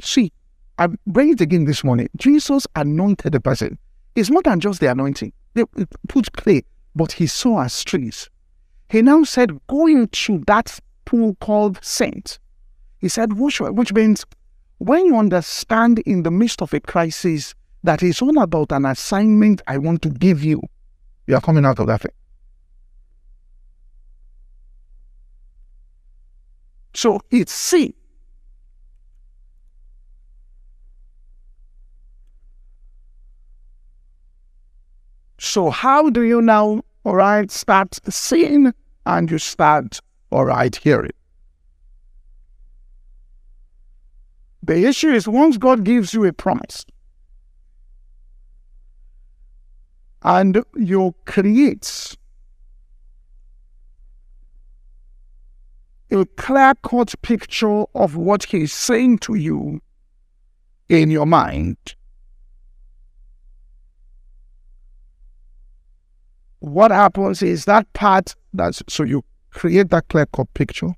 See, 0.00 0.32
I 0.78 0.88
read 1.06 1.30
it 1.30 1.40
again 1.40 1.64
this 1.64 1.82
morning. 1.82 2.08
Jesus 2.16 2.66
anointed 2.76 3.32
the 3.32 3.40
person. 3.40 3.78
It's 4.14 4.30
more 4.30 4.42
than 4.42 4.60
just 4.60 4.80
the 4.80 4.90
anointing. 4.90 5.32
They 5.54 5.64
put 6.08 6.32
clay, 6.32 6.62
but 6.94 7.12
he 7.12 7.26
saw 7.26 7.62
as 7.62 7.84
trees. 7.84 8.30
He 8.88 9.02
now 9.02 9.24
said, 9.24 9.58
Go 9.66 9.86
into 9.86 10.42
that 10.46 10.78
pool 11.04 11.36
called 11.40 11.78
Saint. 11.82 12.38
He 12.98 13.08
said, 13.08 13.34
which, 13.34 13.60
which 13.60 13.92
means 13.92 14.24
when 14.78 15.06
you 15.06 15.16
understand 15.16 16.00
in 16.00 16.22
the 16.22 16.30
midst 16.30 16.62
of 16.62 16.72
a 16.72 16.80
crisis 16.80 17.54
that 17.82 18.02
it's 18.02 18.22
all 18.22 18.38
about 18.40 18.72
an 18.72 18.84
assignment 18.86 19.62
I 19.66 19.78
want 19.78 20.02
to 20.02 20.10
give 20.10 20.42
you, 20.42 20.62
you 21.26 21.34
are 21.34 21.40
coming 21.40 21.64
out 21.64 21.78
of 21.78 21.86
that 21.88 22.02
thing. 22.02 22.12
So 26.94 27.20
it's 27.30 27.52
see. 27.52 27.94
So 35.38 35.70
how 35.70 36.10
do 36.10 36.22
you 36.22 36.42
now, 36.42 36.82
all 37.04 37.14
right, 37.14 37.50
start 37.50 37.98
seeing 38.08 38.72
and 39.06 39.30
you 39.30 39.38
start, 39.38 40.00
all 40.30 40.44
right, 40.44 40.74
hearing? 40.74 41.12
The 44.62 44.84
issue 44.84 45.10
is 45.10 45.26
once 45.28 45.56
God 45.56 45.84
gives 45.84 46.12
you 46.12 46.24
a 46.24 46.32
promise 46.32 46.84
and 50.22 50.62
you 50.76 51.14
create 51.24 52.16
a 56.10 56.24
clear 56.36 56.74
cut 56.82 57.14
picture 57.22 57.84
of 57.94 58.16
what 58.16 58.44
He's 58.44 58.72
saying 58.72 59.18
to 59.18 59.34
you 59.34 59.80
in 60.88 61.10
your 61.10 61.26
mind. 61.26 61.94
What 66.60 66.90
happens 66.90 67.42
is 67.42 67.64
that 67.66 67.92
part 67.92 68.34
that's 68.52 68.82
so 68.88 69.04
you 69.04 69.22
create 69.50 69.90
that 69.90 70.08
clear 70.08 70.26
cut 70.26 70.52
picture 70.54 70.94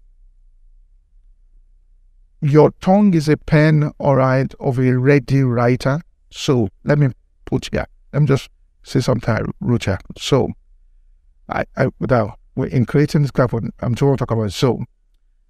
your 2.40 2.70
tongue 2.80 3.12
is 3.14 3.28
a 3.28 3.36
pen, 3.36 3.92
all 3.98 4.16
right, 4.16 4.52
of 4.60 4.78
a 4.78 4.98
ready 4.98 5.42
writer. 5.42 6.00
So 6.30 6.68
let 6.84 6.98
me 6.98 7.08
put 7.44 7.68
here. 7.70 7.86
Let 8.12 8.20
me 8.20 8.26
just 8.26 8.48
say 8.82 9.00
something, 9.00 9.52
Rucha. 9.62 9.98
So 10.16 10.48
I, 11.48 11.64
I 11.76 11.88
without 11.98 12.38
in 12.56 12.86
creating 12.86 13.22
this 13.22 13.30
graph, 13.30 13.52
I'm 13.52 13.94
trying 13.94 14.12
to 14.12 14.16
talk 14.16 14.30
about. 14.30 14.52
So 14.52 14.82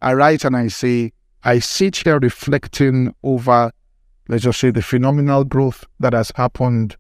I 0.03 0.15
write 0.15 0.45
and 0.45 0.57
I 0.57 0.69
say, 0.69 1.13
I 1.45 1.59
sit 1.59 1.97
here 1.97 2.19
reflecting 2.19 3.15
over, 3.23 3.71
let's 4.29 4.45
just 4.45 4.61
say, 4.61 4.71
the 4.71 4.83
phenomenal 4.83 5.45
growth 5.45 5.85
that 6.01 6.13
has 6.13 6.33
happened 6.35 6.97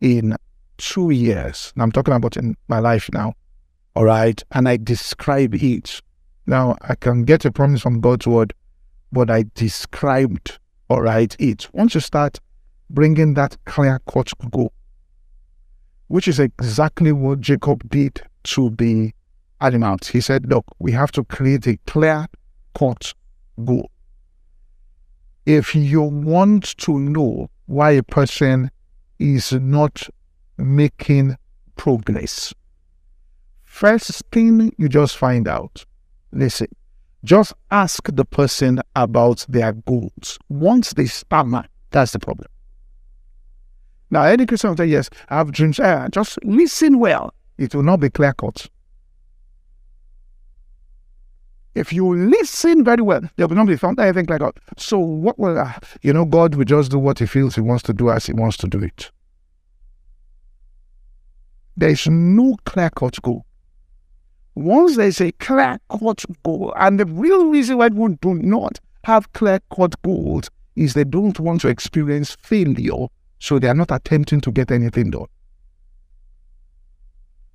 in 0.00 0.36
two 0.78 1.10
years. 1.10 1.72
I'm 1.76 1.92
talking 1.92 2.14
about 2.14 2.36
in 2.36 2.56
my 2.68 2.78
life 2.78 3.08
now. 3.12 3.34
All 3.94 4.04
right. 4.04 4.42
And 4.50 4.68
I 4.68 4.76
describe 4.76 5.54
it. 5.54 6.00
Now 6.46 6.76
I 6.82 6.94
can 6.94 7.24
get 7.24 7.44
a 7.44 7.52
promise 7.52 7.80
from 7.80 8.00
God's 8.00 8.26
word 8.26 8.52
but 9.14 9.30
I 9.30 9.44
described, 9.54 10.58
all 10.90 11.00
right, 11.00 11.34
it. 11.38 11.68
Once 11.72 11.94
you 11.94 12.00
start 12.00 12.40
bringing 12.90 13.34
that 13.34 13.56
clear 13.64 14.00
cut 14.12 14.32
goal, 14.50 14.72
which 16.08 16.26
is 16.26 16.40
exactly 16.40 17.12
what 17.12 17.40
Jacob 17.40 17.88
did 17.88 18.20
to 18.42 18.70
the 18.70 19.12
animals. 19.60 20.08
He 20.08 20.20
said, 20.20 20.46
Look, 20.50 20.64
we 20.80 20.90
have 20.92 21.12
to 21.12 21.24
create 21.24 21.66
a 21.68 21.78
clear 21.86 22.26
cut 22.76 23.14
goal. 23.64 23.88
If 25.46 25.74
you 25.76 26.02
want 26.02 26.76
to 26.78 26.98
know 26.98 27.50
why 27.66 27.92
a 27.92 28.02
person 28.02 28.70
is 29.20 29.52
not 29.52 30.08
making 30.58 31.36
progress, 31.76 32.54
first 33.62 34.22
thing 34.30 34.72
you 34.78 34.88
just 34.88 35.16
find 35.16 35.48
out 35.48 35.84
listen, 36.32 36.68
just 37.24 37.54
ask 37.70 38.08
the 38.12 38.24
person 38.24 38.80
about 38.94 39.46
their 39.48 39.72
goals. 39.72 40.38
Once 40.48 40.92
they 40.92 41.06
stammer, 41.06 41.64
that's 41.90 42.12
the 42.12 42.18
problem. 42.18 42.48
Now, 44.10 44.24
any 44.24 44.46
Christian 44.46 44.70
will 44.70 44.76
say, 44.76 44.86
Yes, 44.86 45.10
I 45.28 45.38
have 45.38 45.52
dreams. 45.52 45.80
Uh, 45.80 46.08
just 46.12 46.38
listen 46.44 46.98
well. 46.98 47.32
It 47.58 47.74
will 47.74 47.82
not 47.82 48.00
be 48.00 48.10
clear 48.10 48.32
cut. 48.32 48.68
If 51.74 51.92
you 51.92 52.14
listen 52.14 52.84
very 52.84 53.02
well, 53.02 53.22
there 53.36 53.48
will 53.48 53.56
not 53.56 53.66
be 53.66 53.76
found 53.76 53.98
anything 53.98 54.26
like 54.26 54.40
that. 54.40 54.54
So, 54.76 54.98
what 54.98 55.38
will, 55.38 55.58
uh, 55.58 55.72
you 56.02 56.12
know, 56.12 56.24
God 56.24 56.54
will 56.54 56.64
just 56.64 56.92
do 56.92 56.98
what 56.98 57.18
He 57.18 57.26
feels 57.26 57.56
He 57.56 57.60
wants 57.60 57.82
to 57.84 57.92
do 57.92 58.10
as 58.10 58.26
He 58.26 58.32
wants 58.32 58.56
to 58.58 58.68
do 58.68 58.80
it. 58.80 59.10
There 61.76 61.90
is 61.90 62.06
no 62.06 62.56
clear 62.64 62.90
cut 62.90 63.20
goal. 63.22 63.44
Once 64.54 64.96
there's 64.96 65.20
a 65.20 65.32
clear 65.32 65.78
cut 65.90 66.24
goal, 66.44 66.72
and 66.76 67.00
the 67.00 67.06
real 67.06 67.46
reason 67.46 67.78
why 67.78 67.88
people 67.88 68.08
do 68.20 68.34
not 68.34 68.78
have 69.04 69.32
clear 69.32 69.60
cut 69.74 70.00
goals 70.02 70.48
is 70.76 70.94
they 70.94 71.04
don't 71.04 71.38
want 71.40 71.60
to 71.62 71.68
experience 71.68 72.36
failure, 72.40 73.06
so 73.38 73.58
they 73.58 73.68
are 73.68 73.74
not 73.74 73.90
attempting 73.90 74.40
to 74.40 74.52
get 74.52 74.70
anything 74.70 75.10
done. 75.10 75.26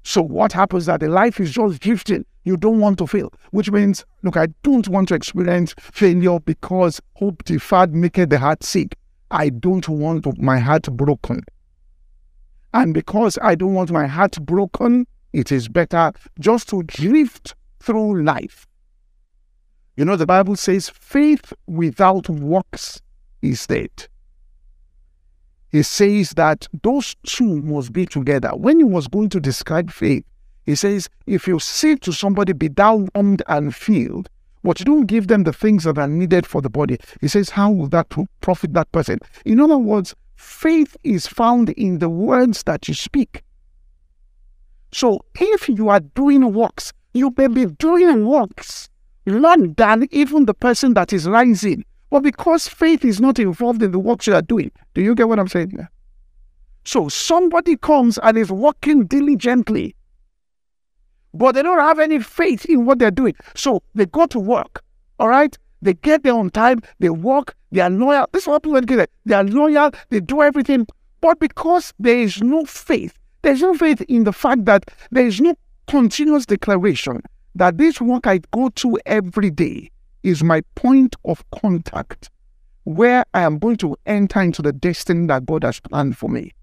So 0.03 0.21
what 0.21 0.53
happens 0.53 0.87
that 0.87 1.01
the 1.01 1.07
life 1.09 1.39
is 1.39 1.51
just 1.51 1.81
drifting. 1.81 2.25
You 2.43 2.57
don't 2.57 2.79
want 2.79 2.97
to 2.99 3.07
fail, 3.07 3.31
which 3.51 3.69
means, 3.69 4.05
look, 4.23 4.37
I 4.37 4.47
don't 4.63 4.87
want 4.87 5.09
to 5.09 5.15
experience 5.15 5.75
failure 5.79 6.39
because 6.39 7.01
hope 7.15 7.43
deferred 7.43 7.93
maketh 7.93 8.29
the 8.29 8.39
heart 8.39 8.63
sick. 8.63 8.95
I 9.29 9.49
don't 9.49 9.87
want 9.87 10.41
my 10.41 10.57
heart 10.57 10.83
broken. 10.91 11.43
And 12.73 12.93
because 12.93 13.37
I 13.41 13.55
don't 13.55 13.73
want 13.73 13.91
my 13.91 14.07
heart 14.07 14.37
broken, 14.45 15.07
it 15.33 15.51
is 15.51 15.67
better 15.67 16.11
just 16.39 16.69
to 16.69 16.83
drift 16.83 17.55
through 17.79 18.23
life. 18.23 18.67
You 19.95 20.05
know, 20.05 20.15
the 20.15 20.25
Bible 20.25 20.55
says 20.55 20.89
faith 20.89 21.51
without 21.67 22.29
works 22.29 23.01
is 23.41 23.65
dead. 23.67 24.07
He 25.71 25.83
says 25.83 26.31
that 26.31 26.67
those 26.83 27.15
two 27.25 27.61
must 27.61 27.93
be 27.93 28.05
together. 28.05 28.49
When 28.55 28.77
he 28.77 28.83
was 28.83 29.07
going 29.07 29.29
to 29.29 29.39
describe 29.39 29.91
faith, 29.91 30.23
he 30.65 30.75
says, 30.75 31.09
if 31.27 31.47
you 31.47 31.59
say 31.59 31.95
to 31.97 32.11
somebody, 32.11 32.53
be 32.53 32.69
thou 32.69 33.07
warmed 33.13 33.43
and 33.47 33.75
filled, 33.75 34.29
but 34.63 34.79
you 34.79 34.85
don't 34.85 35.05
give 35.05 35.27
them 35.27 35.43
the 35.43 35.53
things 35.53 35.83
that 35.83 35.97
are 35.97 36.07
needed 36.07 36.45
for 36.45 36.61
the 36.61 36.69
body, 36.69 36.97
he 37.21 37.27
says, 37.27 37.49
how 37.49 37.71
will 37.71 37.87
that 37.89 38.07
profit 38.41 38.73
that 38.73 38.91
person? 38.91 39.19
In 39.45 39.59
other 39.59 39.77
words, 39.77 40.15
faith 40.39 40.95
is 41.03 41.27
found 41.27 41.69
in 41.71 41.99
the 41.99 42.09
words 42.09 42.63
that 42.63 42.87
you 42.87 42.93
speak. 42.93 43.43
So 44.93 45.19
if 45.35 45.67
you 45.67 45.89
are 45.89 45.99
doing 45.99 46.53
works, 46.53 46.93
you 47.13 47.33
may 47.37 47.47
be 47.47 47.65
doing 47.65 48.25
works 48.25 48.89
not 49.25 49.75
than 49.75 50.07
even 50.11 50.45
the 50.45 50.53
person 50.53 50.93
that 50.93 51.11
is 51.11 51.27
rising. 51.27 51.83
But 52.09 52.21
because 52.21 52.67
faith 52.67 53.03
is 53.05 53.19
not 53.19 53.37
involved 53.37 53.83
in 53.83 53.91
the 53.91 53.99
works 53.99 54.27
you 54.27 54.33
are 54.33 54.41
doing, 54.41 54.71
do 54.93 55.01
you 55.01 55.13
get 55.13 55.27
what 55.27 55.39
I'm 55.39 55.47
saying? 55.47 55.87
So 56.85 57.09
somebody 57.09 57.75
comes 57.75 58.17
and 58.17 58.37
is 58.37 58.51
working 58.51 59.05
diligently, 59.05 59.95
but 61.33 61.51
they 61.51 61.61
don't 61.61 61.79
have 61.79 61.99
any 61.99 62.19
faith 62.19 62.65
in 62.65 62.85
what 62.85 62.97
they're 62.97 63.11
doing. 63.11 63.35
So 63.55 63.83
they 63.93 64.05
go 64.07 64.25
to 64.27 64.39
work, 64.39 64.83
all 65.19 65.27
right? 65.27 65.55
They 65.81 65.93
get 65.93 66.23
there 66.23 66.33
on 66.33 66.49
time, 66.49 66.81
they 66.99 67.09
work, 67.09 67.55
they 67.71 67.81
are 67.81 67.89
loyal. 67.89 68.27
This 68.31 68.43
is 68.43 68.47
what 68.47 68.63
people 68.63 68.81
get. 68.81 69.09
They 69.25 69.35
are 69.35 69.43
loyal, 69.43 69.91
they 70.09 70.19
do 70.19 70.41
everything. 70.41 70.87
But 71.21 71.39
because 71.39 71.93
there 71.99 72.17
is 72.19 72.41
no 72.41 72.65
faith, 72.65 73.17
there's 73.41 73.61
no 73.61 73.73
faith 73.73 74.01
in 74.01 74.23
the 74.23 74.33
fact 74.33 74.65
that 74.65 74.85
there 75.11 75.25
is 75.25 75.39
no 75.39 75.55
continuous 75.87 76.45
declaration 76.45 77.21
that 77.55 77.77
this 77.77 77.99
work 77.99 78.27
I 78.27 78.39
go 78.51 78.69
to 78.69 78.99
every 79.05 79.49
day 79.49 79.89
is 80.23 80.43
my 80.43 80.61
point 80.75 81.15
of 81.25 81.43
contact 81.51 82.29
where 82.83 83.23
I 83.33 83.41
am 83.41 83.59
going 83.59 83.77
to 83.77 83.95
enter 84.05 84.41
into 84.41 84.61
the 84.61 84.73
destiny 84.73 85.27
that 85.27 85.45
God 85.45 85.63
has 85.63 85.79
planned 85.79 86.17
for 86.17 86.29
me. 86.29 86.53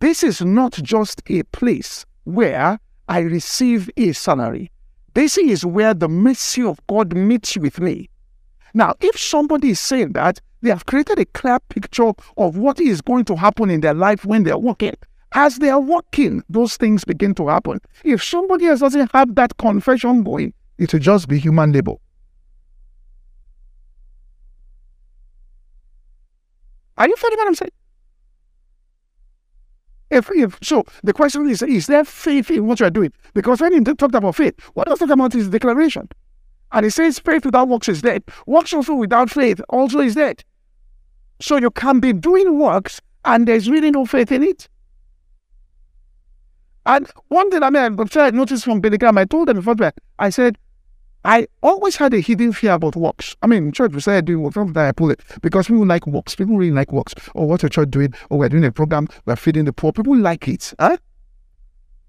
This 0.00 0.22
is 0.22 0.40
not 0.40 0.72
just 0.72 1.22
a 1.28 1.42
place 1.44 2.04
where 2.24 2.78
I 3.08 3.20
receive 3.20 3.90
a 3.96 4.12
salary. 4.12 4.70
This 5.14 5.38
is 5.38 5.64
where 5.64 5.94
the 5.94 6.08
mercy 6.08 6.62
of 6.62 6.80
God 6.86 7.14
meets 7.14 7.56
with 7.56 7.78
me. 7.78 8.08
Now, 8.74 8.94
if 9.00 9.18
somebody 9.18 9.70
is 9.70 9.80
saying 9.80 10.12
that, 10.12 10.40
they 10.60 10.70
have 10.70 10.86
created 10.86 11.18
a 11.20 11.24
clear 11.26 11.60
picture 11.68 12.12
of 12.36 12.56
what 12.56 12.80
is 12.80 13.00
going 13.00 13.24
to 13.26 13.36
happen 13.36 13.70
in 13.70 13.80
their 13.80 13.94
life 13.94 14.24
when 14.24 14.42
they're 14.42 14.58
working. 14.58 14.94
As 15.32 15.58
they 15.58 15.70
are 15.70 15.80
walking, 15.80 16.42
those 16.48 16.76
things 16.76 17.04
begin 17.04 17.34
to 17.36 17.48
happen. 17.48 17.80
If 18.02 18.22
somebody 18.22 18.66
else 18.66 18.80
doesn't 18.80 19.12
have 19.12 19.34
that 19.36 19.56
confession 19.56 20.24
going, 20.24 20.54
it 20.78 20.92
will 20.92 21.00
just 21.00 21.28
be 21.28 21.38
human 21.38 21.72
labor. 21.72 21.94
Are 26.96 27.08
you 27.08 27.16
following 27.16 27.38
what 27.38 27.48
I'm 27.48 27.54
saying? 27.54 27.70
If, 30.10 30.30
if 30.32 30.58
so, 30.62 30.84
the 31.02 31.12
question 31.12 31.48
is: 31.48 31.62
Is 31.62 31.88
there 31.88 32.04
faith 32.04 32.50
in 32.50 32.66
what 32.66 32.78
you 32.78 32.86
are 32.86 32.90
doing? 32.90 33.12
Because 33.34 33.60
when 33.60 33.72
you 33.72 33.82
talked 33.82 34.14
about 34.14 34.36
faith, 34.36 34.54
what 34.74 34.88
he's 34.88 34.98
talking 34.98 35.12
about 35.12 35.34
is 35.34 35.48
declaration, 35.48 36.08
and 36.74 36.84
he 36.84 36.90
says 36.90 37.20
faith 37.20 37.46
without 37.46 37.68
works 37.68 37.88
is 37.88 38.02
dead. 38.02 38.24
Works 38.46 38.74
also 38.74 38.94
without 38.94 39.30
faith 39.30 39.60
also 39.70 40.00
is 40.00 40.16
dead. 40.16 40.44
So 41.40 41.56
you 41.56 41.70
can 41.70 42.00
be 42.00 42.12
doing 42.12 42.58
works, 42.58 43.00
and 43.24 43.46
there's 43.46 43.70
really 43.70 43.92
no 43.92 44.04
faith 44.04 44.32
in 44.32 44.42
it. 44.42 44.68
And 46.84 47.08
one 47.28 47.50
thing 47.50 47.62
I 47.62 47.70
mean, 47.70 47.96
I 48.16 48.30
noticed 48.30 48.64
from 48.64 48.80
Billy 48.80 48.98
Graham, 48.98 49.16
I 49.16 49.24
told 49.24 49.48
them 49.48 49.56
before 49.56 49.92
I 50.18 50.30
said 50.30 50.58
I 51.24 51.46
always 51.62 51.96
had 51.96 52.12
a 52.12 52.20
hidden 52.20 52.52
fear 52.52 52.72
about 52.72 52.96
works. 52.96 53.36
I 53.40 53.46
mean, 53.46 53.72
church, 53.72 53.92
we 53.92 54.00
started 54.00 54.26
doing 54.26 54.42
work. 54.42 54.52
From 54.52 54.74
that, 54.74 54.88
I 54.88 54.92
pull 54.92 55.10
it 55.10 55.22
because 55.40 55.68
people 55.68 55.86
like 55.86 56.06
works. 56.06 56.34
People 56.34 56.58
really 56.58 56.72
like 56.72 56.92
works. 56.92 57.14
Or 57.34 57.44
oh, 57.44 57.46
what's 57.46 57.62
your 57.62 57.70
church 57.70 57.90
doing? 57.90 58.12
Or 58.28 58.36
oh, 58.36 58.36
we're 58.38 58.50
doing 58.50 58.64
a 58.64 58.72
program. 58.72 59.08
We're 59.24 59.36
feeding 59.36 59.64
the 59.64 59.72
poor. 59.72 59.92
People 59.92 60.16
like 60.16 60.48
it. 60.48 60.74
Huh? 60.78 60.98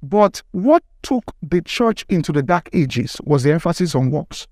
But 0.03 0.41
what 0.51 0.83
took 1.03 1.23
the 1.41 1.61
church 1.61 2.05
into 2.09 2.33
the 2.33 2.43
dark 2.43 2.69
ages 2.73 3.21
was 3.23 3.43
the 3.43 3.53
emphasis 3.53 3.95
on 3.95 4.11
works 4.11 4.47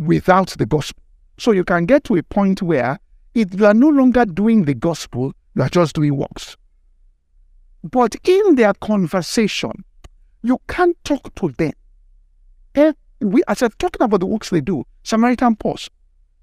without 0.00 0.48
the 0.50 0.66
gospel. 0.66 1.02
So 1.38 1.52
you 1.52 1.62
can 1.62 1.86
get 1.86 2.04
to 2.04 2.16
a 2.16 2.22
point 2.22 2.62
where 2.62 2.98
if 3.34 3.54
you 3.54 3.66
are 3.66 3.74
no 3.74 3.88
longer 3.88 4.24
doing 4.24 4.64
the 4.64 4.74
gospel, 4.74 5.32
you 5.54 5.62
are 5.62 5.68
just 5.68 5.94
doing 5.94 6.16
works. 6.16 6.56
But 7.84 8.16
in 8.24 8.56
their 8.56 8.74
conversation, 8.74 9.84
you 10.42 10.58
can't 10.68 10.96
talk 11.04 11.34
to 11.36 11.50
them. 11.50 11.72
Eh? 12.74 12.92
we, 13.20 13.42
as 13.46 13.62
I'm 13.62 13.70
talking 13.78 14.02
about 14.02 14.20
the 14.20 14.26
works 14.26 14.50
they 14.50 14.62
do, 14.62 14.84
Samaritan's 15.02 15.56
Purse, 15.58 15.90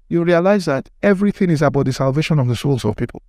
you 0.08 0.22
realize 0.24 0.64
that 0.66 0.88
everything 1.02 1.50
is 1.50 1.60
about 1.60 1.86
the 1.86 1.92
salvation 1.92 2.38
of 2.38 2.46
the 2.48 2.56
souls 2.56 2.84
of 2.84 2.96
people. 2.96 3.22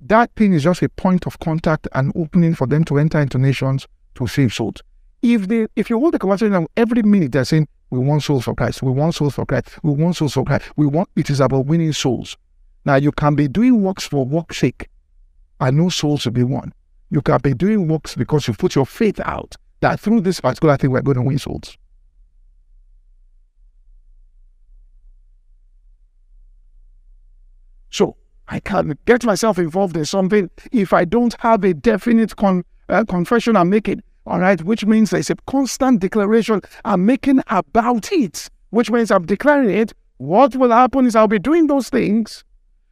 That 0.00 0.32
thing 0.34 0.52
is 0.52 0.64
just 0.64 0.82
a 0.82 0.88
point 0.88 1.26
of 1.26 1.38
contact 1.38 1.86
and 1.92 2.12
opening 2.16 2.54
for 2.54 2.66
them 2.66 2.84
to 2.84 2.98
enter 2.98 3.20
into 3.20 3.38
nations 3.38 3.86
to 4.16 4.26
save 4.26 4.52
souls. 4.52 4.82
If 5.22 5.46
they, 5.46 5.68
if 5.76 5.88
you 5.88 5.98
hold 6.00 6.14
the 6.14 6.18
conversation 6.18 6.66
every 6.76 7.02
minute 7.02 7.32
they're 7.32 7.44
saying, 7.44 7.68
we 7.90 8.00
want 8.00 8.22
souls 8.24 8.44
for 8.44 8.54
Christ, 8.54 8.82
we 8.82 8.90
want 8.90 9.14
souls 9.14 9.34
for 9.34 9.46
Christ, 9.46 9.68
we 9.82 9.92
want 9.92 10.16
souls 10.16 10.34
for 10.34 10.44
Christ, 10.44 10.72
we 10.76 10.86
want, 10.86 11.08
it 11.14 11.30
is 11.30 11.40
about 11.40 11.66
winning 11.66 11.92
souls. 11.92 12.36
Now 12.84 12.96
you 12.96 13.12
can 13.12 13.36
be 13.36 13.46
doing 13.46 13.82
works 13.82 14.04
for 14.04 14.24
work's 14.24 14.58
sake 14.58 14.88
and 15.60 15.76
no 15.76 15.88
souls 15.88 16.24
to 16.24 16.32
be 16.32 16.42
won. 16.42 16.72
You 17.10 17.22
can 17.22 17.38
be 17.40 17.54
doing 17.54 17.86
works 17.86 18.16
because 18.16 18.48
you 18.48 18.54
put 18.54 18.74
your 18.74 18.86
faith 18.86 19.20
out 19.20 19.54
that 19.80 20.00
through 20.00 20.22
this 20.22 20.40
particular 20.40 20.76
thing 20.76 20.90
we're 20.90 21.02
going 21.02 21.16
to 21.16 21.22
win 21.22 21.38
souls. 21.38 21.76
So 27.90 28.16
I 28.48 28.58
can't 28.58 29.04
get 29.04 29.24
myself 29.24 29.58
involved 29.58 29.96
in 29.96 30.04
something 30.06 30.50
if 30.72 30.92
I 30.92 31.04
don't 31.04 31.34
have 31.40 31.62
a 31.62 31.74
definite 31.74 32.34
con- 32.34 32.64
uh, 32.88 33.04
confession 33.04 33.56
I'm 33.56 33.70
making. 33.70 34.02
All 34.24 34.38
right, 34.38 34.62
which 34.62 34.86
means 34.86 35.10
there's 35.10 35.30
a 35.30 35.36
constant 35.46 36.00
declaration 36.00 36.60
I'm 36.84 37.04
making 37.04 37.42
about 37.48 38.12
it, 38.12 38.48
which 38.70 38.90
means 38.90 39.10
I'm 39.10 39.26
declaring 39.26 39.70
it. 39.70 39.92
What 40.18 40.54
will 40.54 40.70
happen 40.70 41.06
is 41.06 41.16
I'll 41.16 41.26
be 41.26 41.40
doing 41.40 41.66
those 41.66 41.88
things. 41.88 42.44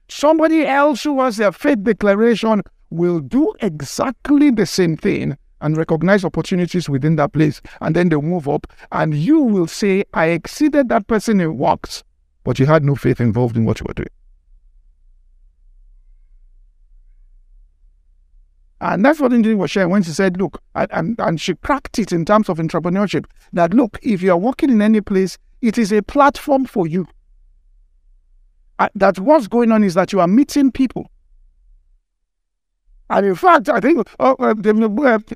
Somebody 0.09 0.67
else 0.67 1.05
who 1.05 1.21
has 1.21 1.37
their 1.37 1.53
faith 1.53 1.85
declaration 1.85 2.63
will 2.91 3.21
do 3.21 3.55
exactly 3.61 4.51
the 4.51 4.67
same 4.67 4.97
thing 4.97 5.37
and 5.61 5.77
recognize 5.77 6.25
opportunities 6.25 6.89
within 6.89 7.15
that 7.17 7.33
place. 7.33 7.61
And 7.81 7.95
then 7.95 8.09
they'll 8.09 8.23
move 8.23 8.49
up, 8.49 8.67
and 8.91 9.15
you 9.15 9.41
will 9.41 9.69
say, 9.69 10.05
I 10.15 10.27
exceeded 10.27 10.89
that 10.89 11.07
person 11.07 11.41
in 11.41 11.59
works, 11.59 12.03
but 12.43 12.59
you 12.59 12.67
had 12.67 12.85
no 12.85 12.97
faith 12.97 13.21
involved 13.21 13.57
in 13.57 13.65
what 13.65 13.79
you 13.79 13.87
were 13.87 13.95
doing. 13.95 14.09
And 18.81 19.05
that's 19.05 19.21
what 19.21 19.33
Injini 19.33 19.57
was 19.57 19.71
sharing 19.71 19.91
when 19.91 20.03
she 20.03 20.11
said, 20.11 20.39
look, 20.39 20.63
and, 20.75 21.15
and 21.19 21.41
she 21.41 21.55
cracked 21.55 21.99
it 21.99 22.13
in 22.13 22.25
terms 22.25 22.49
of 22.49 22.59
entrepreneurship, 22.59 23.27
that 23.53 23.75
look, 23.75 23.99
if 24.03 24.23
you 24.23 24.31
are 24.33 24.39
working 24.39 24.71
in 24.71 24.81
any 24.81 25.03
place, 25.03 25.37
it 25.61 25.77
is 25.77 25.93
a 25.93 26.03
platform 26.03 26.65
for 26.65 26.87
you. 26.87 27.07
Uh, 28.79 28.89
that 28.95 29.19
what's 29.19 29.47
going 29.49 29.71
on 29.71 29.85
is 29.85 29.93
that 29.95 30.13
you 30.13 30.21
are 30.21 30.27
meeting 30.27 30.73
people. 30.73 31.11
And 33.11 33.27
in 33.27 33.35
fact, 33.35 33.69
I 33.69 33.81
think 33.81 34.09
oh, 34.19 34.37
uh, 34.39 34.55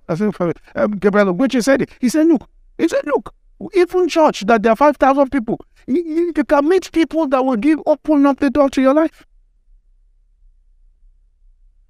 uh, 0.09 0.53
uh 0.75 0.87
Gabriel 0.87 1.33
Which 1.33 1.57
said 1.61 1.83
it. 1.83 1.91
He 2.01 2.09
said, 2.09 2.27
look, 2.29 2.49
he 2.79 2.89
said, 2.89 3.03
look, 3.05 3.35
even 3.75 4.09
church 4.09 4.41
that 4.47 4.63
there 4.63 4.73
are 4.73 4.77
5,000 4.77 5.29
people, 5.31 5.61
you, 5.87 6.33
you 6.35 6.45
can 6.45 6.67
meet 6.67 6.91
people 6.93 7.27
that 7.29 7.45
will 7.45 7.57
give 7.57 7.81
open 7.85 8.25
up 8.25 8.41
the 8.41 8.49
door 8.49 8.71
to 8.71 8.81
your 8.81 8.95
life. 8.95 9.27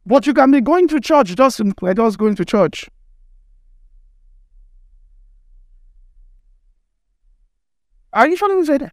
But 0.07 0.27
you 0.27 0.35
can 0.35 0.51
be 0.51 0.61
going 0.61 0.89
to 0.89 1.01
church 1.01 1.35
just 1.35 1.61
like 1.81 1.97
just 1.97 2.19
going 2.19 2.35
to 2.37 2.45
church. 2.45 2.89
Are 8.13 8.29
you 8.29 8.37
following 8.37 8.67
me? 8.67 8.89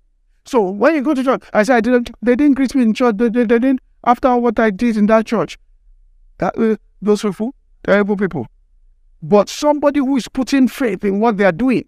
So 0.45 0.61
when 0.61 0.95
you 0.95 1.01
go 1.01 1.13
to 1.13 1.23
church, 1.23 1.43
I 1.53 1.63
said 1.63 1.75
I 1.75 1.81
didn't. 1.81 2.11
They 2.21 2.35
didn't 2.35 2.55
greet 2.55 2.73
me 2.73 2.83
in 2.83 2.93
church. 2.93 3.17
They, 3.17 3.29
they, 3.29 3.41
they 3.41 3.59
didn't. 3.59 3.81
After 4.03 4.35
what 4.35 4.59
I 4.59 4.71
did 4.71 4.97
in 4.97 5.05
that 5.07 5.27
church, 5.27 5.59
that 6.39 6.57
uh, 6.57 6.77
those 7.01 7.21
people, 7.21 7.53
terrible 7.83 8.17
people. 8.17 8.47
But 9.21 9.49
somebody 9.49 9.99
who 9.99 10.17
is 10.17 10.27
putting 10.27 10.67
faith 10.67 11.03
in 11.03 11.19
what 11.19 11.37
they 11.37 11.43
are 11.43 11.51
doing, 11.51 11.87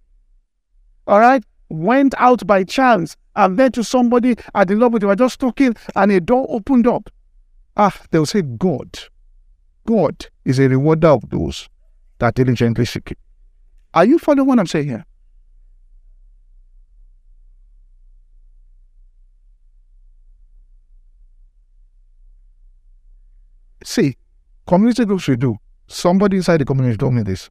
all 1.08 1.20
right, 1.20 1.44
went 1.70 2.14
out 2.20 2.46
by 2.46 2.64
chance 2.64 3.18
and 3.36 3.58
then 3.58 3.72
to 3.72 3.84
somebody 3.84 4.36
at 4.54 4.68
the 4.68 4.76
lobby. 4.76 5.00
They 5.00 5.08
were 5.08 5.16
just 5.16 5.40
talking, 5.40 5.76
and 5.96 6.12
a 6.12 6.22
door 6.22 6.46
opened 6.50 6.86
up. 6.86 7.10
Ah, 7.76 7.98
they'll 8.12 8.28
say, 8.28 8.44
God, 8.44 9.00
God 9.86 10.28
is 10.46 10.60
a 10.60 10.68
rewarder 10.68 11.10
of 11.10 11.30
those 11.30 11.70
that 12.20 12.36
diligently 12.36 12.86
seek 12.86 13.10
Him. 13.10 13.18
Are 13.94 14.06
you 14.06 14.18
following 14.18 14.48
what 14.48 14.60
I'm 14.60 14.68
saying 14.68 14.88
here? 14.88 15.06
See, 23.84 24.16
community 24.66 25.06
groups 25.06 25.28
we 25.28 25.36
do. 25.36 25.58
Somebody 25.88 26.38
inside 26.38 26.58
the 26.58 26.66
community 26.66 26.98
told 26.98 27.14
me 27.14 27.24
this. 27.24 27.50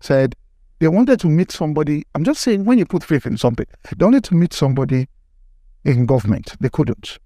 Said 0.00 0.36
they 0.78 0.88
wanted 0.88 1.18
to 1.20 1.28
meet 1.28 1.50
somebody. 1.50 2.04
I'm 2.14 2.24
just 2.24 2.42
saying 2.42 2.64
when 2.64 2.78
you 2.78 2.84
put 2.84 3.02
faith 3.02 3.26
in 3.26 3.38
something, 3.38 3.66
they 3.96 4.04
wanted 4.04 4.24
to 4.24 4.34
meet 4.34 4.52
somebody 4.52 5.08
in 5.84 6.06
government. 6.06 6.54
They 6.60 6.68
couldn't. 6.68 7.18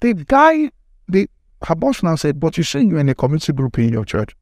The 0.00 0.12
guy, 0.12 0.70
the 1.08 1.28
her 1.66 1.74
boss 1.74 2.02
now 2.02 2.16
said, 2.16 2.40
But 2.40 2.56
you 2.56 2.64
say 2.64 2.82
you're 2.82 2.98
in 2.98 3.08
a 3.08 3.14
community 3.14 3.52
group 3.52 3.78
in 3.78 3.92
your 3.92 4.04
church. 4.04 4.34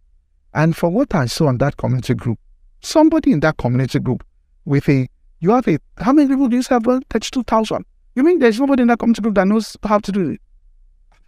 And 0.54 0.76
for 0.76 0.90
what 0.90 1.14
I 1.14 1.26
saw 1.26 1.48
in 1.48 1.58
that 1.58 1.76
community 1.76 2.14
group, 2.14 2.38
somebody 2.80 3.32
in 3.32 3.40
that 3.40 3.56
community 3.56 3.98
group 3.98 4.24
with 4.64 4.88
a, 4.88 5.08
you 5.40 5.50
have 5.50 5.66
a, 5.68 5.78
how 5.98 6.12
many 6.12 6.28
people 6.28 6.48
do 6.48 6.56
you 6.56 6.62
have? 6.68 6.84
32,000. 6.84 7.84
You 8.14 8.22
mean 8.22 8.38
there's 8.38 8.60
nobody 8.60 8.82
in 8.82 8.88
that 8.88 8.98
community 8.98 9.22
group 9.22 9.34
that 9.36 9.48
knows 9.48 9.76
how 9.82 9.98
to 9.98 10.12
do 10.12 10.30
it? 10.30 10.40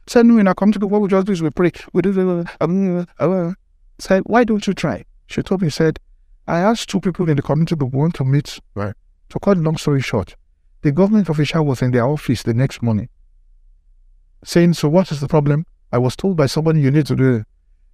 Said, 0.07 0.27
no, 0.27 0.39
in 0.39 0.47
our 0.47 0.55
community 0.55 0.81
group, 0.81 0.93
what 0.93 1.01
we 1.01 1.09
just 1.09 1.27
do 1.27 1.33
is 1.33 1.43
we 1.43 1.51
pray. 1.51 1.73
We 1.95 2.03
do, 2.03 2.45
um, 2.61 3.07
uh, 3.19 3.53
said, 3.99 4.23
why 4.27 4.45
don't 4.45 4.67
you 4.67 4.75
try? 4.75 5.05
She 5.27 5.43
told 5.43 5.63
me, 5.63 5.71
said, 5.71 5.99
I 6.47 6.61
asked 6.61 6.91
two 6.91 7.01
people 7.01 7.29
in 7.31 7.37
the 7.37 7.43
community 7.43 7.75
group 7.75 7.95
want 7.95 8.15
to 8.17 8.25
meet, 8.25 8.61
right? 8.75 8.95
To 9.31 9.39
cut 9.39 9.57
a 9.57 9.61
long 9.61 9.79
story 9.79 10.03
short, 10.03 10.37
the 10.83 10.93
government 10.93 11.31
official 11.31 11.65
was 11.65 11.81
in 11.81 11.93
their 11.93 12.05
office 12.05 12.43
the 12.43 12.53
next 12.53 12.83
morning 12.83 13.09
saying, 14.45 14.75
so 14.75 14.89
what 14.89 15.11
is 15.11 15.21
the 15.21 15.29
problem? 15.29 15.67
I 15.93 15.99
was 15.99 16.17
told 16.17 16.37
by 16.37 16.47
somebody 16.47 16.81
you 16.81 16.91
need 16.91 17.07
to 17.07 17.17
do. 17.17 17.45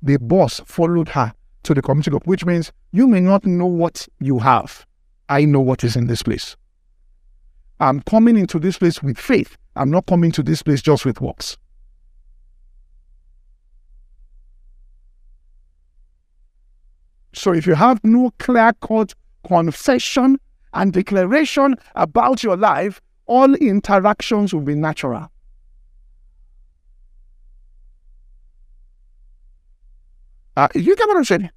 The 0.03 0.17
boss 0.19 0.61
followed 0.65 1.11
her 1.11 1.35
to 1.65 1.75
the 1.75 1.83
community 1.83 2.11
group, 2.11 2.27
which 2.27 2.45
means 2.45 2.73
you 2.93 3.07
may 3.07 3.21
not 3.21 3.45
know 3.45 3.67
what 3.67 4.09
you 4.19 4.39
have. 4.39 4.87
I 5.29 5.45
know 5.45 5.61
what 5.61 5.85
is 5.85 5.97
in 5.97 6.07
this 6.07 6.23
place. 6.23 6.57
I'm 7.79 8.01
coming 8.03 8.37
into 8.37 8.59
this 8.59 8.79
place 8.79 9.03
with 9.03 9.19
faith. 9.19 9.57
I'm 9.77 9.91
not 9.91 10.07
coming 10.07 10.33
to 10.33 10.43
this 10.43 10.63
place 10.63 10.83
just 10.83 11.05
with 11.05 11.21
works. 11.21 11.57
So 17.33 17.53
if 17.53 17.67
you 17.67 17.75
have 17.75 18.03
no 18.03 18.33
clear 18.39 18.73
cut 18.81 19.15
confession 19.47 20.39
and 20.75 20.93
declaration 20.93 21.77
about 21.95 22.43
your 22.43 22.57
life, 22.57 23.01
all 23.27 23.55
interactions 23.55 24.53
will 24.53 24.63
be 24.63 24.75
natural. 24.75 25.31
Uh, 30.61 30.69
you 30.75 30.95
get 30.95 31.09
what 31.09 31.17
I'm 31.17 31.25
saying? 31.25 31.49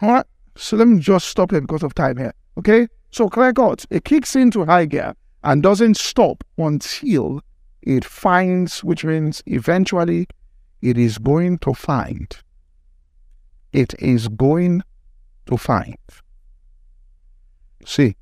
All 0.00 0.08
right. 0.08 0.24
So 0.56 0.78
let 0.78 0.88
me 0.88 1.00
just 1.00 1.28
stop 1.28 1.50
here 1.50 1.60
because 1.60 1.82
of 1.82 1.94
time 1.94 2.16
here. 2.16 2.32
Okay. 2.56 2.88
So 3.10 3.28
clear 3.28 3.52
God, 3.52 3.82
it 3.90 4.04
kicks 4.04 4.34
into 4.36 4.64
high 4.64 4.86
gear 4.86 5.12
and 5.44 5.62
doesn't 5.62 5.98
stop 5.98 6.42
until 6.56 7.42
it 7.82 8.06
finds, 8.06 8.82
which 8.82 9.04
means 9.04 9.42
eventually 9.44 10.26
it 10.80 10.96
is 10.96 11.18
going 11.18 11.58
to 11.58 11.74
find. 11.74 12.34
It 13.74 13.92
is 13.98 14.28
going 14.28 14.82
to 15.44 15.58
find. 15.58 15.98
See, 17.84 18.16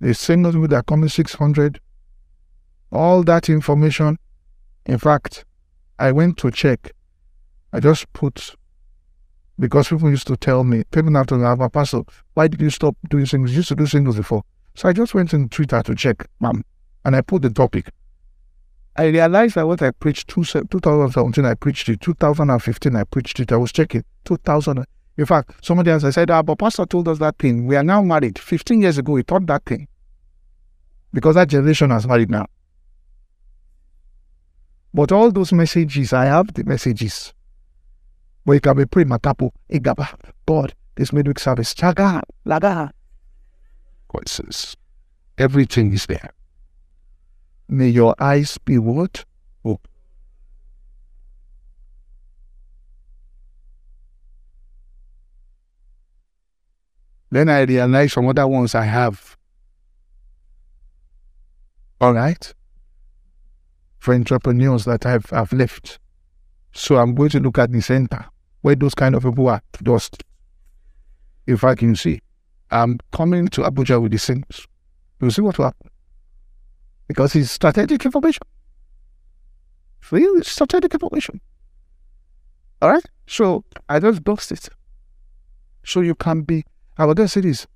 the 0.00 0.14
singles 0.14 0.56
with 0.56 0.72
are 0.72 0.82
coming 0.82 1.10
600. 1.10 1.80
All 2.96 3.22
that 3.24 3.50
information. 3.50 4.18
In 4.86 4.98
fact, 4.98 5.44
I 5.98 6.12
went 6.12 6.38
to 6.38 6.50
check. 6.50 6.92
I 7.72 7.80
just 7.80 8.10
put, 8.14 8.56
because 9.58 9.88
people 9.88 10.08
used 10.08 10.26
to 10.28 10.36
tell 10.36 10.64
me, 10.64 10.84
people 10.90 11.12
have 11.12 11.26
to 11.26 11.38
have 11.40 11.60
a 11.60 11.68
pastor, 11.68 12.02
why 12.32 12.48
did 12.48 12.60
you 12.60 12.70
stop 12.70 12.96
doing 13.10 13.26
singles? 13.26 13.50
You 13.50 13.58
used 13.58 13.68
to 13.68 13.74
do 13.74 13.86
singles 13.86 14.16
before. 14.16 14.42
So 14.74 14.88
I 14.88 14.94
just 14.94 15.14
went 15.14 15.34
on 15.34 15.50
Twitter 15.50 15.82
to 15.82 15.94
check, 15.94 16.26
ma'am, 16.40 16.64
and 17.04 17.14
I 17.14 17.20
put 17.20 17.42
the 17.42 17.50
topic. 17.50 17.90
I 18.96 19.08
realized 19.08 19.56
that 19.56 19.66
what 19.66 19.82
I 19.82 19.90
preached 19.90 20.28
two, 20.28 20.44
2017, 20.44 21.44
I 21.44 21.52
preached 21.52 21.90
it. 21.90 22.00
2015, 22.00 22.96
I 22.96 23.04
preached 23.04 23.40
it. 23.40 23.52
I 23.52 23.56
was 23.56 23.72
checking. 23.72 24.04
2000. 24.24 24.84
In 25.18 25.26
fact, 25.26 25.52
somebody 25.62 25.90
else, 25.90 26.04
I 26.04 26.10
said, 26.10 26.30
ah, 26.30 26.42
but 26.42 26.58
Pastor 26.58 26.86
told 26.86 27.08
us 27.08 27.18
that 27.18 27.36
thing. 27.36 27.66
We 27.66 27.76
are 27.76 27.84
now 27.84 28.00
married. 28.00 28.38
15 28.38 28.80
years 28.80 28.96
ago, 28.96 29.16
he 29.16 29.22
taught 29.22 29.46
that 29.46 29.66
thing. 29.66 29.86
Because 31.12 31.34
that 31.34 31.48
generation 31.48 31.90
has 31.90 32.06
married 32.06 32.30
now. 32.30 32.46
But 34.96 35.12
all 35.12 35.30
those 35.30 35.52
messages, 35.52 36.14
I 36.14 36.24
have 36.24 36.54
the 36.54 36.64
messages. 36.64 37.34
But 38.46 38.54
you 38.54 38.60
can 38.62 38.78
be 38.78 38.86
praying, 38.86 39.10
Matapo, 39.10 39.50
Igaba, 39.70 40.08
God, 40.46 40.74
this 40.94 41.12
midweek 41.12 41.38
service, 41.38 41.74
Chaga, 41.74 42.22
Laga. 42.46 42.92
God 44.08 44.26
says, 44.26 44.74
everything 45.36 45.92
is 45.92 46.06
there. 46.06 46.30
May 47.68 47.90
your 47.90 48.14
eyes 48.18 48.56
be 48.56 48.78
what? 48.78 49.26
Open. 49.66 49.90
Then 57.30 57.50
I 57.50 57.60
realize 57.64 58.14
some 58.14 58.28
other 58.28 58.46
ones 58.46 58.74
I 58.74 58.84
have. 58.84 59.36
All 62.00 62.14
right? 62.14 62.54
For 64.06 64.14
entrepreneurs 64.14 64.84
that 64.84 65.04
I've, 65.04 65.32
I've 65.32 65.52
left. 65.52 65.98
So 66.72 66.96
I'm 66.96 67.16
going 67.16 67.30
to 67.30 67.40
look 67.40 67.58
at 67.58 67.72
the 67.72 67.80
center 67.80 68.24
where 68.60 68.76
those 68.76 68.94
kind 68.94 69.16
of 69.16 69.24
people 69.24 69.48
are 69.48 69.60
just. 69.82 70.22
If 71.44 71.64
I 71.64 71.74
can 71.74 71.96
see, 71.96 72.20
I'm 72.70 73.00
coming 73.10 73.48
to 73.48 73.62
Abuja 73.62 74.00
with 74.00 74.12
the 74.12 74.18
things. 74.18 74.68
You'll 75.20 75.32
see 75.32 75.42
what 75.42 75.58
will 75.58 75.64
happen 75.64 75.90
because 77.08 77.34
it's 77.34 77.50
strategic 77.50 78.04
information. 78.04 78.44
Really 80.12 80.44
strategic 80.44 80.94
information. 80.94 81.40
All 82.80 82.90
right? 82.90 83.06
So 83.26 83.64
I 83.88 83.98
just 83.98 84.22
boxed 84.22 84.52
it. 84.52 84.68
So 85.84 86.00
you 86.00 86.14
can 86.14 86.42
be, 86.42 86.64
I 86.96 87.06
will 87.06 87.14
just 87.14 87.34
say 87.34 87.40
this. 87.40 87.66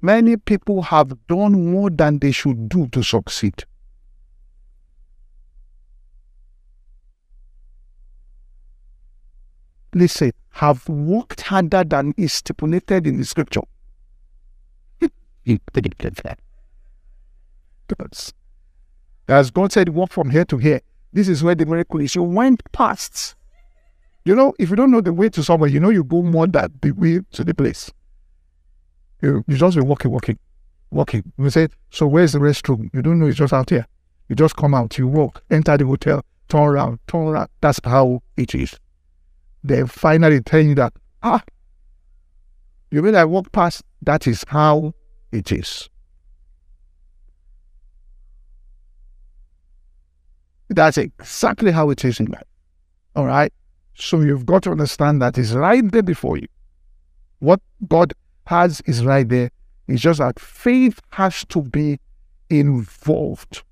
Many 0.00 0.36
people 0.36 0.82
have 0.82 1.26
done 1.26 1.72
more 1.72 1.90
than 1.90 2.20
they 2.20 2.30
should 2.30 2.68
do 2.68 2.86
to 2.90 3.02
succeed. 3.02 3.64
Listen, 9.94 10.32
have 10.50 10.88
worked 10.88 11.42
harder 11.42 11.84
than 11.84 12.14
is 12.16 12.32
stipulated 12.32 13.06
in 13.06 13.18
the 13.18 13.24
scripture. 13.24 13.62
Because 17.86 18.32
as 19.28 19.50
God 19.50 19.72
said, 19.72 19.88
walk 19.90 20.12
from 20.12 20.30
here 20.30 20.44
to 20.46 20.58
here. 20.58 20.80
This 21.12 21.28
is 21.28 21.42
where 21.42 21.54
the 21.54 21.66
miracle 21.66 22.00
is. 22.00 22.14
You 22.14 22.22
went 22.22 22.62
past. 22.72 23.34
You 24.24 24.34
know, 24.34 24.54
if 24.58 24.70
you 24.70 24.76
don't 24.76 24.90
know 24.90 25.00
the 25.00 25.12
way 25.12 25.28
to 25.30 25.42
somewhere, 25.42 25.68
you 25.68 25.80
know 25.80 25.90
you 25.90 26.04
go 26.04 26.22
more 26.22 26.46
than 26.46 26.72
the 26.80 26.92
way 26.92 27.20
to 27.32 27.44
the 27.44 27.54
place. 27.54 27.90
You, 29.20 29.44
you 29.46 29.56
just 29.56 29.76
be 29.76 29.82
walking, 29.82 30.10
walking, 30.10 30.38
walking. 30.90 31.32
We 31.36 31.50
say, 31.50 31.68
so 31.90 32.06
where's 32.06 32.32
the 32.32 32.38
restroom? 32.38 32.88
You 32.92 33.02
don't 33.02 33.18
know 33.18 33.26
it's 33.26 33.38
just 33.38 33.52
out 33.52 33.70
here. 33.70 33.86
You 34.28 34.36
just 34.36 34.56
come 34.56 34.74
out, 34.74 34.96
you 34.96 35.08
walk, 35.08 35.42
enter 35.50 35.76
the 35.76 35.86
hotel, 35.86 36.24
turn 36.48 36.62
around, 36.62 37.00
turn 37.06 37.26
around. 37.26 37.50
That's 37.60 37.80
how 37.84 38.22
it 38.36 38.54
is. 38.54 38.78
They 39.64 39.86
finally 39.86 40.40
tell 40.40 40.60
you 40.60 40.74
that, 40.76 40.92
ah, 41.22 41.42
you 42.90 43.02
mean 43.02 43.14
I 43.14 43.24
walk 43.24 43.52
past? 43.52 43.82
That 44.02 44.26
is 44.26 44.44
how 44.48 44.94
it 45.30 45.52
is. 45.52 45.88
That's 50.68 50.98
exactly 50.98 51.70
how 51.70 51.90
it 51.90 52.04
is 52.04 52.18
in 52.18 52.26
life. 52.26 52.42
All 53.14 53.26
right. 53.26 53.52
So 53.94 54.20
you've 54.20 54.46
got 54.46 54.62
to 54.64 54.70
understand 54.70 55.20
that 55.22 55.36
it's 55.38 55.52
right 55.52 55.90
there 55.90 56.02
before 56.02 56.38
you. 56.38 56.48
What 57.38 57.60
God 57.88 58.14
has 58.46 58.80
is 58.82 59.04
right 59.04 59.28
there. 59.28 59.50
It's 59.86 60.00
just 60.00 60.18
that 60.18 60.40
faith 60.40 61.00
has 61.10 61.44
to 61.46 61.62
be 61.62 61.98
involved, 62.48 63.62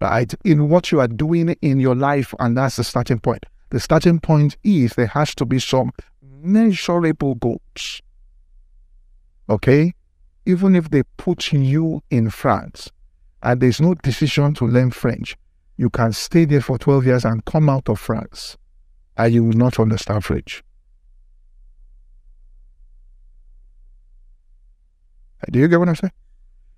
right, 0.00 0.32
in 0.44 0.68
what 0.68 0.90
you 0.90 1.00
are 1.00 1.08
doing 1.08 1.50
in 1.60 1.80
your 1.80 1.94
life. 1.94 2.34
And 2.40 2.56
that's 2.56 2.76
the 2.76 2.84
starting 2.84 3.20
point. 3.20 3.44
The 3.72 3.80
starting 3.80 4.20
point 4.20 4.58
is 4.62 4.92
there 4.92 5.06
has 5.06 5.34
to 5.36 5.46
be 5.46 5.58
some 5.58 5.92
measurable 6.20 7.36
goals. 7.36 8.02
Okay? 9.48 9.94
Even 10.44 10.76
if 10.76 10.90
they 10.90 11.04
put 11.16 11.54
you 11.54 12.02
in 12.10 12.28
France 12.28 12.90
and 13.42 13.62
there's 13.62 13.80
no 13.80 13.94
decision 13.94 14.52
to 14.56 14.66
learn 14.66 14.90
French, 14.90 15.38
you 15.78 15.88
can 15.88 16.12
stay 16.12 16.44
there 16.44 16.60
for 16.60 16.76
12 16.76 17.06
years 17.06 17.24
and 17.24 17.46
come 17.46 17.70
out 17.70 17.88
of 17.88 17.98
France 17.98 18.58
and 19.16 19.32
you 19.32 19.42
will 19.42 19.56
not 19.56 19.80
understand 19.80 20.22
French. 20.22 20.62
Do 25.50 25.58
you 25.58 25.66
get 25.66 25.78
what 25.78 25.88
I'm 25.88 25.96
saying? 25.96 26.12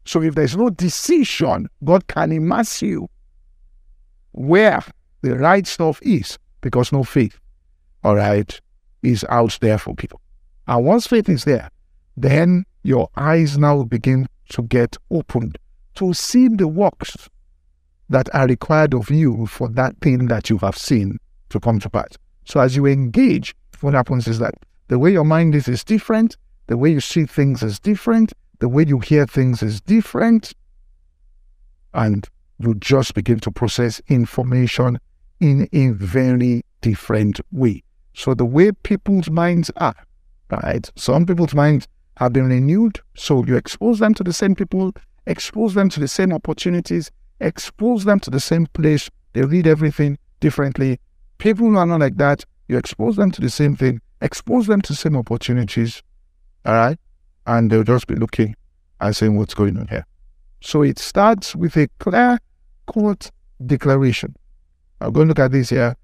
So 0.05 0.23
if 0.23 0.37
there's 0.37 0.57
no 0.57 0.71
decision, 0.71 1.69
God 1.83 2.07
can 2.07 2.31
immerse 2.31 2.83
you 2.83 3.11
where 4.31 4.85
the 5.23 5.37
right 5.37 5.67
stuff 5.67 5.99
is 6.01 6.39
because 6.65 6.93
no 6.93 7.05
faith, 7.05 7.39
all 8.03 8.17
right, 8.17 8.59
is 9.03 9.23
out 9.29 9.59
there 9.61 9.77
for 9.77 9.95
people. 9.95 10.19
And 10.67 10.87
once 10.87 11.07
faith 11.07 11.29
is 11.29 11.45
there, 11.45 11.69
then 12.17 12.65
your 12.83 13.11
eyes 13.17 13.59
now 13.59 13.83
begin 13.83 14.27
to 14.49 14.63
get 14.63 14.97
opened 15.11 15.59
to 15.97 16.15
see 16.15 16.49
the 16.49 16.67
works 16.67 17.29
that 18.09 18.35
are 18.35 18.47
required 18.47 18.95
of 18.95 19.11
you 19.11 19.45
for 19.45 19.69
that 19.69 19.95
thing 20.01 20.29
that 20.29 20.49
you 20.49 20.57
have 20.59 20.77
seen 20.77 21.19
to 21.51 21.61
come 21.61 21.81
to 21.81 21.91
pass. 21.91 22.17
So 22.47 22.61
as 22.61 22.75
you 22.75 22.87
engage, 22.87 23.55
what 23.83 23.93
happens 23.93 24.27
is 24.27 24.39
that 24.39 24.55
the 24.89 24.99
way 24.99 25.13
your 25.13 25.25
mind 25.25 25.55
is 25.55 25.69
is 25.69 25.85
different, 25.85 26.39
the 26.67 26.79
way 26.79 26.91
you 26.93 27.01
see 27.01 27.27
things 27.27 27.63
is 27.63 27.79
different, 27.79 28.33
the 28.61 28.71
way 28.71 28.87
you 28.87 29.01
hear 29.01 29.27
things 29.27 29.63
is 29.63 29.83
different, 29.83 30.55
and 31.93 32.27
you 32.59 32.75
just 32.77 33.13
begin 33.13 33.39
to 33.41 33.51
process 33.51 34.01
information 34.09 34.99
in 35.45 35.69
a 35.75 35.91
very 35.91 36.65
different 36.81 37.39
way. 37.53 37.83
So 38.15 38.33
the 38.33 38.47
way 38.47 38.73
people's 38.73 39.29
minds 39.29 39.71
are, 39.77 39.95
right? 40.51 40.91
Some 40.97 41.27
people's 41.27 41.55
minds 41.55 41.87
have 42.17 42.33
been 42.33 42.49
renewed, 42.49 42.99
so 43.15 43.45
you 43.45 43.55
expose 43.55 43.99
them 43.99 44.15
to 44.15 44.25
the 44.25 44.33
same 44.33 44.55
people, 44.55 44.93
expose 45.27 45.75
them 45.75 45.91
to 45.91 46.01
the 46.01 46.09
same 46.09 46.33
opportunities, 46.33 47.11
expose 47.41 48.05
them 48.05 48.21
to 48.21 48.31
the 48.31 48.41
same 48.41 48.65
place. 48.69 49.11
They 49.35 49.43
read 49.43 49.67
everything 49.67 50.17
differently. 50.41 50.99
People 51.37 51.69
who 51.69 51.77
are 51.77 51.85
not 51.85 52.01
like 52.01 52.17
that, 52.17 52.47
you 52.69 52.79
expose 52.79 53.17
them 53.17 53.31
to 53.33 53.43
the 53.43 53.51
same 53.51 53.77
thing, 53.77 54.01
expose 54.23 54.67
them 54.67 54.81
to 54.81 54.93
the 54.95 54.97
same 54.97 55.15
opportunities. 55.15 56.03
All 56.65 56.73
right. 56.73 56.99
And 57.47 57.71
they'll 57.71 57.85
just 57.85 58.07
be 58.07 58.15
looking 58.15 58.57
and 58.99 59.15
saying 59.15 59.37
what's 59.37 59.53
going 59.53 59.77
on 59.77 59.89
here. 59.89 60.07
So 60.63 60.81
it 60.81 60.99
starts 60.99 61.55
with 61.55 61.77
a 61.77 61.89
clear 61.99 62.39
court 62.87 63.31
declaration. 63.67 64.37
I'm 65.05 65.13
going 65.13 65.29
to 65.29 65.31
look 65.31 65.39
at 65.39 65.53
this 65.53 65.71
here 65.71 65.97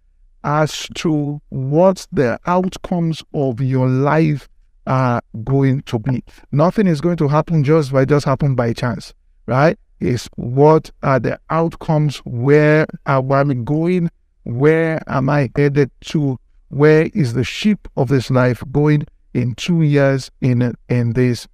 as 0.43 0.89
to 0.97 1.41
what 1.51 2.07
the 2.13 2.39
outcomes 2.47 3.23
of 3.35 3.61
your 3.61 3.89
life 3.89 4.49
are 4.87 5.21
going 5.45 5.83
to 5.83 5.99
be. 5.99 6.25
Nothing 6.53 6.87
is 6.87 7.01
going 7.01 7.17
to 7.19 7.29
happen 7.29 7.63
just 7.63 7.93
by 7.93 8.05
just 8.05 8.25
happen 8.25 8.55
by 8.55 8.73
chance, 8.73 9.13
right? 9.47 9.79
is 10.01 10.29
what 10.37 10.91
are 11.03 11.21
the 11.21 11.39
outcomes? 11.51 12.19
Where 12.19 12.87
am 13.07 13.31
I 13.31 13.55
going? 13.55 14.11
Where 14.45 15.03
am 15.07 15.29
I 15.29 15.51
headed 15.55 15.91
to? 16.07 16.39
Where 16.69 17.11
is 17.15 17.35
the 17.35 17.45
ship 17.45 17.89
of 17.97 18.09
this 18.09 18.31
life 18.31 18.63
going 18.73 19.07
in 19.35 19.55
two 19.55 19.83
years 19.83 20.31
in 20.41 20.75
in 20.89 21.13
this? 21.13 21.47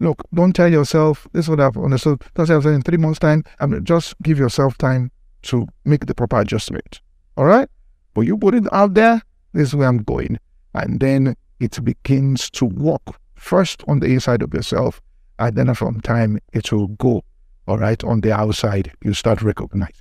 Look, 0.00 0.22
don't 0.34 0.52
tell 0.52 0.70
yourself 0.70 1.28
this 1.32 1.44
is 1.44 1.48
what 1.50 1.60
I've 1.60 1.76
understood. 1.76 2.22
Don't 2.34 2.46
tell 2.46 2.56
yourself 2.56 2.74
in 2.74 2.82
three 2.82 2.96
months' 2.96 3.20
time. 3.20 3.44
I 3.60 3.66
mean, 3.66 3.84
just 3.84 4.14
give 4.22 4.38
yourself 4.38 4.76
time 4.78 5.12
to 5.42 5.66
make 5.84 6.06
the 6.06 6.14
proper 6.14 6.40
adjustment. 6.40 7.00
All 7.36 7.44
right? 7.44 7.68
But 8.14 8.22
you 8.22 8.36
put 8.36 8.54
it 8.54 8.64
out 8.72 8.94
there, 8.94 9.22
this 9.52 9.68
is 9.68 9.74
where 9.74 9.88
I'm 9.88 10.02
going. 10.02 10.38
And 10.74 11.00
then 11.00 11.36
it 11.60 11.82
begins 11.84 12.50
to 12.50 12.64
work 12.64 13.20
first 13.34 13.82
on 13.88 14.00
the 14.00 14.06
inside 14.06 14.42
of 14.42 14.54
yourself, 14.54 15.00
and 15.38 15.56
then 15.56 15.74
from 15.74 16.00
time 16.00 16.38
it 16.52 16.72
will 16.72 16.88
go 16.88 17.22
all 17.66 17.78
right, 17.78 18.02
on 18.02 18.20
the 18.20 18.32
outside, 18.32 18.92
you 19.04 19.14
start 19.14 19.42
recognizing. 19.42 19.94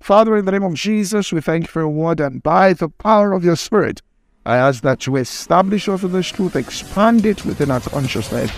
Father, 0.00 0.36
in 0.36 0.44
the 0.44 0.52
name 0.52 0.64
of 0.64 0.74
Jesus, 0.74 1.32
we 1.32 1.40
thank 1.40 1.64
you 1.64 1.68
for 1.68 1.80
your 1.80 1.88
word, 1.88 2.20
and 2.20 2.42
by 2.42 2.72
the 2.72 2.88
power 2.88 3.32
of 3.32 3.44
your 3.44 3.56
spirit, 3.56 4.02
I 4.44 4.56
ask 4.56 4.82
that 4.82 5.06
you 5.06 5.16
establish 5.16 5.88
us 5.88 6.02
in 6.02 6.12
this 6.12 6.28
truth, 6.28 6.56
expand 6.56 7.24
it 7.24 7.44
within 7.44 7.70
our 7.70 7.80
consciousness, 7.80 8.50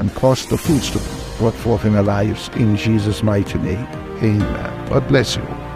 and 0.00 0.12
cause 0.14 0.46
the 0.46 0.56
fruits 0.56 0.90
to 0.90 0.98
brought 1.38 1.54
forth 1.54 1.84
in 1.84 1.94
our 1.94 2.02
lives 2.02 2.48
in 2.56 2.74
Jesus' 2.74 3.22
mighty 3.22 3.58
name. 3.58 3.86
Amen. 4.22 4.88
God 4.88 5.06
bless 5.06 5.36
you. 5.36 5.69